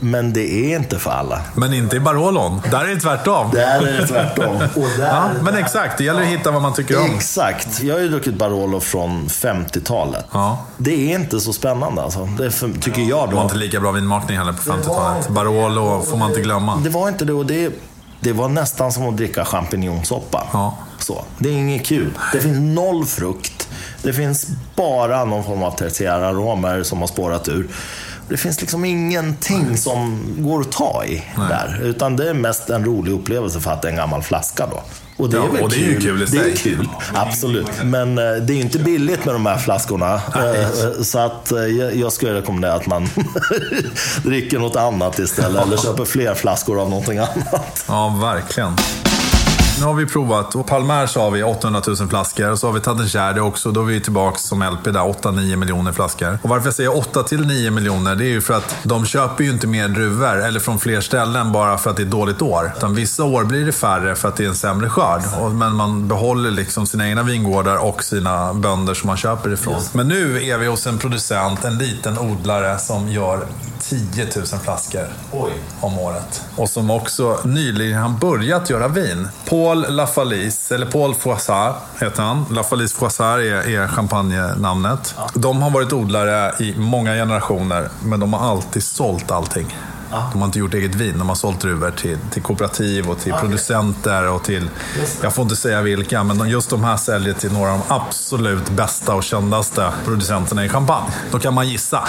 Men 0.00 0.32
det 0.32 0.52
är 0.52 0.76
inte 0.76 0.98
för 0.98 1.10
alla. 1.10 1.40
Men 1.54 1.74
inte 1.74 1.96
i 1.96 2.00
Barolon. 2.00 2.60
Där 2.70 2.84
är 2.84 2.94
det 2.94 3.00
tvärtom. 3.00 3.50
Där 3.52 3.86
är 3.86 4.00
det 4.00 4.06
tvärtom. 4.06 4.56
ja, 4.98 5.28
men 5.42 5.54
exakt, 5.54 5.98
det 5.98 6.04
gäller 6.04 6.22
att 6.22 6.26
hitta 6.26 6.50
vad 6.50 6.62
man 6.62 6.72
tycker 6.74 7.00
om. 7.00 7.14
Exakt. 7.14 7.82
Jag 7.82 7.94
har 7.94 8.00
ju 8.00 8.08
druckit 8.08 8.34
Barolo 8.34 8.80
från 8.80 9.28
50-talet. 9.28 10.26
Ja. 10.32 10.64
Det 10.76 11.12
är 11.12 11.18
inte 11.18 11.40
så 11.40 11.52
spännande 11.52 12.02
alltså. 12.02 12.28
Det 12.38 12.50
för, 12.50 12.70
tycker 12.80 13.02
jag 13.02 13.20
då. 13.20 13.30
Det 13.30 13.36
var 13.36 13.42
inte 13.42 13.56
lika 13.56 13.80
bra 13.80 13.92
vinmakning 13.92 14.38
heller 14.38 14.52
på 14.52 14.72
50-talet. 14.72 15.28
Barolo 15.28 16.02
får 16.02 16.16
man 16.16 16.28
inte 16.28 16.40
glömma. 16.40 16.76
Det 16.76 16.90
var 16.90 17.08
inte 17.08 17.24
det. 17.24 17.32
Och 17.32 17.46
det 17.46 17.72
det 18.24 18.32
var 18.32 18.48
nästan 18.48 18.92
som 18.92 19.08
att 19.08 19.16
dricka 19.16 19.44
champinjonsoppa. 19.44 20.46
Ja. 20.52 20.78
Så. 20.98 21.24
Det 21.38 21.48
är 21.48 21.52
inget 21.52 21.86
kul. 21.86 22.10
Det 22.32 22.40
finns 22.40 22.58
noll 22.76 23.04
frukt. 23.04 23.68
Det 24.02 24.12
finns 24.12 24.46
bara 24.76 25.24
någon 25.24 25.44
form 25.44 25.62
av 25.62 25.70
tertiära 25.70 26.28
aromer 26.28 26.82
som 26.82 27.00
har 27.00 27.06
spårat 27.06 27.48
ur. 27.48 27.68
Det 28.28 28.36
finns 28.36 28.60
liksom 28.60 28.84
ingenting 28.84 29.76
som 29.76 30.20
går 30.38 30.60
att 30.60 30.72
ta 30.72 31.04
i 31.04 31.22
Nej. 31.38 31.48
där. 31.48 31.80
Utan 31.82 32.16
det 32.16 32.30
är 32.30 32.34
mest 32.34 32.70
en 32.70 32.84
rolig 32.84 33.12
upplevelse 33.12 33.60
för 33.60 33.70
att 33.70 33.82
det 33.82 33.88
är 33.88 33.90
en 33.90 33.96
gammal 33.96 34.22
flaska 34.22 34.66
då. 34.66 34.82
Och 35.16 35.30
det 35.30 35.36
är, 35.36 35.40
ja, 35.40 35.62
och 35.62 35.70
det 35.70 35.76
är 35.76 35.90
ju 35.90 36.00
kul 36.00 36.22
i 36.22 36.26
sig. 36.26 36.38
Det 36.38 36.50
är 36.50 36.56
kul, 36.56 36.88
absolut. 37.14 37.66
Men 37.84 38.18
eh, 38.18 38.24
det 38.24 38.52
är 38.52 38.54
ju 38.54 38.60
inte 38.60 38.78
billigt 38.78 39.24
med 39.24 39.34
de 39.34 39.46
här 39.46 39.58
flaskorna. 39.58 40.14
Eh, 40.14 41.02
så 41.02 41.18
att 41.18 41.52
eh, 41.52 41.58
jag 42.00 42.12
skulle 42.12 42.34
rekommendera 42.34 42.72
att 42.72 42.86
man 42.86 43.08
dricker 44.24 44.58
något 44.58 44.76
annat 44.76 45.18
istället. 45.18 45.62
Eller 45.62 45.76
köper 45.76 46.04
fler 46.04 46.34
flaskor 46.34 46.80
av 46.80 46.90
någonting 46.90 47.18
annat. 47.18 47.84
Ja, 47.88 48.18
verkligen. 48.22 48.76
Nu 49.84 49.88
har 49.88 49.94
vi 49.94 50.06
provat. 50.06 50.54
Och 50.54 50.66
Palmer 50.66 51.06
så 51.06 51.20
har 51.20 51.30
vi 51.30 51.42
800 51.42 51.82
000 51.86 51.96
flaskor. 51.96 52.50
Och 52.50 52.58
så 52.58 52.66
har 52.66 52.72
vi 52.72 52.80
Tadencherde 52.80 53.40
också. 53.40 53.70
Då 53.70 53.80
är 53.80 53.84
vi 53.84 54.00
tillbaka 54.00 54.38
som 54.38 54.62
LP 54.62 54.84
där, 54.84 55.00
8-9 55.00 55.56
miljoner 55.56 55.92
flaskor. 55.92 56.38
Och 56.42 56.48
varför 56.48 56.66
jag 56.66 56.74
säger 56.74 56.90
8-9 56.90 57.70
miljoner, 57.70 58.16
det 58.16 58.24
är 58.24 58.28
ju 58.28 58.40
för 58.40 58.54
att 58.54 58.76
de 58.82 59.06
köper 59.06 59.44
ju 59.44 59.50
inte 59.50 59.66
mer 59.66 59.88
druvor, 59.88 60.42
eller 60.42 60.60
från 60.60 60.78
fler 60.78 61.00
ställen, 61.00 61.52
bara 61.52 61.78
för 61.78 61.90
att 61.90 61.96
det 61.96 62.02
är 62.02 62.04
ett 62.04 62.10
dåligt 62.10 62.42
år. 62.42 62.72
Utan 62.76 62.94
vissa 62.94 63.24
år 63.24 63.44
blir 63.44 63.66
det 63.66 63.72
färre 63.72 64.14
för 64.14 64.28
att 64.28 64.36
det 64.36 64.44
är 64.44 64.48
en 64.48 64.54
sämre 64.54 64.88
skörd. 64.90 65.22
Men 65.52 65.74
man 65.74 66.08
behåller 66.08 66.50
liksom 66.50 66.86
sina 66.86 67.08
egna 67.08 67.22
vingårdar 67.22 67.76
och 67.76 68.04
sina 68.04 68.54
bönder 68.54 68.94
som 68.94 69.06
man 69.06 69.16
köper 69.16 69.52
ifrån. 69.52 69.80
Men 69.92 70.08
nu 70.08 70.44
är 70.44 70.58
vi 70.58 70.66
hos 70.66 70.86
en 70.86 70.98
producent, 70.98 71.64
en 71.64 71.78
liten 71.78 72.18
odlare, 72.18 72.78
som 72.78 73.08
gör 73.08 73.46
10 73.80 74.28
000 74.36 74.46
flaskor 74.46 75.08
Oj. 75.32 75.52
om 75.80 75.98
året. 75.98 76.42
Och 76.56 76.68
som 76.68 76.90
också 76.90 77.38
nyligen 77.44 78.02
har 78.02 78.08
börjat 78.08 78.70
göra 78.70 78.88
vin. 78.88 79.28
Paul 79.74 79.94
Lafalise, 79.94 80.74
eller 80.74 80.86
Paul 80.86 81.14
Froissart 81.14 81.76
heter 82.00 82.22
han. 82.22 82.46
Lafalise 82.50 82.96
Froissart 82.96 83.38
är, 83.38 83.68
är 83.68 83.88
champagne-namnet. 83.88 85.14
De 85.34 85.62
har 85.62 85.70
varit 85.70 85.92
odlare 85.92 86.54
i 86.64 86.74
många 86.78 87.14
generationer, 87.14 87.88
men 88.04 88.20
de 88.20 88.32
har 88.32 88.50
alltid 88.50 88.82
sålt 88.82 89.30
allting. 89.30 89.76
De 90.32 90.38
har 90.38 90.46
inte 90.46 90.58
gjort 90.58 90.74
eget 90.74 90.94
vin, 90.94 91.18
de 91.18 91.28
har 91.28 91.36
sålt 91.36 91.60
druvor 91.60 91.90
till, 91.90 92.18
till 92.30 92.42
kooperativ 92.42 93.10
och 93.10 93.18
till 93.18 93.32
producenter 93.32 94.28
och 94.28 94.42
till, 94.42 94.70
jag 95.22 95.34
får 95.34 95.42
inte 95.42 95.56
säga 95.56 95.82
vilka, 95.82 96.24
men 96.24 96.48
just 96.48 96.70
de 96.70 96.84
här 96.84 96.96
säljer 96.96 97.34
till 97.34 97.52
några 97.52 97.72
av 97.72 97.78
de 97.88 97.94
absolut 97.94 98.70
bästa 98.70 99.14
och 99.14 99.22
kändaste 99.24 99.92
producenterna 100.04 100.64
i 100.64 100.68
champagne. 100.68 101.10
Då 101.30 101.38
kan 101.38 101.54
man 101.54 101.68
gissa. 101.68 102.08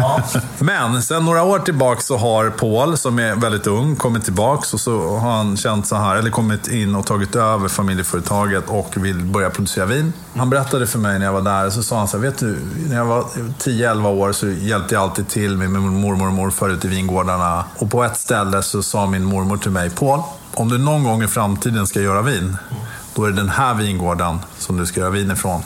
Men 0.58 1.02
sen 1.02 1.24
några 1.24 1.42
år 1.42 1.58
tillbaka 1.58 2.00
så 2.00 2.16
har 2.16 2.50
Paul, 2.50 2.96
som 2.96 3.18
är 3.18 3.34
väldigt 3.34 3.66
ung, 3.66 3.96
kommit 3.96 4.24
tillbaka 4.24 4.66
och 4.72 4.80
så 4.80 5.18
har 5.18 5.30
han 5.30 5.56
känt 5.56 5.86
så 5.86 5.96
här, 5.96 6.16
eller 6.16 6.30
kommit 6.30 6.68
in 6.68 6.94
och 6.94 7.06
tagit 7.06 7.36
över 7.36 7.68
familjeföretaget 7.68 8.64
och 8.68 8.96
vill 8.96 9.24
börja 9.24 9.50
producera 9.50 9.86
vin. 9.86 10.12
Han 10.36 10.50
berättade 10.50 10.86
för 10.86 10.98
mig 10.98 11.18
när 11.18 11.26
jag 11.26 11.32
var 11.32 11.42
där, 11.42 11.70
så 11.70 11.82
sa 11.82 11.98
han 11.98 12.08
så 12.08 12.16
här, 12.16 12.24
vet 12.24 12.38
du, 12.38 12.58
när 12.88 12.96
jag 12.96 13.04
var 13.04 13.22
10-11 13.58 14.06
år 14.06 14.32
så 14.32 14.48
hjälpte 14.48 14.94
jag 14.94 15.02
alltid 15.02 15.28
till 15.28 15.56
med 15.56 15.70
min 15.70 16.00
mormor 16.00 16.26
och 16.26 16.32
morfar 16.32 16.68
ute 16.68 16.86
i 16.86 16.90
vingårdarna. 17.40 17.64
Och 17.78 17.90
på 17.90 18.04
ett 18.04 18.16
ställe 18.16 18.62
så 18.62 18.82
sa 18.82 19.06
min 19.06 19.24
mormor 19.24 19.56
till 19.56 19.70
mig, 19.70 19.90
Paul, 19.90 20.22
om 20.54 20.68
du 20.68 20.78
någon 20.78 21.04
gång 21.04 21.22
i 21.22 21.28
framtiden 21.28 21.86
ska 21.86 22.00
göra 22.00 22.22
vin, 22.22 22.56
då 23.14 23.24
är 23.24 23.30
det 23.30 23.36
den 23.36 23.48
här 23.48 23.74
vingården 23.74 24.38
som 24.58 24.76
du 24.76 24.86
ska 24.86 25.00
göra 25.00 25.10
vin 25.10 25.30
ifrån. 25.30 25.62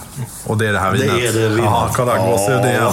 Och 0.47 0.59
det 0.59 0.69
är 0.69 0.73
det 0.73 0.79
här 0.79 0.93
vinet. 0.93 1.15
Det 1.15 1.27
är 1.27 1.33
det 1.33 1.49
vinet. 1.49 1.65
Ja, 1.65 1.91
kolla, 1.95 2.19
gåshud 2.19 2.65
igen. 2.65 2.93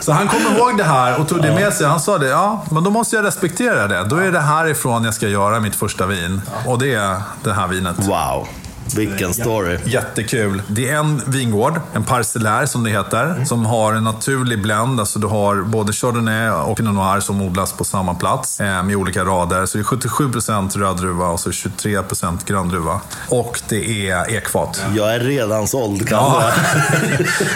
Så 0.00 0.12
han 0.12 0.28
kom 0.28 0.40
ihåg 0.56 0.76
det 0.78 0.84
här 0.84 1.20
och 1.20 1.28
tog 1.28 1.42
det 1.42 1.54
med 1.54 1.72
sig. 1.72 1.86
Han 1.86 2.00
sa 2.00 2.18
det, 2.18 2.28
ja, 2.28 2.64
men 2.70 2.84
då 2.84 2.90
måste 2.90 3.16
jag 3.16 3.24
respektera 3.24 3.88
det. 3.88 4.04
Då 4.04 4.16
är 4.16 4.32
det 4.32 4.40
härifrån 4.40 5.04
jag 5.04 5.14
ska 5.14 5.28
göra 5.28 5.60
mitt 5.60 5.76
första 5.76 6.06
vin. 6.06 6.42
Och 6.66 6.78
det 6.78 6.94
är 6.94 7.22
det 7.42 7.52
här 7.52 7.66
vinet. 7.68 7.96
Wow, 7.98 8.46
vilken 8.94 9.34
story. 9.34 9.78
Jättekul. 9.84 10.62
Det 10.68 10.88
är 10.88 10.96
en 10.96 11.22
vingård, 11.26 11.80
en 11.94 12.04
parcellär 12.04 12.66
som 12.66 12.84
det 12.84 12.90
heter, 12.90 13.44
som 13.44 13.66
har 13.66 13.92
en 13.92 14.04
naturlig 14.04 14.62
blend. 14.62 15.00
Alltså 15.00 15.18
du 15.18 15.26
har 15.26 15.62
både 15.62 15.92
Chardonnay 15.92 16.50
och 16.50 16.76
Pinot 16.76 16.94
Noir 16.94 17.20
som 17.20 17.42
odlas 17.42 17.72
på 17.72 17.84
samma 17.84 18.14
plats 18.14 18.60
eh, 18.60 18.82
med 18.82 18.96
olika 18.96 19.24
rader. 19.24 19.66
Så 19.66 19.78
det 19.78 19.82
är 19.82 19.84
77% 19.84 20.78
röddruva 20.78 21.26
och 21.26 21.40
så 21.40 21.50
23% 21.50 22.38
gröndruva. 22.46 23.00
Och 23.28 23.60
det 23.68 24.10
är 24.10 24.30
ekfat. 24.30 24.84
Jag 24.96 25.14
är 25.14 25.20
redan 25.20 25.68
såld 25.68 26.08
kan 26.08 26.18
Ja. 26.18 26.42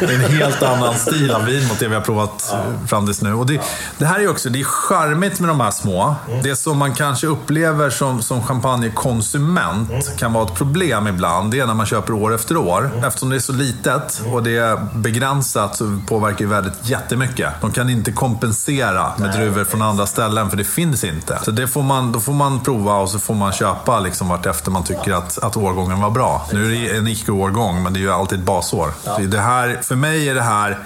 det 0.00 0.06
är 0.06 0.24
en 0.24 0.30
helt 0.30 0.62
annan 0.62 0.94
stil 0.94 1.30
av 1.30 1.44
vin 1.44 1.68
mot 1.68 1.78
det 1.78 1.88
vi 1.88 1.94
har 1.94 2.02
provat 2.02 2.52
eh, 2.52 2.86
fram 2.86 3.06
tills 3.06 3.22
nu. 3.22 3.34
Och 3.34 3.46
det, 3.46 3.60
det 3.98 4.06
här 4.06 4.20
är 4.20 4.28
också, 4.28 4.48
det 4.48 4.60
är 4.60 4.64
charmigt 4.64 5.40
med 5.40 5.48
de 5.48 5.60
här 5.60 5.70
små. 5.70 6.14
Det 6.42 6.56
som 6.56 6.78
man 6.78 6.94
kanske 6.94 7.26
upplever 7.26 7.90
som, 7.90 8.22
som 8.22 8.42
champagnekonsument 8.42 10.16
kan 10.18 10.32
vara 10.32 10.44
ett 10.44 10.54
problem 10.54 11.06
ibland. 11.06 11.19
Det 11.20 11.60
är 11.60 11.66
när 11.66 11.74
man 11.74 11.86
köper 11.86 12.12
år 12.12 12.34
efter 12.34 12.56
år. 12.56 12.90
Eftersom 13.06 13.30
det 13.30 13.36
är 13.36 13.40
så 13.40 13.52
litet 13.52 14.22
och 14.32 14.42
det 14.42 14.56
är 14.56 14.78
begränsat 14.94 15.76
så 15.76 16.00
påverkar 16.08 16.40
ju 16.40 16.46
värdet 16.46 16.78
jättemycket. 16.82 17.52
De 17.60 17.72
kan 17.72 17.90
inte 17.90 18.12
kompensera 18.12 19.12
med 19.18 19.32
druvor 19.32 19.64
från 19.64 19.82
andra 19.82 20.06
ställen 20.06 20.50
för 20.50 20.56
det 20.56 20.64
finns 20.64 21.04
inte. 21.04 21.38
Så 21.42 21.50
det 21.50 21.68
får 21.68 21.82
man, 21.82 22.12
då 22.12 22.20
får 22.20 22.32
man 22.32 22.60
prova 22.60 22.94
och 22.94 23.10
så 23.10 23.18
får 23.18 23.34
man 23.34 23.52
köpa 23.52 24.00
liksom 24.00 24.28
vart 24.28 24.46
efter 24.46 24.70
man 24.70 24.84
tycker 24.84 25.12
att, 25.12 25.38
att 25.38 25.56
årgången 25.56 26.00
var 26.00 26.10
bra. 26.10 26.46
Nu 26.52 26.64
är 26.64 26.92
det 26.92 26.96
en 26.98 27.08
icke-årgång 27.08 27.82
men 27.82 27.92
det 27.92 27.98
är 27.98 28.02
ju 28.02 28.12
alltid 28.12 28.38
ett 28.38 28.44
basår. 28.44 28.92
Så 29.04 29.20
det 29.20 29.40
här, 29.40 29.78
för 29.82 29.96
mig 29.96 30.28
är 30.28 30.34
det 30.34 30.42
här 30.42 30.78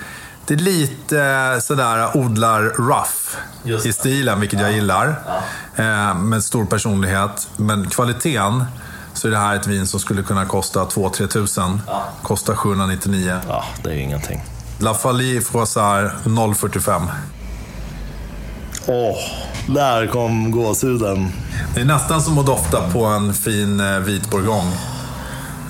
det 0.46 0.54
är 0.54 0.58
lite 0.58 1.58
sådär 1.60 2.16
odlar 2.16 2.62
rough 2.62 3.36
Just 3.62 3.86
i 3.86 3.92
stilen, 3.92 4.40
vilket 4.40 4.60
jag 4.60 4.72
gillar. 4.72 5.14
Eh, 5.76 6.14
med 6.14 6.44
stor 6.44 6.64
personlighet. 6.64 7.48
Men 7.56 7.90
kvaliteten, 7.90 8.64
så 9.14 9.28
är 9.28 9.32
det 9.32 9.38
här 9.38 9.56
ett 9.56 9.66
vin 9.66 9.86
som 9.86 10.00
skulle 10.00 10.22
kunna 10.22 10.44
kosta 10.44 10.84
2-3 10.84 11.26
tusen. 11.26 11.80
Kostar 12.22 12.54
799. 12.54 13.38
Ja, 13.48 13.64
det 13.82 13.90
är 13.90 13.94
ju 13.94 14.00
ingenting. 14.00 14.42
La 14.78 14.94
Fallie 14.94 15.40
Froissart 15.40 16.12
045. 16.56 17.02
Åh, 18.86 19.16
där 19.66 20.06
kom 20.06 20.50
gåshuden. 20.50 21.32
Det 21.74 21.80
är 21.80 21.84
nästan 21.84 22.22
som 22.22 22.38
att 22.38 22.46
dofta 22.46 22.90
på 22.90 23.04
en 23.04 23.34
fin 23.34 23.80
eh, 23.80 23.98
vit 23.98 24.30
bourgogne. 24.30 24.72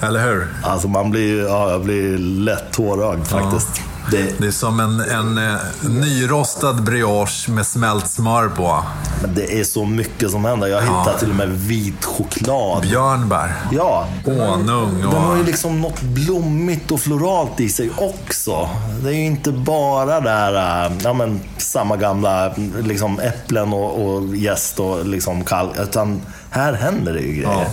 Eller 0.02 0.22
hur? 0.26 0.48
Alltså 0.62 0.88
man 0.88 1.10
blir, 1.10 1.44
ja, 1.44 1.70
jag 1.70 1.84
blir 1.84 2.18
lätt 2.18 2.72
tårögd 2.72 3.26
faktiskt. 3.26 3.80
Det, 4.10 4.38
Det 4.38 4.46
är 4.46 4.50
som 4.50 4.80
en, 4.80 5.00
en 5.00 5.38
eh, 5.38 5.60
nyrostad 5.82 6.82
brioche 6.84 7.50
med 7.50 7.66
smält 7.66 8.10
smör 8.10 8.48
på. 8.48 8.84
men 9.22 9.34
det 9.34 9.60
är 9.60 9.64
så 9.64 9.84
mycket 9.84 10.30
som 10.30 10.44
händer. 10.44 10.66
Jag 10.66 10.80
hittar 10.82 11.18
till 11.18 11.30
och 11.30 11.36
med 11.36 11.48
vit 11.48 12.04
choklad. 12.04 12.82
Björnbär. 12.82 13.54
Ja. 13.72 14.06
Honung 14.24 15.00
Den 15.00 15.12
har 15.12 15.34
ju 15.34 15.40
och... 15.40 15.46
liksom 15.46 15.80
något 15.80 16.02
blommigt 16.02 16.90
och 16.90 17.00
floralt 17.00 17.60
i 17.60 17.68
sig 17.68 17.90
också. 17.96 18.68
Det 19.02 19.08
är 19.08 19.12
ju 19.14 19.24
inte 19.24 19.52
bara 19.52 20.20
där, 20.20 20.86
äh, 20.86 20.92
ja 21.04 21.12
men 21.12 21.40
samma 21.58 21.96
gamla 21.96 22.54
liksom 22.82 23.20
äpplen 23.20 23.72
och, 23.72 24.06
och 24.06 24.36
jäst 24.36 24.80
och 24.80 25.06
liksom 25.06 25.44
kall. 25.44 25.68
Utan 25.82 26.20
här 26.50 26.72
händer 26.72 27.12
det 27.12 27.20
ju 27.20 27.32
grejer. 27.32 27.62
Äh, 27.62 27.66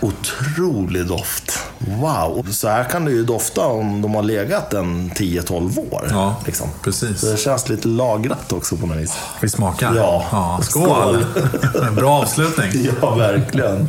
Otrolig 0.00 1.06
doft. 1.06 1.58
Wow. 1.78 2.46
Så 2.50 2.68
här 2.68 2.84
kan 2.84 3.04
det 3.04 3.10
ju 3.10 3.24
dofta 3.24 3.66
om 3.66 4.02
de 4.02 4.14
har 4.14 4.22
legat 4.22 4.74
en 4.74 5.10
10-12 5.10 5.78
år. 5.92 6.08
Ja, 6.10 6.36
liksom. 6.46 6.68
precis. 6.82 7.20
Så 7.20 7.26
det 7.26 7.36
känns 7.36 7.68
lite 7.68 7.88
lagrat 7.88 8.52
också 8.52 8.76
på 8.76 8.86
något 8.86 8.96
vis. 8.96 9.14
Vi 9.40 9.48
smakar. 9.48 9.94
Ja. 9.94 10.60
skål! 10.62 11.26
Bra 11.96 12.22
avslutning. 12.22 12.90
Ja, 13.00 13.14
verkligen. 13.14 13.88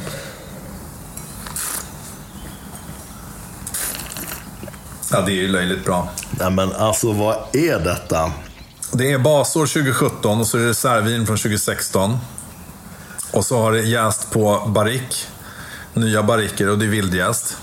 Ja, 5.11 5.21
det 5.21 5.31
är 5.31 5.35
ju 5.35 5.47
löjligt 5.47 5.85
bra. 5.85 6.09
Nej, 6.39 6.51
men 6.51 6.73
alltså 6.73 7.11
vad 7.11 7.35
är 7.53 7.79
detta? 7.79 8.31
Det 8.91 9.11
är 9.11 9.19
basår 9.19 9.65
2017 9.65 10.39
och 10.39 10.47
så 10.47 10.57
är 10.57 10.61
det 10.61 10.69
reservvin 10.69 11.25
från 11.25 11.37
2016. 11.37 12.17
Och 13.31 13.45
så 13.45 13.61
har 13.61 13.71
det 13.71 13.81
jäst 13.81 14.31
på 14.31 14.63
barrik. 14.67 15.27
Nya 15.97 16.23
barriker 16.23 16.69
och 16.69 16.79
det 16.79 16.85
är 16.85 16.89
vildjäst. 16.89 17.57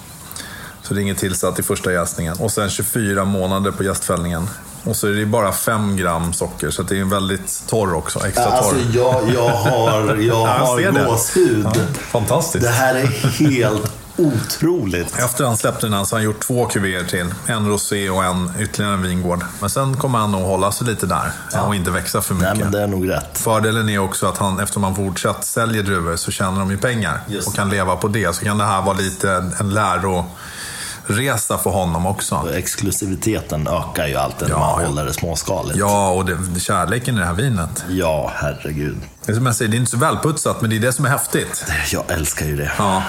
Så 0.82 0.94
det 0.94 1.00
är 1.00 1.02
inget 1.02 1.18
tillsatt 1.18 1.58
i 1.58 1.62
första 1.62 1.92
jäsningen. 1.92 2.36
Och 2.40 2.50
sen 2.50 2.70
24 2.70 3.24
månader 3.24 3.70
på 3.70 3.84
jästfällningen. 3.84 4.48
Och 4.84 4.96
så 4.96 5.06
är 5.06 5.12
det 5.12 5.26
bara 5.26 5.52
5 5.52 5.96
gram 5.96 6.32
socker, 6.32 6.70
så 6.70 6.82
det 6.82 7.00
är 7.00 7.04
väldigt 7.04 7.62
torr 7.68 7.94
också. 7.94 8.26
Extra 8.26 8.44
torr. 8.44 8.52
Alltså 8.56 8.76
jag, 8.98 9.22
jag 9.34 9.48
har, 9.48 10.16
jag 10.16 10.46
har 10.46 11.06
gåshud. 11.06 11.66
Ja, 11.66 11.72
fantastiskt. 11.96 12.64
Det 12.64 12.70
här 12.70 12.94
är 12.94 13.06
helt 13.06 13.92
otroligt. 14.16 15.18
Efter 15.18 15.44
han 15.44 15.56
släppte 15.56 15.86
den 15.86 15.92
här 15.92 16.04
så 16.04 16.14
har 16.14 16.18
han 16.18 16.24
gjort 16.24 16.40
två 16.46 16.66
kuvéer 16.66 17.04
till. 17.04 17.34
En 17.46 17.68
rosé 17.68 18.10
och 18.10 18.24
en 18.24 18.50
ytterligare 18.60 18.94
en 18.94 19.02
vingård. 19.02 19.44
Men 19.60 19.70
sen 19.70 19.96
kommer 19.96 20.18
han 20.18 20.32
nog 20.32 20.42
hålla 20.42 20.72
sig 20.72 20.86
lite 20.86 21.06
där 21.06 21.32
och 21.66 21.74
inte 21.74 21.90
växa 21.90 22.20
för 22.22 22.34
mycket. 22.34 22.54
Nej, 22.54 22.62
men 22.62 22.72
det 22.72 22.82
är 22.82 22.86
nog 22.86 23.10
rätt. 23.10 23.38
Fördelen 23.38 23.88
är 23.88 23.98
också 23.98 24.26
att 24.26 24.38
han, 24.38 24.60
eftersom 24.60 24.84
han 24.84 24.94
fortsatt 24.96 25.44
säljer 25.44 25.82
druvor 25.82 26.16
så 26.16 26.30
tjänar 26.30 26.58
de 26.58 26.70
ju 26.70 26.76
pengar 26.78 27.20
Just 27.26 27.48
och 27.48 27.54
kan 27.54 27.70
leva 27.70 27.96
på 27.96 28.08
det. 28.08 28.36
Så 28.36 28.44
kan 28.44 28.58
det 28.58 28.64
här 28.64 28.82
vara 28.82 28.96
lite 28.96 29.52
en 29.60 29.70
läroresa 29.74 31.58
för 31.58 31.70
honom 31.70 32.06
också. 32.06 32.48
Exklusiviteten 32.54 33.68
ökar 33.68 34.06
ju 34.06 34.16
alltid 34.16 34.48
när 34.48 34.54
Ja, 34.54 34.58
man 34.58 34.82
ja. 34.82 34.88
håller 34.88 35.04
det 35.04 35.12
småskaligt. 35.12 35.76
Ja, 35.78 36.10
och 36.10 36.24
det, 36.24 36.60
kärleken 36.60 37.16
i 37.16 37.18
det 37.18 37.26
här 37.26 37.34
vinet. 37.34 37.84
Ja, 37.88 38.32
herregud. 38.34 38.96
Det 39.26 39.32
är 39.32 39.36
som 39.36 39.46
jag 39.46 39.56
säger, 39.56 39.70
det 39.70 39.76
är 39.76 39.78
inte 39.78 39.90
så 39.90 39.98
välputsat, 39.98 40.60
men 40.60 40.70
det 40.70 40.76
är 40.76 40.80
det 40.80 40.92
som 40.92 41.04
är 41.04 41.08
häftigt. 41.08 41.64
Jag 41.92 42.10
älskar 42.10 42.46
ju 42.46 42.56
det. 42.56 42.72
Ja. 42.78 43.02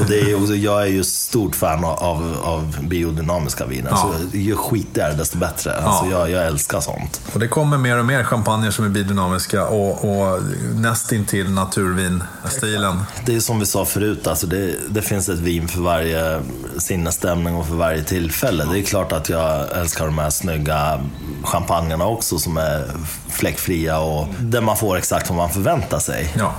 Och 0.00 0.06
det 0.06 0.20
är 0.20 0.42
också, 0.42 0.54
jag 0.54 0.82
är 0.82 0.86
ju 0.86 1.04
stort 1.04 1.56
fan 1.56 1.84
av, 1.84 2.36
av 2.42 2.76
biodynamiska 2.88 3.66
viner. 3.66 3.90
Ja. 3.90 4.14
Så 4.32 4.36
ju 4.36 4.56
skitigare 4.56 5.14
desto 5.14 5.38
bättre. 5.38 5.76
Alltså, 5.76 6.10
jag, 6.10 6.30
jag 6.30 6.46
älskar 6.46 6.80
sånt. 6.80 7.20
Och 7.32 7.40
det 7.40 7.48
kommer 7.48 7.78
mer 7.78 7.98
och 7.98 8.04
mer 8.04 8.24
champagner 8.24 8.70
som 8.70 8.84
är 8.84 8.88
biodynamiska 8.88 9.66
och, 9.66 10.04
och 10.04 10.42
nästintill 10.74 11.50
naturvinstilen. 11.50 13.02
Det 13.26 13.36
är 13.36 13.40
som 13.40 13.60
vi 13.60 13.66
sa 13.66 13.84
förut, 13.84 14.26
alltså 14.26 14.46
det, 14.46 14.74
det 14.88 15.02
finns 15.02 15.28
ett 15.28 15.38
vin 15.38 15.68
för 15.68 15.80
varje 15.80 16.40
sinnesstämning 16.78 17.54
och 17.54 17.66
för 17.66 17.74
varje 17.74 18.02
tillfälle. 18.02 18.64
Det 18.72 18.78
är 18.78 18.82
klart 18.82 19.12
att 19.12 19.28
jag 19.28 19.78
älskar 19.78 20.04
de 20.04 20.18
här 20.18 20.30
snygga 20.30 21.00
champagnerna 21.44 22.06
också 22.06 22.38
som 22.38 22.56
är 22.56 22.84
fläckfria 23.28 23.98
och 23.98 24.26
där 24.40 24.60
man 24.60 24.76
får 24.76 24.96
exakt 24.96 25.28
vad 25.28 25.36
man 25.36 25.50
förväntar 25.50 25.59
sig. 26.00 26.34
Ja. 26.38 26.52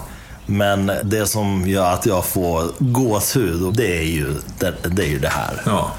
Men 0.46 0.92
det 1.04 1.26
som 1.26 1.68
gör 1.68 1.94
att 1.94 2.06
jag 2.06 2.26
får 2.26 2.64
gåshud, 2.80 3.74
det 3.74 3.98
är 3.98 4.04
ju 4.04 4.36
det, 4.60 4.74
det, 4.84 5.04
är 5.04 5.08
ju 5.08 5.20
det 5.20 5.30
här. 5.30 5.62
Ja. 5.66 5.92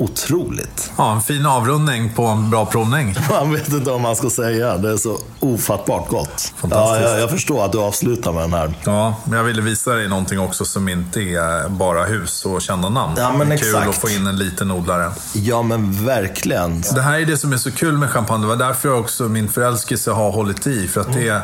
Otroligt. 0.00 0.90
Ja, 0.96 1.12
en 1.12 1.20
fin 1.20 1.46
avrundning 1.46 2.12
på 2.14 2.24
en 2.24 2.50
bra 2.50 2.66
provning. 2.66 3.16
Man 3.30 3.52
vet 3.52 3.68
inte 3.68 3.90
vad 3.90 4.00
man 4.00 4.16
ska 4.16 4.30
säga. 4.30 4.76
Det 4.76 4.90
är 4.90 4.96
så 4.96 5.18
ofattbart 5.40 6.08
gott. 6.08 6.52
Ja, 6.70 7.00
jag, 7.00 7.20
jag 7.20 7.30
förstår 7.30 7.64
att 7.64 7.72
du 7.72 7.78
avslutar 7.78 8.32
med 8.32 8.42
den 8.42 8.52
här. 8.52 8.74
Ja, 8.84 9.16
men 9.24 9.38
jag 9.38 9.44
ville 9.44 9.62
visa 9.62 9.94
dig 9.94 10.08
någonting 10.08 10.40
också 10.40 10.64
som 10.64 10.88
inte 10.88 11.20
är 11.20 11.68
bara 11.68 12.04
hus 12.04 12.44
och 12.44 12.62
kända 12.62 12.88
namn. 12.88 13.14
Ja, 13.16 13.32
men 13.38 13.48
det 13.48 13.54
är 13.54 13.58
kul 13.58 13.68
exakt. 13.68 13.88
att 13.88 13.94
få 13.94 14.08
in 14.08 14.26
en 14.26 14.36
liten 14.38 14.70
odlare. 14.70 15.12
Ja, 15.32 15.62
men 15.62 16.06
verkligen. 16.06 16.80
Det 16.94 17.02
här 17.02 17.18
är 17.18 17.26
det 17.26 17.36
som 17.36 17.52
är 17.52 17.56
så 17.56 17.70
kul 17.70 17.98
med 17.98 18.10
champagne. 18.10 18.42
Det 18.42 18.48
var 18.48 18.56
därför 18.56 18.88
jag 18.88 19.00
också 19.00 19.22
min 19.22 19.48
förälskelse 19.48 20.10
har 20.10 20.32
hållit 20.32 20.66
i. 20.66 20.88
För 20.88 21.00
att 21.00 21.12
det, 21.12 21.42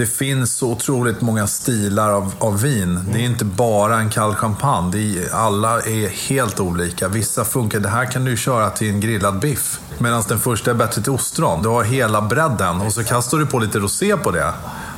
det 0.00 0.06
finns 0.06 0.52
så 0.52 0.70
otroligt 0.70 1.20
många 1.20 1.46
stilar 1.46 2.10
av, 2.10 2.34
av 2.38 2.60
vin. 2.62 3.00
Det 3.12 3.18
är 3.18 3.22
inte 3.22 3.44
bara 3.44 3.96
en 3.98 4.10
kall 4.10 4.34
champagne. 4.34 4.90
Det 4.92 4.98
är, 4.98 5.34
alla 5.34 5.80
är 5.80 6.28
helt 6.28 6.60
olika. 6.60 7.08
Vissa 7.08 7.44
funkar. 7.44 7.80
Det 7.80 7.88
här 7.88 8.04
kan 8.04 8.24
du 8.24 8.36
köra 8.36 8.70
till 8.70 8.88
en 8.88 9.00
grillad 9.00 9.38
biff. 9.40 9.80
Medan 9.98 10.22
den 10.28 10.38
första 10.38 10.70
är 10.70 10.74
bättre 10.74 11.02
till 11.02 11.12
ostron. 11.12 11.62
Du 11.62 11.68
har 11.68 11.84
hela 11.84 12.20
bredden 12.20 12.80
och 12.80 12.92
så 12.92 13.04
kastar 13.04 13.38
du 13.38 13.46
på 13.46 13.58
lite 13.58 13.78
rosé 13.78 14.16
på 14.16 14.30
det. 14.30 14.52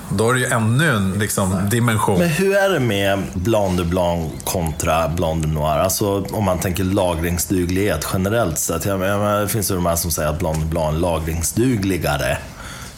Då 0.08 0.30
är 0.30 0.34
det 0.34 0.40
ju 0.40 0.46
ännu 0.46 0.90
en 0.90 1.12
liksom, 1.12 1.68
dimension. 1.70 2.18
Men 2.18 2.28
hur 2.28 2.56
är 2.56 2.70
det 2.70 2.80
med 2.80 3.22
Blanc 3.34 3.78
de 3.78 3.84
Blanc 3.84 4.32
kontra 4.44 5.08
Blanc 5.08 5.42
de 5.42 5.48
Noir? 5.48 5.78
Alltså 5.78 6.24
om 6.30 6.44
man 6.44 6.58
tänker 6.58 6.84
lagringsduglighet 6.84 8.08
generellt 8.12 8.58
sett. 8.58 8.84
Jag 8.84 9.00
menar, 9.00 9.40
det 9.40 9.48
finns 9.48 9.70
ju 9.70 9.74
de 9.74 9.86
här 9.86 9.96
som 9.96 10.10
säger 10.10 10.28
att 10.28 10.38
Blanc 10.38 10.58
de 10.58 10.64
Blanc 10.64 10.94
är 10.94 10.98
lagringsdugligare. 10.98 12.38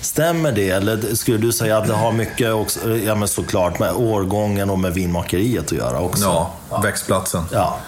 Stämmer 0.04 0.52
det? 0.52 0.70
Eller 0.70 1.14
skulle 1.14 1.38
du 1.38 1.52
säga 1.52 1.78
att 1.78 1.86
det 1.86 1.94
har 1.94 2.12
mycket 2.12 2.52
också, 2.52 2.96
ja 2.96 3.14
men 3.14 3.28
såklart 3.28 3.78
med 3.78 3.92
årgången 3.92 4.70
och 4.70 4.78
med 4.78 4.94
vinmakeriet 4.94 5.64
att 5.64 5.72
göra 5.72 6.00
också? 6.00 6.24
Ja, 6.24 6.80
växtplatsen. 6.82 7.44
Ja. 7.52 7.78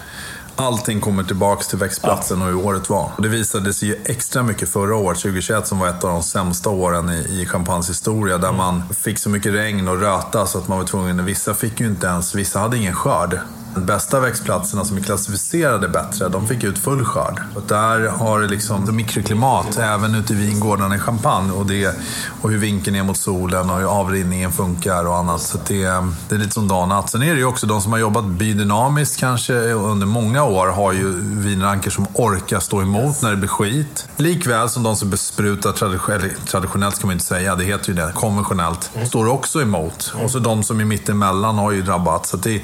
Allting 0.55 1.01
kommer 1.01 1.23
tillbaks 1.23 1.67
till 1.67 1.77
växtplatsen 1.77 2.41
och 2.41 2.47
hur 2.47 2.65
året 2.65 2.89
var. 2.89 3.11
Och 3.15 3.21
det 3.21 3.29
visade 3.29 3.73
sig 3.73 3.89
ju 3.89 3.95
extra 4.05 4.43
mycket 4.43 4.69
förra 4.69 4.95
året, 4.95 5.19
2021, 5.19 5.67
som 5.67 5.79
var 5.79 5.87
ett 5.87 6.03
av 6.03 6.09
de 6.09 6.23
sämsta 6.23 6.69
åren 6.69 7.09
i, 7.09 7.41
i 7.41 7.45
Champagnes 7.45 7.89
historia. 7.89 8.37
Där 8.37 8.51
man 8.51 8.83
fick 8.89 9.17
så 9.17 9.29
mycket 9.29 9.53
regn 9.53 9.87
och 9.87 9.99
röta 9.99 10.45
så 10.45 10.57
att 10.57 10.67
man 10.67 10.77
var 10.77 10.85
tvungen... 10.85 11.25
Vissa 11.25 11.53
fick 11.53 11.79
ju 11.79 11.87
inte 11.87 12.07
ens... 12.07 12.35
Vissa 12.35 12.59
hade 12.59 12.77
ingen 12.77 12.95
skörd. 12.95 13.39
De 13.77 13.85
bästa 13.85 14.19
växtplatserna 14.19 14.85
som 14.85 14.97
är 14.97 15.01
klassificerade 15.01 15.87
bättre, 15.87 16.29
de 16.29 16.47
fick 16.47 16.63
ut 16.63 16.77
full 16.77 17.05
skörd. 17.05 17.41
Och 17.55 17.61
där 17.67 18.07
har 18.07 18.39
det 18.39 18.47
liksom 18.47 18.95
mikroklimat, 18.95 19.77
även 19.77 20.15
ute 20.15 20.33
i 20.33 20.35
vingårdarna 20.35 20.95
i 20.95 20.99
Champagne. 20.99 21.51
Och, 21.51 21.65
det, 21.65 21.95
och 22.41 22.51
hur 22.51 22.57
vinkeln 22.57 22.95
är 22.95 23.03
mot 23.03 23.17
solen 23.17 23.69
och 23.69 23.77
hur 23.77 23.99
avrinningen 23.99 24.51
funkar 24.51 25.07
och 25.07 25.15
annat. 25.15 25.41
Så 25.41 25.57
det, 25.67 25.83
det 26.29 26.35
är 26.35 26.37
lite 26.37 26.51
som 26.51 26.67
dag 26.67 26.81
och 26.81 26.87
natt. 26.87 27.09
Sen 27.09 27.21
är 27.21 27.33
det 27.33 27.39
ju 27.39 27.45
också 27.45 27.67
de 27.67 27.81
som 27.81 27.91
har 27.91 27.99
jobbat 27.99 28.25
biodynamiskt 28.25 29.19
kanske 29.19 29.53
under 29.71 30.07
många 30.07 30.43
år 30.43 30.67
har 30.67 30.93
ju 30.93 31.21
vinranker 31.21 31.89
som 31.89 32.07
orkar 32.13 32.59
stå 32.59 32.81
emot 32.81 33.21
när 33.21 33.29
det 33.31 33.37
blir 33.37 33.47
skit. 33.47 34.07
Likväl 34.17 34.69
som 34.69 34.83
de 34.83 34.95
som 34.95 35.09
besprutar 35.09 35.71
traditionellt, 35.71 36.47
traditionellt 36.47 36.99
kan 36.99 37.07
man 37.07 37.13
inte 37.13 37.25
säga, 37.25 37.55
det 37.55 37.63
heter 37.63 37.89
ju 37.89 37.93
det, 37.95 38.11
konventionellt, 38.15 38.91
står 39.07 39.27
också 39.27 39.61
emot. 39.61 40.13
Och 40.23 40.31
så 40.31 40.39
de 40.39 40.63
som 40.63 40.79
är 40.79 40.85
mittemellan 40.85 41.57
har 41.57 41.71
ju 41.71 41.81
drabbats. 41.81 42.29
Så 42.29 42.37
det 42.37 42.55
är 42.55 42.61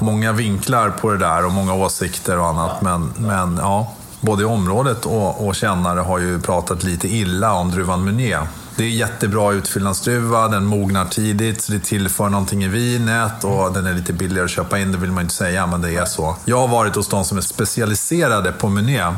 många 0.00 0.32
vinklar 0.56 0.90
på 0.90 1.10
det 1.10 1.18
där 1.18 1.46
och 1.46 1.52
många 1.52 1.74
åsikter 1.74 2.38
och 2.38 2.46
annat. 2.46 2.82
Men, 2.82 3.12
men 3.16 3.56
ja, 3.56 3.92
både 4.20 4.42
i 4.42 4.46
området 4.46 5.06
och, 5.06 5.46
och 5.46 5.54
kännare 5.54 6.00
har 6.00 6.18
ju 6.18 6.40
pratat 6.40 6.84
lite 6.84 7.08
illa 7.08 7.52
om 7.52 7.70
druvan 7.70 8.04
Meunier. 8.04 8.46
Det 8.76 8.84
är 8.84 8.88
jättebra 8.88 9.52
utfyllnadsdruva, 9.52 10.48
den 10.48 10.64
mognar 10.64 11.04
tidigt, 11.04 11.62
så 11.62 11.72
det 11.72 11.78
tillför 11.78 12.28
någonting 12.28 12.64
i 12.64 12.68
vinet 12.68 13.44
och 13.44 13.72
den 13.72 13.86
är 13.86 13.94
lite 13.94 14.12
billigare 14.12 14.44
att 14.44 14.50
köpa 14.50 14.78
in, 14.78 14.92
det 14.92 14.98
vill 14.98 15.12
man 15.12 15.22
inte 15.22 15.34
säga, 15.34 15.66
men 15.66 15.82
det 15.82 15.96
är 15.96 16.04
så. 16.04 16.36
Jag 16.44 16.58
har 16.60 16.68
varit 16.68 16.96
hos 16.96 17.08
de 17.08 17.24
som 17.24 17.38
är 17.38 17.42
specialiserade 17.42 18.52
på 18.52 18.68
Meunier 18.68 19.16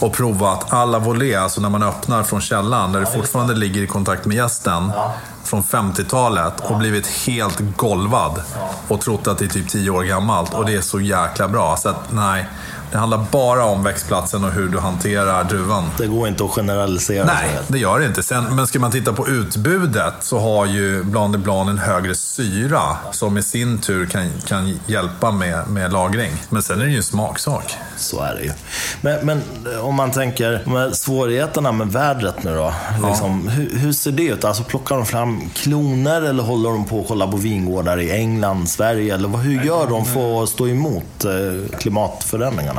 och 0.00 0.12
provat 0.12 0.72
alla 0.72 0.98
volé, 0.98 1.34
alltså 1.34 1.60
när 1.60 1.68
man 1.68 1.82
öppnar 1.82 2.22
från 2.22 2.40
källan, 2.40 2.92
där 2.92 3.00
det 3.00 3.06
fortfarande 3.06 3.54
ligger 3.54 3.82
i 3.82 3.86
kontakt 3.86 4.26
med 4.26 4.36
gästen, 4.36 4.92
från 5.44 5.62
50-talet 5.62 6.60
och 6.60 6.78
blivit 6.78 7.06
helt 7.06 7.76
golvad 7.76 8.42
och 8.88 9.00
trott 9.00 9.26
att 9.26 9.38
det 9.38 9.44
är 9.44 9.48
typ 9.48 9.68
10 9.68 9.90
år 9.90 10.02
gammalt 10.02 10.54
och 10.54 10.66
det 10.66 10.74
är 10.74 10.80
så 10.80 11.00
jäkla 11.00 11.48
bra. 11.48 11.76
Så 11.76 11.88
att 11.88 12.12
nej, 12.12 12.46
det 12.92 12.98
handlar 12.98 13.24
bara 13.30 13.64
om 13.64 13.82
växtplatsen 13.82 14.44
och 14.44 14.50
hur 14.50 14.68
du 14.68 14.78
hanterar 14.78 15.44
druvan. 15.44 15.84
Det 15.98 16.06
går 16.06 16.28
inte 16.28 16.44
att 16.44 16.50
generalisera. 16.50 17.24
Nej, 17.24 17.58
det 17.68 17.78
gör 17.78 17.98
det 18.00 18.06
inte. 18.06 18.22
Sen, 18.22 18.44
men 18.56 18.66
ska 18.66 18.78
man 18.78 18.90
titta 18.90 19.12
på 19.12 19.28
utbudet 19.28 20.14
så 20.20 20.38
har 20.38 20.66
ju 20.66 21.04
Blanc 21.04 21.32
de 21.32 21.38
Blanc 21.38 21.70
en 21.70 21.78
högre 21.78 22.14
syra 22.14 22.82
som 23.12 23.38
i 23.38 23.42
sin 23.42 23.78
tur 23.78 24.06
kan, 24.06 24.30
kan 24.46 24.78
hjälpa 24.86 25.30
med, 25.30 25.68
med 25.68 25.92
lagring. 25.92 26.32
Men 26.48 26.62
sen 26.62 26.80
är 26.80 26.84
det 26.84 26.90
ju 26.90 26.96
en 26.96 27.02
smaksak. 27.02 27.74
Så 27.96 28.22
är 28.22 28.34
det 28.34 28.42
ju. 28.42 28.52
Men, 29.00 29.26
men 29.26 29.42
om 29.82 29.94
man 29.94 30.10
tänker, 30.10 30.62
med 30.66 30.96
svårigheterna 30.96 31.72
med 31.72 31.92
vädret 31.92 32.42
nu 32.42 32.56
då. 32.56 32.72
Liksom, 33.08 33.48
hur, 33.48 33.78
hur 33.78 33.92
ser 33.92 34.12
det 34.12 34.22
ut? 34.22 34.44
Alltså 34.44 34.64
plockar 34.64 34.96
de 34.96 35.06
fram 35.06 35.50
kloner 35.54 36.22
eller 36.22 36.42
håller 36.42 36.70
de 36.70 36.84
på 36.84 37.00
att 37.00 37.08
kolla 37.08 37.26
på 37.26 37.36
vingårdar 37.36 38.00
i 38.00 38.10
England, 38.10 38.68
Sverige? 38.68 39.14
Eller 39.14 39.28
hur 39.28 39.64
gör 39.64 39.86
de 39.86 40.04
för 40.04 40.42
att 40.42 40.48
stå 40.48 40.68
emot 40.68 41.24
eh, 41.24 41.78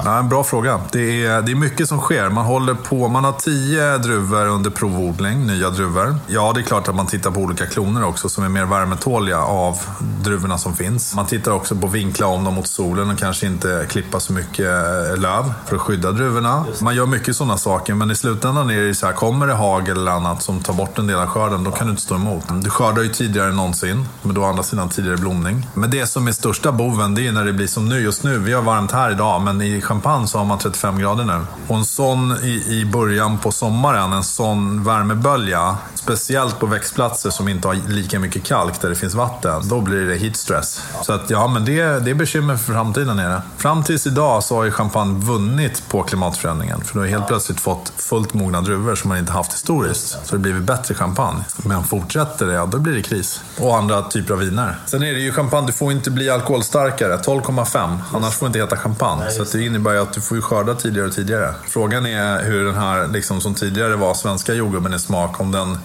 klimatförändringarna? 0.02 0.18
Ja, 0.18 0.20
en 0.20 0.30
bra 0.30 0.44
fråga. 0.44 0.80
Det 0.92 1.26
är, 1.26 1.42
det 1.42 1.52
är 1.52 1.56
mycket 1.56 1.88
som 1.88 2.00
sker. 2.00 2.30
Man 2.30 2.46
håller 2.46 2.74
på, 2.74 3.08
man 3.08 3.24
har 3.24 3.32
tio 3.32 3.98
druvor 3.98 4.46
under 4.48 4.70
provodling, 4.70 5.48
nya 5.48 5.70
druvor. 5.70 6.16
Ja, 6.28 6.52
det 6.56 6.62
är 6.62 6.64
klart 6.64 6.88
att 6.88 6.96
man 6.96 7.08
tittar 7.08 7.32
på 7.32 7.40
olika 7.40 7.66
kloner 7.66 8.04
också 8.04 8.30
som 8.30 8.44
är 8.44 8.50
mer 8.50 8.66
värmetåliga 8.66 9.40
av 9.40 9.78
druvorna 10.24 10.58
som 10.58 10.74
finns. 10.74 11.16
Man 11.16 11.26
tittar 11.26 11.52
också 11.52 11.76
på 11.76 11.88
vinkla 11.88 12.28
om 12.28 12.44
dem 12.44 12.54
mot 12.54 12.68
solen 12.68 13.10
och 13.10 13.18
kanske 13.18 13.48
inte 13.48 13.86
klippa 13.90 14.20
så 14.20 14.34
mycket 14.34 14.66
eh, 14.66 15.18
löv 15.18 15.54
för 15.66 15.76
att 15.76 15.82
skydda 15.82 16.12
druvorna. 16.12 16.66
Man 16.82 16.96
gör 16.96 17.06
mycket 17.06 17.36
sådana 17.36 17.58
saker, 17.58 17.94
men 17.94 18.12
i 18.12 18.16
slutändan 18.16 18.70
är 18.70 18.82
det 18.82 18.96
så 18.96 19.06
här, 19.06 19.14
kommer 19.14 19.48
det 19.48 19.54
hagel 19.54 19.98
eller 19.98 20.12
annat 20.12 20.44
som 20.44 20.60
tar 20.60 20.74
bort 20.74 21.00
en 21.00 21.08
del 21.08 21.20
av 21.20 21.28
skörden, 21.28 21.64
då 21.64 21.72
kan 21.72 21.88
du 21.88 21.92
inte 21.92 22.04
stå 22.04 22.16
emot. 22.16 22.44
Du 22.64 22.70
skördar 22.70 23.02
ju 23.02 23.10
tidigare 23.10 23.50
än 23.50 23.56
någonsin, 23.56 24.06
men 24.22 24.36
då 24.36 24.42
å 24.42 24.46
andra 24.46 24.64
sidan 24.64 24.90
tidigare 24.90 25.18
blomning. 25.18 25.68
Men 25.74 25.90
det 25.92 26.08
som 26.08 26.28
är 26.28 26.32
största 26.32 26.72
boven, 26.72 27.16
det 27.16 27.28
är 27.28 27.32
när 27.32 27.46
det 27.46 27.54
blir 27.54 27.68
som 27.68 27.90
nu. 27.90 28.00
Just 28.00 28.24
nu, 28.24 28.38
vi 28.38 28.54
har 28.54 28.62
varmt 28.62 28.92
här 28.92 29.12
idag, 29.12 29.42
men 29.42 29.62
i 29.62 29.82
Champagne 29.92 30.28
så 30.28 30.38
har 30.38 30.46
man 30.46 30.60
35 30.60 31.00
grader 31.00 31.26
nu. 31.26 31.40
Och 31.68 31.78
en 31.78 31.86
sån 31.86 32.32
i, 32.44 32.80
i 32.80 32.86
början 32.86 33.38
på 33.38 33.52
sommaren, 33.52 34.14
en 34.14 34.24
sån 34.24 34.84
värmebölja, 34.84 35.78
speciellt 35.96 36.60
på 36.60 36.66
växtplatser 36.66 37.30
som 37.30 37.48
inte 37.48 37.68
har 37.68 37.76
lika 37.88 38.20
mycket 38.20 38.44
kalk 38.44 38.82
där 38.82 38.90
det 38.90 38.96
finns 38.96 39.14
vatten, 39.14 39.68
då 39.70 39.82
blir 39.82 40.08
det 40.08 40.16
heatstress. 40.16 40.82
Så 41.02 41.14
att 41.14 41.30
ja, 41.30 41.48
men 41.48 41.66
det, 41.66 42.00
det 42.00 42.12
är 42.12 42.16
bekymmer 42.16 42.58
för 42.58 42.74
framtiden 42.74 43.20
är 43.20 43.30
det. 43.30 43.42
Fram 43.58 43.84
tills 43.84 44.08
idag 44.08 44.44
så 44.44 44.56
har 44.56 44.64
ju 44.64 44.72
Champagne 44.72 45.26
vunnit 45.26 45.84
på 45.90 46.04
klimatförändringen. 46.04 46.82
För 46.82 46.94
du 46.94 47.00
har 47.00 47.08
helt 47.08 47.28
plötsligt 47.28 47.60
fått 47.60 47.94
fullt 47.98 48.34
mogna 48.34 48.62
druvor 48.62 48.96
som 48.96 49.10
man 49.10 49.18
inte 49.18 49.32
haft 49.32 49.54
historiskt. 49.54 50.08
Så 50.10 50.20
det 50.24 50.32
har 50.32 50.38
blivit 50.38 50.64
bättre 50.64 50.96
champagne. 50.96 51.44
Men 51.58 51.84
fortsätter 51.84 52.46
det, 52.46 52.54
ja 52.54 52.66
då 52.66 52.80
blir 52.80 52.94
det 52.94 53.02
kris. 53.02 53.42
Och 53.60 53.78
andra 53.78 54.02
typer 54.02 54.34
av 54.34 54.40
viner. 54.40 54.78
Sen 54.86 55.04
är 55.04 55.14
det 55.14 55.20
ju 55.20 55.32
champagne, 55.32 55.68
du 55.68 55.74
får 55.74 55.92
inte 55.92 56.12
bli 56.12 56.30
alkoholstarkare. 56.30 57.18
12,5. 57.18 57.98
Annars 58.14 58.34
får 58.34 58.46
det 58.46 58.48
inte 58.48 58.60
heta 58.60 58.78
champagne. 58.78 59.32
Så 59.32 59.42
att 59.42 59.52
det 59.52 59.66
innebär 59.66 59.81
ju 59.90 60.02
att 60.02 60.14
du 60.14 60.22
får 60.22 60.38
ju 60.38 60.42
skörda 60.42 60.76
tidigare 60.76 61.08
och 61.08 61.14
tidigare. 61.14 61.54
Frågan 61.68 62.06
är 62.06 62.44
hur 62.44 62.66
den 62.66 62.76
här, 62.76 63.08
liksom 63.08 63.42
som 63.42 63.56
tidigare 63.56 63.96
var 63.96 64.14
svenska 64.14 64.54
jordgubben 64.54 64.94
i 64.94 65.00
smak, 65.00 65.40
om 65.40 65.52
den 65.52 65.78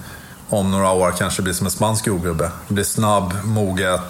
om 0.49 0.71
några 0.71 0.91
år 0.91 1.15
kanske 1.19 1.43
blir 1.43 1.53
som 1.53 1.67
en 1.67 1.71
spansk 1.71 2.07
jordgubbe. 2.07 2.51
Det 2.69 2.75
blir 2.75 2.85
snabb, 2.85 3.35
moget, 3.45 4.01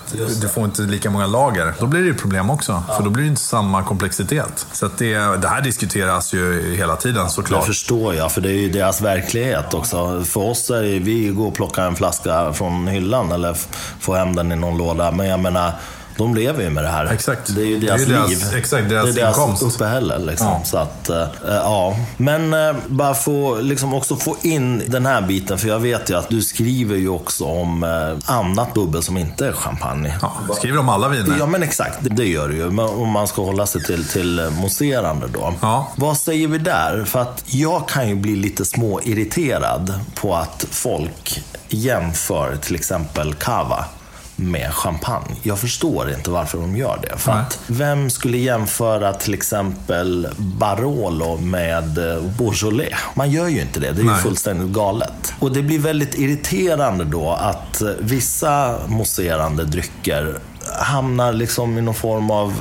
du 0.40 0.48
får 0.48 0.64
inte 0.64 0.82
lika 0.82 1.10
många 1.10 1.26
lager. 1.26 1.74
Då 1.78 1.86
blir 1.86 2.00
det 2.00 2.06
ju 2.06 2.14
problem 2.14 2.50
också, 2.50 2.82
för 2.96 3.02
då 3.04 3.10
blir 3.10 3.22
det 3.24 3.28
inte 3.28 3.40
samma 3.40 3.82
komplexitet. 3.82 4.66
Så 4.72 4.90
det, 4.98 5.14
det 5.16 5.48
här 5.48 5.62
diskuteras 5.62 6.34
ju 6.34 6.74
hela 6.76 6.96
tiden 6.96 7.24
Det 7.24 7.30
såklart. 7.30 7.66
förstår 7.66 8.14
jag, 8.14 8.32
för 8.32 8.40
det 8.40 8.48
är 8.50 8.58
ju 8.58 8.70
deras 8.70 9.00
verklighet 9.00 9.74
också. 9.74 10.24
För 10.24 10.40
oss 10.40 10.70
är 10.70 10.82
det, 10.82 10.98
vi 10.98 11.28
går 11.28 11.46
och 11.46 11.54
plockar 11.54 11.86
en 11.86 11.96
flaska 11.96 12.52
från 12.52 12.88
hyllan 12.88 13.32
eller 13.32 13.56
får 14.00 14.16
hem 14.16 14.36
den 14.36 14.52
i 14.52 14.56
någon 14.56 14.78
låda. 14.78 15.10
Men 15.10 15.26
jag 15.26 15.40
menar, 15.40 15.72
de 16.16 16.34
lever 16.34 16.62
ju 16.64 16.70
med 16.70 16.84
det 16.84 16.88
här. 16.90 17.06
Exakt. 17.06 17.54
Det 17.54 17.60
är 17.60 17.64
ju 17.66 17.78
Det 17.80 17.86
är 17.86 17.90
deras 17.90 18.06
deras- 18.06 18.28
liv. 18.30 18.54
exakt, 18.56 18.88
deras 18.88 19.04
det 19.04 19.10
är 19.20 19.24
deras 19.24 19.38
inkomst. 19.38 19.62
uppehälle. 19.62 20.18
Liksom. 20.18 20.46
Ja. 20.46 20.60
Så 20.64 20.78
att, 20.78 21.08
eh, 21.08 21.26
ja. 21.44 21.96
Men 22.16 22.54
eh, 22.54 22.76
bara 22.86 23.14
få, 23.14 23.60
liksom 23.60 23.94
också 23.94 24.16
få 24.16 24.36
in 24.42 24.82
den 24.86 25.06
här 25.06 25.20
biten, 25.22 25.58
för 25.58 25.68
jag 25.68 25.78
vet 25.78 26.10
ju 26.10 26.18
att 26.18 26.28
du 26.28 26.42
skriver 26.42 26.96
ju 26.96 27.08
också 27.08 27.44
om 27.44 27.84
eh, 27.84 28.34
annat 28.36 28.74
bubbel 28.74 29.02
som 29.02 29.16
inte 29.16 29.46
är 29.46 29.52
champagne. 29.52 30.18
Ja, 30.22 30.32
skriver 30.56 30.78
om 30.78 30.88
alla 30.88 31.08
viner. 31.08 31.36
Ja 31.38 31.46
men 31.46 31.62
exakt, 31.62 31.98
det- 32.00 32.24
gör 32.26 32.48
det 32.48 32.54
ju. 32.54 32.70
Men 32.70 32.84
om 32.86 33.08
man 33.08 33.28
ska 33.28 33.42
hålla 33.44 33.66
sig 33.66 33.82
till, 33.82 34.04
till 34.08 34.50
mousserande 34.60 35.26
då. 35.34 35.54
Ja. 35.60 35.92
Vad 35.96 36.16
säger 36.16 36.48
vi 36.48 36.58
där? 36.58 37.04
För 37.04 37.20
att 37.20 37.42
jag 37.46 37.88
kan 37.88 38.08
ju 38.08 38.14
bli 38.14 38.36
lite 38.36 38.64
småirriterad 38.64 40.00
på 40.14 40.34
att 40.36 40.64
folk 40.70 41.42
jämför 41.68 42.56
till 42.56 42.74
exempel 42.74 43.34
cava 43.34 43.84
med 44.36 44.74
champagne. 44.74 45.36
Jag 45.42 45.58
förstår 45.58 46.10
inte 46.10 46.30
varför 46.30 46.58
de 46.58 46.76
gör 46.76 46.98
det. 47.02 47.18
För 47.18 47.32
att 47.32 47.60
vem 47.66 48.10
skulle 48.10 48.38
jämföra 48.38 49.12
till 49.12 49.34
exempel 49.34 50.28
Barolo 50.36 51.36
med 51.36 51.98
eh, 51.98 52.22
Beaujolais? 52.38 52.94
Man 53.14 53.30
gör 53.30 53.48
ju 53.48 53.60
inte 53.60 53.80
det. 53.80 53.92
Det 53.92 54.00
är 54.00 54.04
ju 54.04 54.10
Nej. 54.10 54.22
fullständigt 54.22 54.68
galet. 54.68 55.34
Och 55.38 55.52
det 55.52 55.62
blir 55.62 55.78
väldigt 55.78 56.18
irriterande 56.18 57.04
då 57.04 57.30
att 57.30 57.82
eh, 57.82 57.88
vissa 58.00 58.78
mousserande 58.88 59.64
drycker 59.64 60.38
hamnar 60.72 61.32
liksom 61.32 61.78
i 61.78 61.82
någon 61.82 61.94
form 61.94 62.30
av 62.30 62.52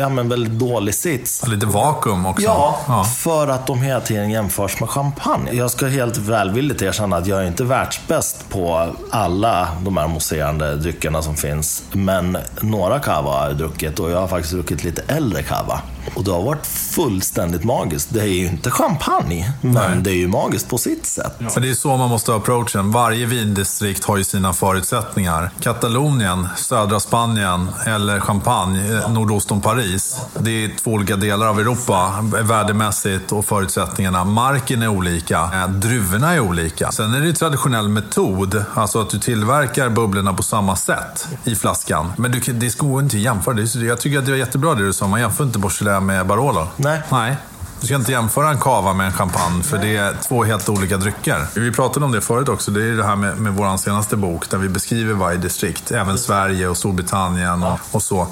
ja, 0.00 0.08
men 0.08 0.28
väldigt 0.28 0.52
dålig 0.52 0.94
sits. 0.94 1.46
Lite 1.46 1.66
vakuum 1.66 2.26
också. 2.26 2.44
Ja, 2.44 2.78
ja. 2.86 3.04
för 3.04 3.48
att 3.48 3.66
de 3.66 3.82
hela 3.82 4.00
tiden 4.00 4.30
jämförs 4.30 4.80
med 4.80 4.90
champagne. 4.90 5.52
Jag 5.52 5.70
ska 5.70 5.86
helt 5.86 6.16
välvilligt 6.16 6.82
erkänna 6.82 7.16
att 7.16 7.26
jag 7.26 7.42
är 7.42 7.46
inte 7.46 7.64
världsbäst 7.64 8.48
på 8.48 8.88
alla 9.10 9.68
de 9.84 9.96
här 9.96 10.08
mousserande 10.08 10.76
dryckerna 10.76 11.22
som 11.22 11.36
finns. 11.36 11.82
Men 11.92 12.38
några 12.60 12.98
cava 12.98 13.30
har 13.30 13.46
jag 13.46 13.56
druckit 13.56 14.00
och 14.00 14.10
jag 14.10 14.20
har 14.20 14.28
faktiskt 14.28 14.54
druckit 14.54 14.84
lite 14.84 15.02
äldre 15.14 15.42
cava. 15.42 15.80
Och 16.14 16.24
det 16.24 16.30
har 16.30 16.42
varit 16.42 16.66
fullständigt 16.66 17.64
magiskt. 17.64 18.08
Det 18.12 18.20
är 18.20 18.24
ju 18.26 18.46
inte 18.46 18.70
champagne, 18.70 19.52
men 19.60 19.72
Nej. 19.72 19.98
det 20.00 20.10
är 20.10 20.14
ju 20.14 20.28
magiskt 20.28 20.68
på 20.68 20.78
sitt 20.78 21.06
sätt. 21.06 21.36
För 21.50 21.60
det 21.60 21.70
är 21.70 21.74
så 21.74 21.96
man 21.96 22.08
måste 22.10 22.34
approachen. 22.34 22.90
Varje 22.92 23.26
vindistrikt 23.26 24.04
har 24.04 24.16
ju 24.16 24.24
sina 24.24 24.52
förutsättningar. 24.52 25.50
Katalonien, 25.60 26.48
södra 26.56 27.00
Spanien 27.00 27.70
eller 27.86 28.20
Champagne, 28.20 28.98
eh, 28.98 29.12
nordost 29.12 29.50
om 29.52 29.60
Paris. 29.60 30.16
Det 30.38 30.50
är 30.64 30.70
två 30.82 30.90
olika 30.90 31.16
delar 31.16 31.46
av 31.46 31.60
Europa, 31.60 32.12
värdemässigt 32.42 33.32
och 33.32 33.44
förutsättningarna. 33.44 34.24
Marken 34.24 34.82
är 34.82 34.88
olika, 34.88 35.40
eh, 35.54 35.68
druvorna 35.68 36.34
är 36.34 36.40
olika. 36.40 36.92
Sen 36.92 37.14
är 37.14 37.20
det 37.20 37.26
ju 37.26 37.32
traditionell 37.32 37.88
metod, 37.88 38.64
alltså 38.74 39.00
att 39.00 39.10
du 39.10 39.18
tillverkar 39.18 39.88
bubblorna 39.88 40.32
på 40.34 40.42
samma 40.42 40.76
sätt 40.76 41.28
i 41.44 41.54
flaskan. 41.56 42.12
Men 42.16 42.30
du, 42.32 42.40
det 42.52 42.78
går 42.78 43.02
inte 43.02 43.16
att 43.16 43.22
jämföra. 43.22 43.54
Är- 43.54 43.84
Jag 43.84 44.00
tycker 44.00 44.18
att 44.18 44.24
det 44.24 44.30
var 44.30 44.38
jättebra 44.38 44.74
det 44.74 44.86
du 44.86 44.92
sa. 44.92 45.06
Man 45.06 45.20
jämför 45.20 45.44
inte 45.44 45.58
Beaujolais 46.00 46.06
med 46.06 46.26
Barolo. 46.26 46.68
Nej. 46.76 47.02
Nej. 47.10 47.36
Du 47.80 47.86
ska 47.86 47.96
inte 47.96 48.12
jämföra 48.12 48.50
en 48.50 48.58
cava 48.58 48.92
med 48.92 49.06
en 49.06 49.12
champagne, 49.12 49.62
för 49.62 49.78
det 49.78 49.96
är 49.96 50.14
två 50.28 50.44
helt 50.44 50.68
olika 50.68 50.96
drycker. 50.96 51.46
Vi 51.54 51.72
pratade 51.72 52.06
om 52.06 52.12
det 52.12 52.20
förut 52.20 52.48
också. 52.48 52.70
Det 52.70 52.84
är 52.84 52.96
det 52.96 53.04
här 53.04 53.16
med, 53.16 53.38
med 53.38 53.54
vår 53.54 53.76
senaste 53.76 54.16
bok, 54.16 54.50
där 54.50 54.58
vi 54.58 54.68
beskriver 54.68 55.14
varje 55.14 55.38
distrikt. 55.38 55.90
Även 55.90 56.18
Sverige 56.18 56.68
och 56.68 56.76
Storbritannien 56.76 57.62
och, 57.62 57.78
och 57.90 58.02
så. 58.02 58.26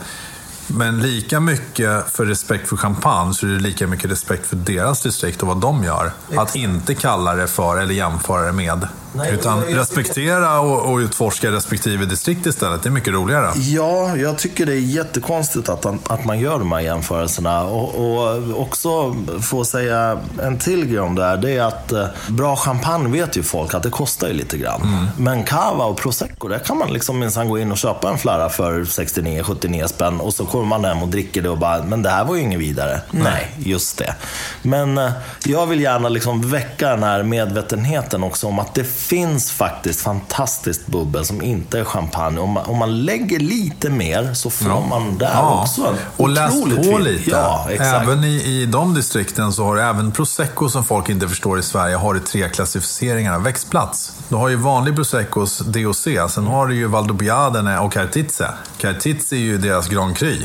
Men 0.66 1.00
lika 1.00 1.40
mycket 1.40 2.12
för 2.12 2.26
respekt 2.26 2.68
för 2.68 2.76
champagne 2.76 3.34
så 3.34 3.46
är 3.46 3.50
det 3.50 3.58
lika 3.58 3.86
mycket 3.86 4.10
respekt 4.10 4.46
för 4.46 4.56
deras 4.56 5.02
distrikt 5.02 5.42
och 5.42 5.48
vad 5.48 5.56
de 5.56 5.84
gör. 5.84 6.12
Att 6.36 6.56
inte 6.56 6.94
kalla 6.94 7.34
det 7.34 7.46
för 7.46 7.76
eller 7.76 7.94
jämföra 7.94 8.46
det 8.46 8.52
med. 8.52 8.88
Nej, 9.14 9.34
utan 9.34 9.62
respektera 9.62 10.60
och, 10.60 10.92
och 10.92 10.98
utforska 10.98 11.52
respektive 11.52 12.04
distrikt 12.04 12.46
istället. 12.46 12.82
Det 12.82 12.88
är 12.88 12.90
mycket 12.90 13.12
roligare. 13.12 13.52
Ja, 13.56 14.16
jag 14.16 14.38
tycker 14.38 14.66
det 14.66 14.72
är 14.72 14.80
jättekonstigt 14.80 15.68
att, 15.68 15.86
att 16.10 16.24
man 16.24 16.40
gör 16.40 16.58
de 16.58 16.72
här 16.72 16.80
jämförelserna. 16.80 17.62
Och, 17.62 17.94
och 17.94 18.60
också 18.60 19.16
få 19.42 19.64
säga 19.64 20.20
en 20.42 20.58
till 20.58 20.86
grej 20.86 21.00
om 21.00 21.14
det 21.14 21.24
här. 21.24 21.36
Det 21.36 21.56
är 21.56 21.62
att 21.62 21.92
eh, 21.92 22.06
bra 22.28 22.56
champagne 22.56 23.08
vet 23.08 23.36
ju 23.36 23.42
folk 23.42 23.74
att 23.74 23.82
det 23.82 23.90
kostar 23.90 24.28
ju 24.28 24.34
lite 24.34 24.58
grann. 24.58 25.08
Men 25.18 25.44
cava 25.44 25.84
och 25.84 25.96
prosecco, 25.96 26.48
där 26.48 26.58
kan 26.58 26.78
man 26.78 26.92
liksom 26.92 27.18
minsann 27.18 27.48
gå 27.48 27.58
in 27.58 27.72
och 27.72 27.78
köpa 27.78 28.10
en 28.10 28.18
flarra 28.18 28.48
för 28.48 28.80
69-79 28.84 29.86
spänn. 29.86 30.20
Och 30.20 30.34
så 30.34 30.44
kommer 30.44 30.64
man 30.64 30.84
hem 30.84 31.02
och 31.02 31.08
dricker 31.08 31.42
det 31.42 31.48
och 31.48 31.58
bara, 31.58 31.82
men 31.82 32.02
det 32.02 32.10
här 32.10 32.24
var 32.24 32.34
ju 32.34 32.42
inget 32.42 32.60
vidare. 32.60 33.00
Nej, 33.10 33.50
just 33.58 33.98
det. 33.98 34.14
Men 34.62 34.98
eh, 34.98 35.12
jag 35.44 35.66
vill 35.66 35.80
gärna 35.80 36.08
liksom 36.08 36.50
väcka 36.50 36.88
den 36.88 37.02
här 37.02 37.22
medvetenheten 37.22 38.22
också 38.22 38.46
om 38.46 38.58
att 38.58 38.74
det 38.74 38.84
finns 39.02 39.50
faktiskt 39.50 40.00
fantastiskt 40.00 40.86
bubbel 40.86 41.24
som 41.24 41.42
inte 41.42 41.78
är 41.78 41.84
champagne. 41.84 42.40
Om 42.40 42.50
man, 42.50 42.64
om 42.64 42.78
man 42.78 43.04
lägger 43.04 43.38
lite 43.38 43.90
mer 43.90 44.34
så 44.34 44.50
får 44.50 44.88
man 44.88 45.18
där 45.18 45.60
också 45.60 45.86
en 45.86 45.96
Och 46.16 46.28
läs 46.28 46.62
på 46.62 46.98
lite. 46.98 47.30
Ja. 47.30 47.68
Även 47.70 48.24
i, 48.24 48.34
i 48.34 48.66
de 48.66 48.94
distrikten 48.94 49.52
så 49.52 49.64
har 49.64 49.76
du 49.76 49.82
även 49.82 50.12
prosecco 50.12 50.68
som 50.68 50.84
folk 50.84 51.08
inte 51.08 51.28
förstår 51.28 51.58
i 51.58 51.62
Sverige 51.62 51.96
har 51.96 52.14
du 52.14 52.20
tre 52.20 52.48
klassificeringar 52.48 53.34
av 53.34 53.42
växtplats. 53.42 54.12
Du 54.28 54.34
har 54.34 54.48
ju 54.48 54.56
vanlig 54.56 54.96
proseccos 54.96 55.58
DOC, 55.58 56.06
sen 56.28 56.46
har 56.46 56.66
du 56.66 56.74
ju 56.74 56.86
Valdobbiadene 56.86 57.78
och 57.78 57.92
Cartize. 57.92 58.48
Cartize 58.78 59.36
är 59.36 59.40
ju 59.40 59.58
deras 59.58 59.88
Grand 59.88 60.16
Cru. 60.16 60.36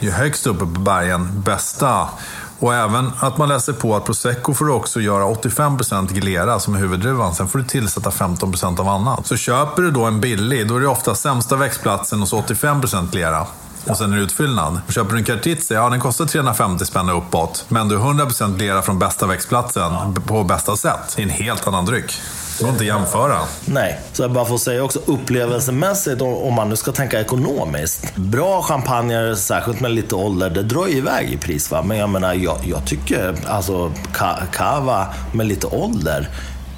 Ju 0.00 0.10
högst 0.10 0.46
uppe 0.46 0.58
på 0.58 0.80
bergen, 0.80 1.42
bästa. 1.42 2.08
Och 2.60 2.74
även 2.74 3.12
att 3.20 3.38
man 3.38 3.48
läser 3.48 3.72
på 3.72 3.96
att 3.96 4.04
prosecco 4.04 4.54
får 4.54 4.64
du 4.64 4.72
också 4.72 5.00
göra 5.00 5.24
85% 5.24 6.08
glera 6.08 6.60
som 6.60 6.74
är 6.74 6.78
huvuddruvan. 6.78 7.34
Sen 7.34 7.48
får 7.48 7.58
du 7.58 7.64
tillsätta 7.64 8.10
15% 8.10 8.80
av 8.80 8.88
annat. 8.88 9.26
Så 9.26 9.36
köper 9.36 9.82
du 9.82 9.90
då 9.90 10.04
en 10.04 10.20
billig, 10.20 10.68
då 10.68 10.76
är 10.76 10.80
det 10.80 10.88
ofta 10.88 11.14
sämsta 11.14 11.56
växtplatsen 11.56 12.22
och 12.22 12.28
så 12.28 12.40
85% 12.40 13.10
glera. 13.10 13.46
Och 13.86 13.96
sen 13.96 14.12
är 14.12 14.16
det 14.16 14.22
utfyllnad. 14.22 14.80
Köper 14.88 15.12
du 15.12 15.18
en 15.18 15.24
Cartizia, 15.24 15.78
ja 15.78 15.90
den 15.90 16.00
kostar 16.00 16.26
350 16.26 16.84
spänn 16.84 17.08
och 17.08 17.18
uppåt. 17.18 17.64
Men 17.68 17.88
du 17.88 17.96
har 17.96 18.14
100% 18.14 18.56
glera 18.56 18.82
från 18.82 18.98
bästa 18.98 19.26
växtplatsen 19.26 20.14
på 20.26 20.44
bästa 20.44 20.76
sätt. 20.76 21.12
Det 21.16 21.22
är 21.22 21.26
en 21.26 21.30
helt 21.30 21.66
annan 21.66 21.84
dryck. 21.84 22.20
Går 22.60 22.68
inte 22.70 22.80
att 22.80 22.86
jämföra. 22.86 23.38
Nej, 23.64 24.00
så 24.12 24.22
jag 24.22 24.32
bara 24.32 24.44
får 24.44 24.58
säga 24.58 24.84
också 24.84 25.00
upplevelsemässigt, 25.06 26.22
om 26.22 26.54
man 26.54 26.68
nu 26.68 26.76
ska 26.76 26.92
tänka 26.92 27.20
ekonomiskt. 27.20 28.14
Bra 28.16 28.62
champagner, 28.62 29.34
särskilt 29.34 29.80
med 29.80 29.90
lite 29.90 30.14
ålder, 30.14 30.50
det 30.50 30.62
drar 30.62 30.86
ju 30.86 30.96
iväg 30.96 31.30
i 31.32 31.36
pris. 31.36 31.70
Va? 31.70 31.82
Men 31.82 31.96
jag 31.98 32.08
menar, 32.10 32.34
jag, 32.34 32.58
jag 32.64 32.84
tycker 32.86 33.34
alltså 33.48 33.92
ka- 34.12 34.46
cava 34.52 35.06
med 35.32 35.46
lite 35.46 35.66
ålder, 35.66 36.28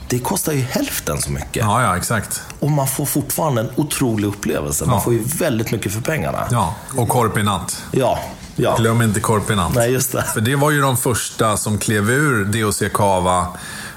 det 0.08 0.18
kostar 0.18 0.52
ju 0.52 0.60
hälften 0.60 1.22
så 1.22 1.30
mycket. 1.30 1.56
Ja, 1.56 1.82
ja, 1.82 1.96
exakt. 1.96 2.42
Och 2.60 2.70
man 2.70 2.86
får 2.88 3.04
fortfarande 3.06 3.60
en 3.60 3.70
otrolig 3.76 4.28
upplevelse. 4.28 4.84
Man 4.84 4.94
Ja. 4.94 5.00
får 5.00 5.12
ju 5.12 5.22
väldigt 5.24 5.70
mycket 5.70 5.92
för 5.92 6.00
pengarna. 6.00 6.38
Ja, 6.50 6.74
och 6.96 7.08
Corpinat. 7.08 7.82
Ja, 7.92 8.18
ja. 8.56 8.76
Glöm 8.76 9.02
inte 9.02 9.20
Corpinat. 9.20 9.74
Nej, 9.74 9.92
just 9.92 10.12
det. 10.12 10.22
För 10.22 10.40
det 10.40 10.56
var 10.56 10.70
ju 10.70 10.80
de 10.80 10.96
första 10.96 11.56
som 11.56 11.78
klev 11.78 12.10
ur 12.10 12.44
DOC 12.44 12.82
Cava 12.94 13.46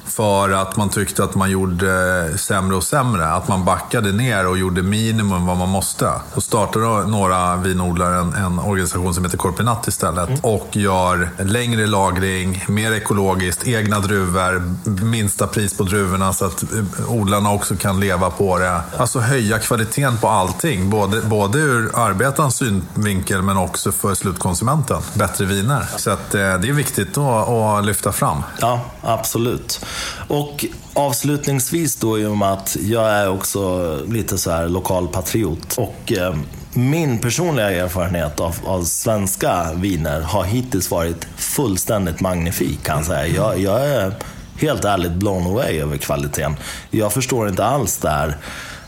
för 0.05 0.51
att 0.51 0.77
man 0.77 0.89
tyckte 0.89 1.23
att 1.23 1.35
man 1.35 1.51
gjorde 1.51 2.37
sämre 2.37 2.75
och 2.75 2.83
sämre. 2.83 3.27
Att 3.27 3.47
man 3.47 3.65
backade 3.65 4.11
ner 4.11 4.47
och 4.47 4.57
gjorde 4.57 4.81
minimum 4.81 5.45
vad 5.45 5.57
man 5.57 5.69
måste. 5.69 6.11
Då 6.35 6.41
startade 6.41 7.07
några 7.07 7.55
vinodlare 7.55 8.19
en, 8.19 8.33
en 8.33 8.59
organisation 8.59 9.13
som 9.13 9.23
heter 9.23 9.37
Corpinat 9.37 9.87
istället. 9.87 10.29
Och 10.41 10.67
gör 10.71 11.29
längre 11.39 11.87
lagring, 11.87 12.65
mer 12.67 12.91
ekologiskt, 12.91 13.67
egna 13.67 13.99
druvor, 13.99 14.75
minsta 15.05 15.47
pris 15.47 15.77
på 15.77 15.83
druvorna 15.83 16.33
så 16.33 16.45
att 16.45 16.63
odlarna 17.07 17.51
också 17.51 17.75
kan 17.75 17.99
leva 17.99 18.29
på 18.29 18.57
det. 18.57 18.81
Alltså 18.97 19.19
höja 19.19 19.59
kvaliteten 19.59 20.17
på 20.17 20.29
allting. 20.29 20.89
Både, 20.89 21.21
både 21.21 21.59
ur 21.59 21.91
arbetarens 21.93 22.55
synvinkel 22.55 23.41
men 23.41 23.57
också 23.57 23.91
för 23.91 24.15
slutkonsumenten. 24.15 25.01
Bättre 25.13 25.45
viner. 25.45 25.85
Så 25.97 26.09
att, 26.09 26.35
eh, 26.35 26.39
det 26.39 26.69
är 26.69 26.73
viktigt 26.73 27.17
att, 27.17 27.49
att 27.49 27.85
lyfta 27.85 28.11
fram. 28.11 28.43
Ja, 28.61 28.81
absolut. 29.01 29.85
Och 30.27 30.65
avslutningsvis 30.93 31.95
då 31.95 32.19
i 32.19 32.25
och 32.25 32.37
med 32.37 32.51
att 32.53 32.77
jag 32.81 33.09
är 33.09 33.29
också 33.29 33.95
lite 34.07 34.37
så 34.37 34.51
här 34.51 34.67
lokalpatriot. 34.67 35.77
Och 35.77 36.13
eh, 36.13 36.35
min 36.73 37.19
personliga 37.19 37.71
erfarenhet 37.71 38.39
av, 38.39 38.55
av 38.65 38.83
svenska 38.83 39.73
viner 39.73 40.21
har 40.21 40.43
hittills 40.43 40.91
varit 40.91 41.27
fullständigt 41.37 42.21
magnifik 42.21 42.83
kan 42.83 42.97
jag 42.97 43.05
säga. 43.05 43.27
Jag, 43.27 43.59
jag 43.59 43.89
är 43.89 44.13
helt 44.57 44.85
ärligt 44.85 45.11
blown 45.11 45.47
away 45.47 45.79
över 45.79 45.97
kvaliteten. 45.97 46.55
Jag 46.89 47.13
förstår 47.13 47.49
inte 47.49 47.65
alls 47.65 47.97
där 47.97 48.37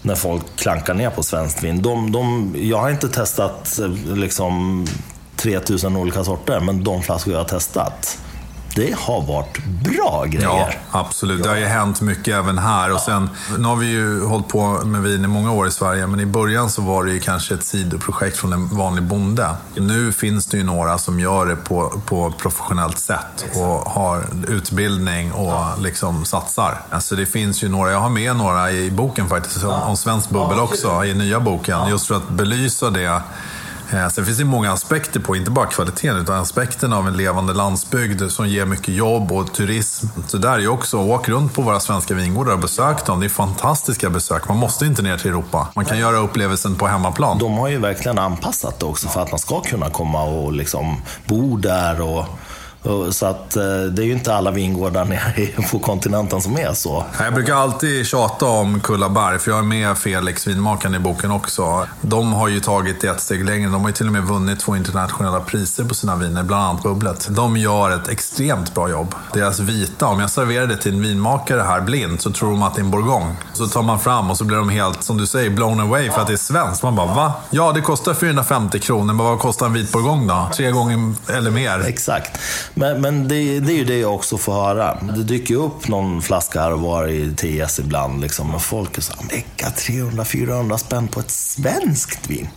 när 0.01 0.15
folk 0.15 0.43
klankar 0.55 0.93
ner 0.93 1.09
på 1.09 1.23
svenskt 1.23 1.63
vin. 1.63 1.81
De, 1.81 2.11
de, 2.11 2.55
jag 2.59 2.77
har 2.77 2.89
inte 2.89 3.09
testat 3.09 3.79
eh, 3.79 3.89
liksom 4.15 4.85
3000 5.35 5.95
olika 5.95 6.23
sorter, 6.23 6.59
men 6.59 6.83
de 6.83 7.03
flaskor 7.03 7.33
jag 7.33 7.39
har 7.39 7.47
testat, 7.47 8.19
det 8.78 8.95
har 8.99 9.21
varit 9.21 9.65
bra 9.65 10.25
grejer. 10.25 10.47
Ja, 10.47 10.69
absolut. 10.91 11.43
Det 11.43 11.49
har 11.49 11.57
ju 11.57 11.65
hänt 11.65 12.01
mycket 12.01 12.36
även 12.36 12.57
här. 12.57 12.93
Och 12.93 12.99
sen, 12.99 13.30
nu 13.57 13.63
har 13.63 13.75
vi 13.75 13.86
ju 13.86 14.25
hållit 14.25 14.47
på 14.47 14.67
med 14.86 15.01
vin 15.01 15.23
i 15.23 15.28
många 15.28 15.51
år 15.51 15.67
i 15.67 15.71
Sverige, 15.71 16.07
men 16.07 16.19
i 16.19 16.25
början 16.25 16.69
så 16.69 16.82
var 16.82 17.03
det 17.03 17.11
ju 17.11 17.19
kanske 17.19 17.53
ett 17.53 17.63
sidoprojekt 17.63 18.38
från 18.38 18.53
en 18.53 18.67
vanlig 18.67 19.03
bonde. 19.03 19.49
Nu 19.75 20.11
finns 20.11 20.45
det 20.45 20.57
ju 20.57 20.63
några 20.63 20.97
som 20.97 21.19
gör 21.19 21.45
det 21.45 21.55
på, 21.55 22.01
på 22.05 22.28
ett 22.28 22.38
professionellt 22.38 22.99
sätt 22.99 23.45
och 23.55 23.91
har 23.91 24.25
utbildning 24.47 25.32
och 25.32 25.82
liksom 25.82 26.25
satsar. 26.25 26.82
Alltså 26.89 27.15
det 27.15 27.25
finns 27.25 27.63
ju 27.63 27.69
några, 27.69 27.91
jag 27.91 27.99
har 27.99 28.09
med 28.09 28.36
några 28.36 28.71
i 28.71 28.91
boken 28.91 29.30
faktiskt, 29.30 29.63
om, 29.63 29.82
om 29.82 29.97
svensk 29.97 30.30
bubbel 30.30 30.59
också, 30.59 31.05
i 31.05 31.13
nya 31.13 31.39
boken. 31.39 31.89
Just 31.89 32.07
för 32.07 32.15
att 32.15 32.30
belysa 32.30 32.89
det 32.89 33.21
Eh, 33.93 34.07
Sen 34.09 34.25
finns 34.25 34.38
det 34.38 34.45
många 34.45 34.71
aspekter 34.71 35.19
på, 35.19 35.35
inte 35.35 35.51
bara 35.51 35.65
kvaliteten, 35.65 36.17
utan 36.17 36.35
aspekten 36.39 36.93
av 36.93 37.07
en 37.07 37.17
levande 37.17 37.53
landsbygd 37.53 38.31
som 38.31 38.47
ger 38.47 38.65
mycket 38.65 38.95
jobb 38.95 39.31
och 39.31 39.53
turism. 39.53 40.07
Så 40.27 40.38
där 40.38 40.53
är 40.53 40.59
ju 40.59 40.67
också, 40.67 40.97
åk 40.97 41.29
runt 41.29 41.53
på 41.53 41.61
våra 41.61 41.79
svenska 41.79 42.13
vingårdar 42.13 42.53
och 42.53 42.59
besök 42.59 43.05
dem. 43.05 43.19
Det 43.19 43.25
är 43.25 43.29
fantastiska 43.29 44.09
besök. 44.09 44.47
Man 44.47 44.57
måste 44.57 44.85
inte 44.85 45.01
ner 45.01 45.17
till 45.17 45.29
Europa. 45.31 45.67
Man 45.75 45.85
kan 45.85 45.97
göra 45.97 46.17
upplevelsen 46.17 46.75
på 46.75 46.88
hemmaplan. 46.88 47.38
De 47.39 47.57
har 47.57 47.67
ju 47.67 47.77
verkligen 47.79 48.19
anpassat 48.19 48.79
det 48.79 48.85
också 48.85 49.07
för 49.07 49.21
att 49.21 49.31
man 49.31 49.39
ska 49.39 49.61
kunna 49.61 49.89
komma 49.89 50.23
och 50.23 50.53
liksom 50.53 51.01
bo 51.25 51.57
där 51.57 52.01
och 52.01 52.25
så 53.11 53.25
att 53.25 53.55
eh, 53.55 53.63
det 53.63 54.01
är 54.01 54.05
ju 54.05 54.11
inte 54.11 54.36
alla 54.36 54.51
vingårdar 54.51 55.05
nere 55.05 55.47
på 55.71 55.80
kontinenten 55.80 56.41
som 56.41 56.57
är 56.57 56.73
så. 56.73 57.05
Jag 57.19 57.34
brukar 57.34 57.55
alltid 57.55 58.07
tjata 58.07 58.45
om 58.45 58.80
Kullaberg, 58.80 59.39
för 59.39 59.51
jag 59.51 59.59
är 59.59 59.63
med 59.63 59.97
Felix, 59.97 60.47
vinmakaren 60.47 60.95
i 60.95 60.99
boken 60.99 61.32
också. 61.32 61.88
De 62.01 62.34
har 62.34 62.47
ju 62.47 62.59
tagit 62.59 63.01
det 63.01 63.07
ett 63.07 63.21
steg 63.21 63.45
längre. 63.45 63.69
De 63.69 63.82
har 63.82 63.89
ju 63.89 63.93
till 63.93 64.05
och 64.07 64.13
med 64.13 64.23
vunnit 64.23 64.59
två 64.59 64.75
internationella 64.75 65.39
priser 65.39 65.84
på 65.84 65.95
sina 65.95 66.15
viner, 66.15 66.43
bland 66.43 66.63
annat 66.63 66.84
Bubblet. 66.84 67.28
De 67.30 67.57
gör 67.57 67.91
ett 67.91 68.07
extremt 68.07 68.73
bra 68.73 68.89
jobb. 68.89 69.15
Deras 69.34 69.59
vita, 69.59 70.05
om 70.07 70.19
jag 70.19 70.30
serverar 70.30 70.67
det 70.67 70.78
till 70.78 70.93
en 70.93 71.01
vinmakare 71.01 71.61
här 71.61 71.82
blind 71.82 72.21
så 72.21 72.32
tror 72.32 72.49
de 72.51 72.63
att 72.63 72.75
det 72.75 72.82
är 72.82 72.84
en 72.84 72.91
bourgogne. 72.91 73.36
Så 73.53 73.67
tar 73.67 73.82
man 73.82 73.99
fram 73.99 74.32
och 74.32 74.38
så 74.38 74.43
blir 74.43 74.57
de 74.57 74.69
helt, 74.69 75.03
som 75.03 75.17
du 75.17 75.28
säger, 75.28 75.49
blown 75.49 75.80
away 75.80 76.11
för 76.11 76.21
att 76.21 76.28
det 76.28 76.34
är 76.34 76.38
svenskt. 76.38 76.84
Man 76.84 76.95
bara, 76.95 77.13
va? 77.13 77.34
Ja, 77.49 77.71
det 77.71 77.82
kostar 77.82 78.13
450 78.13 78.80
kronor, 78.80 79.05
men 79.13 79.25
vad 79.25 79.39
kostar 79.39 79.65
en 79.65 79.73
vit 79.73 79.91
bourgogne 79.91 80.34
då? 80.34 80.49
Tre 80.55 80.71
gånger 80.71 81.13
eller 81.28 81.51
mer. 81.51 81.84
Exakt. 81.88 82.39
Men, 82.78 83.01
men 83.01 83.28
det, 83.28 83.59
det, 83.59 83.73
är 83.73 83.78
ju 83.78 83.86
det 83.86 83.97
jag 83.97 84.15
också 84.15 84.38
får 84.38 84.53
höra. 84.53 84.97
Det 85.15 85.23
dyker 85.23 85.55
upp 85.55 85.88
någon 85.88 86.21
flaska 86.21 86.61
här 86.61 86.73
och 86.73 86.82
var 86.82 87.07
i 87.07 87.36
TS 87.36 87.80
ibland. 87.80 88.21
Liksom, 88.21 88.55
och 88.55 88.61
folk 88.61 88.97
är 88.97 89.01
så 89.01 89.13
här, 89.13 89.43
300-400 89.57 90.78
spänn 90.78 91.07
på 91.07 91.19
ett 91.19 91.32
svenskt 91.32 92.30
vin. 92.30 92.49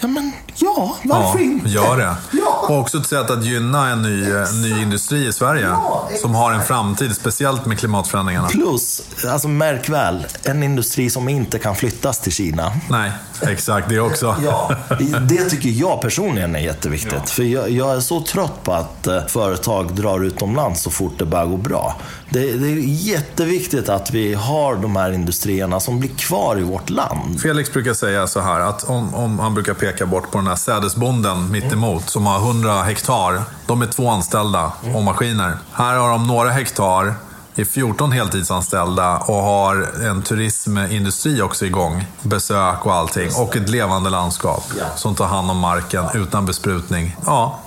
Ja, 0.00 0.06
men 0.06 0.32
ja, 0.58 0.96
varför 1.04 1.38
ja, 1.38 1.44
inte? 1.44 1.68
Gör 1.68 1.96
det. 1.96 2.14
Ja. 2.30 2.66
Och 2.68 2.78
också 2.78 2.98
ett 2.98 3.06
sätt 3.06 3.30
att 3.30 3.44
gynna 3.44 3.88
en 3.88 4.02
ny, 4.02 4.24
en 4.30 4.62
ny 4.62 4.82
industri 4.82 5.26
i 5.26 5.32
Sverige. 5.32 5.66
Ja, 5.66 6.08
som 6.20 6.34
har 6.34 6.52
en 6.52 6.62
framtid, 6.62 7.16
speciellt 7.16 7.66
med 7.66 7.78
klimatförändringarna. 7.78 8.48
Plus, 8.48 9.02
alltså 9.26 9.48
märk 9.48 9.88
väl, 9.88 10.26
en 10.42 10.62
industri 10.62 11.10
som 11.10 11.28
inte 11.28 11.58
kan 11.58 11.76
flyttas 11.76 12.20
till 12.20 12.32
Kina. 12.32 12.72
Nej, 12.90 13.12
exakt. 13.42 13.88
Det 13.88 14.00
också. 14.00 14.36
ja, 14.44 14.70
det 15.28 15.44
tycker 15.44 15.68
jag 15.68 16.00
personligen 16.00 16.56
är 16.56 16.60
jätteviktigt. 16.60 17.12
Ja. 17.12 17.26
För 17.26 17.42
jag, 17.42 17.70
jag, 17.70 17.96
är 17.96 18.00
så 18.00 18.20
trött 18.20 18.62
på 18.64 18.72
att 18.72 19.06
eh, 19.06 19.26
företag 19.26 19.94
drar 19.94 20.24
utomlands 20.24 20.82
så 20.82 20.90
fort 20.90 21.12
det 21.18 21.24
börjar 21.24 21.46
gå 21.46 21.56
bra. 21.56 21.96
Det, 22.30 22.52
det, 22.52 22.68
är 22.68 22.76
jätteviktigt 22.84 23.88
att 23.88 24.10
vi 24.10 24.34
har 24.34 24.76
de 24.76 24.96
här 24.96 25.12
industrierna 25.12 25.80
som 25.80 26.00
blir 26.00 26.10
kvar 26.10 26.58
i 26.58 26.62
vårt 26.62 26.90
land. 26.90 27.40
Felix 27.40 27.72
brukar 27.72 27.94
säga 27.94 28.26
så 28.26 28.40
här, 28.40 28.60
att 28.60 28.84
om, 28.84 29.14
om 29.14 29.38
han 29.38 29.54
brukar 29.54 29.74
peka 29.74 30.06
bort 30.06 30.30
på 30.30 30.38
den 30.38 30.45
här 30.46 30.56
sädesbonden 30.56 31.50
mittemot 31.50 32.10
som 32.10 32.26
har 32.26 32.38
100 32.38 32.82
hektar. 32.82 33.42
De 33.66 33.82
är 33.82 33.86
två 33.86 34.08
anställda 34.08 34.72
och 34.94 35.02
maskiner. 35.02 35.58
Här 35.72 35.96
har 35.96 36.10
de 36.10 36.26
några 36.26 36.50
hektar 36.50 37.14
är 37.56 37.64
14 37.64 38.12
heltidsanställda 38.12 39.16
och 39.16 39.42
har 39.42 39.88
en 40.04 40.22
turismindustri 40.22 41.42
också 41.42 41.66
igång. 41.66 42.06
Besök 42.22 42.86
och 42.86 42.94
allting. 42.94 43.30
Och 43.36 43.56
ett 43.56 43.68
levande 43.68 44.10
landskap 44.10 44.64
som 44.96 45.14
tar 45.14 45.26
hand 45.26 45.50
om 45.50 45.58
marken 45.58 46.04
utan 46.14 46.46
besprutning. 46.46 47.16
Ja, 47.26 47.58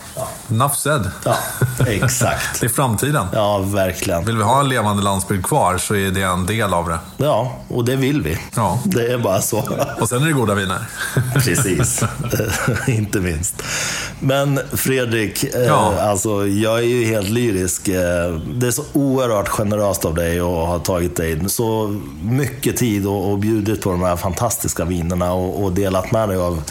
Enough 0.52 0.76
said. 0.76 1.12
Ja, 1.26 1.38
exakt. 1.88 2.62
det 2.62 2.66
är 2.66 2.70
framtiden. 2.70 3.28
Ja, 3.34 3.58
verkligen. 3.58 4.26
Vill 4.26 4.38
vi 4.38 4.44
ha 4.44 4.60
en 4.60 4.70
levande 4.70 5.04
landsbygd 5.04 5.46
kvar 5.46 5.78
så 5.78 5.96
är 5.96 6.12
det 6.12 6.22
en 6.22 6.46
del 6.46 6.74
av 6.74 6.90
det. 6.90 7.00
Ja, 7.18 7.60
och 7.68 7.86
det 7.86 7.96
vill 7.96 8.22
vi. 8.22 8.38
Ja. 8.56 8.80
Det 8.84 9.14
är 9.14 9.18
bara 9.18 9.42
så. 9.42 9.64
Och 10.00 10.10
sen 10.10 10.24
är 10.24 10.28
det 10.28 10.34
goda 10.34 10.54
viner. 10.54 10.80
Precis, 11.34 12.04
inte 12.88 13.20
minst. 13.20 13.64
Men 14.20 14.60
Fredrik, 14.74 15.44
eh, 15.44 15.62
ja. 15.62 16.00
alltså, 16.02 16.48
jag 16.48 16.78
är 16.80 16.84
ju 16.84 17.06
helt 17.06 17.30
lyrisk. 17.30 17.88
Eh, 17.88 18.34
det 18.54 18.68
är 18.68 18.72
så 18.72 18.84
oerhört 18.94 19.48
generöst 19.50 20.06
av 20.06 20.16
dig 20.16 20.40
att 20.40 20.46
ha 20.46 20.80
tagit 20.80 21.16
dig 21.16 21.50
så 21.50 22.00
mycket 22.22 22.78
tid 22.78 23.08
och, 23.08 23.32
och 23.32 23.40
bjudit 23.40 23.82
på 23.82 23.92
de 23.92 24.04
här 24.04 24.16
fantastiska 24.16 24.86
vinerna 24.86 25.34
och, 25.34 25.64
och 25.64 25.74
delat 25.74 26.12
med 26.12 26.30
dig 26.30 26.38
av 26.38 26.64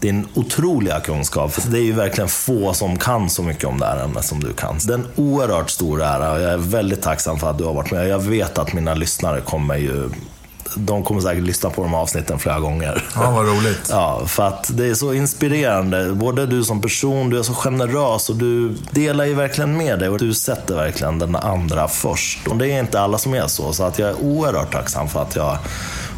din 0.00 0.28
otroliga 0.34 1.00
kunskap. 1.00 1.52
Det 1.70 1.78
är 1.78 1.82
ju 1.82 1.92
verkligen 1.92 2.28
få 2.28 2.74
som 2.74 2.98
kan 2.98 3.30
så 3.30 3.42
mycket 3.42 3.64
om 3.64 3.80
det 3.80 3.86
här 3.86 4.04
ämnet 4.04 4.24
som 4.24 4.40
du 4.40 4.52
kan. 4.52 4.78
Det 4.86 4.92
är 4.92 4.98
en 4.98 5.06
oerhört 5.16 5.70
stor 5.70 6.02
ära 6.02 6.32
och 6.32 6.40
jag 6.40 6.52
är 6.52 6.56
väldigt 6.56 7.02
tacksam 7.02 7.38
för 7.38 7.50
att 7.50 7.58
du 7.58 7.64
har 7.64 7.74
varit 7.74 7.90
med. 7.90 8.08
Jag 8.08 8.18
vet 8.18 8.58
att 8.58 8.72
mina 8.72 8.94
lyssnare 8.94 9.40
kommer 9.40 9.76
ju 9.76 10.10
de 10.76 11.04
kommer 11.04 11.20
säkert 11.20 11.44
lyssna 11.44 11.70
på 11.70 11.82
de 11.82 11.90
här 11.90 12.00
avsnitten 12.00 12.38
flera 12.38 12.60
gånger. 12.60 13.04
Ja, 13.14 13.30
vad 13.30 13.46
roligt. 13.46 13.80
Ja, 13.90 14.22
för 14.26 14.42
att 14.42 14.70
det 14.76 14.86
är 14.86 14.94
så 14.94 15.12
inspirerande. 15.12 16.12
Både 16.12 16.46
du 16.46 16.64
som 16.64 16.80
person, 16.80 17.30
du 17.30 17.38
är 17.38 17.42
så 17.42 17.54
generös 17.54 18.30
och 18.30 18.36
du 18.36 18.76
delar 18.90 19.24
ju 19.24 19.34
verkligen 19.34 19.76
med 19.76 19.98
dig 19.98 20.08
och 20.08 20.18
du 20.18 20.34
sätter 20.34 20.74
verkligen 20.74 21.18
den 21.18 21.36
andra 21.36 21.88
först. 21.88 22.46
Och 22.46 22.56
det 22.56 22.70
är 22.70 22.80
inte 22.80 23.00
alla 23.00 23.18
som 23.18 23.34
är 23.34 23.46
så, 23.46 23.72
så 23.72 23.84
att 23.84 23.98
jag 23.98 24.08
är 24.08 24.20
oerhört 24.20 24.72
tacksam 24.72 25.08
för 25.08 25.22
att 25.22 25.36
jag 25.36 25.58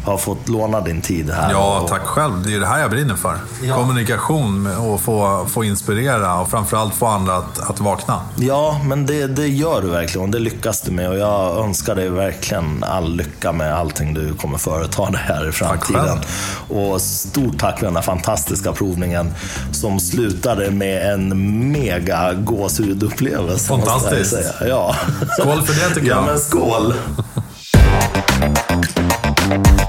har 0.05 0.17
fått 0.17 0.49
låna 0.49 0.81
din 0.81 1.01
tid 1.01 1.29
här. 1.29 1.51
Ja, 1.51 1.85
tack 1.89 2.01
själv. 2.01 2.43
Det 2.43 2.53
är 2.53 2.59
det 2.59 2.65
här 2.67 2.81
jag 2.81 2.91
brinner 2.91 3.15
för. 3.15 3.37
Ja. 3.63 3.75
Kommunikation 3.75 4.67
och 4.77 5.01
få, 5.01 5.45
få 5.49 5.63
inspirera 5.63 6.39
och 6.39 6.49
framförallt 6.49 6.95
få 6.95 7.05
andra 7.05 7.35
att, 7.35 7.69
att 7.69 7.79
vakna. 7.79 8.21
Ja, 8.35 8.81
men 8.85 9.05
det, 9.05 9.27
det 9.27 9.47
gör 9.47 9.81
du 9.81 9.87
verkligen 9.87 10.27
och 10.27 10.29
det 10.31 10.39
lyckas 10.39 10.81
du 10.81 10.91
med. 10.91 11.09
Och 11.09 11.17
jag 11.17 11.65
önskar 11.65 11.95
dig 11.95 12.09
verkligen 12.09 12.83
all 12.83 13.15
lycka 13.15 13.51
med 13.51 13.73
allting 13.73 14.13
du 14.13 14.33
kommer 14.33 14.57
företa 14.57 15.11
dig 15.11 15.21
här 15.23 15.49
i 15.49 15.51
framtiden. 15.51 16.19
Och 16.69 17.01
stort 17.01 17.59
tack 17.59 17.79
för 17.79 17.85
den 17.85 17.95
här 17.95 18.03
fantastiska 18.03 18.73
provningen 18.73 19.33
som 19.71 19.99
slutade 19.99 20.71
med 20.71 21.13
en 21.13 21.71
mega 21.71 22.33
gåshudupplevelse. 22.33 23.67
Fantastiskt. 23.67 24.37
Ja. 24.67 24.95
Skål 25.39 25.61
för 25.61 25.73
det 25.89 25.95
tycker 25.95 26.07
jag. 26.07 26.17
Ja, 26.17 26.25
men 26.25 26.39
skål. 26.39 26.93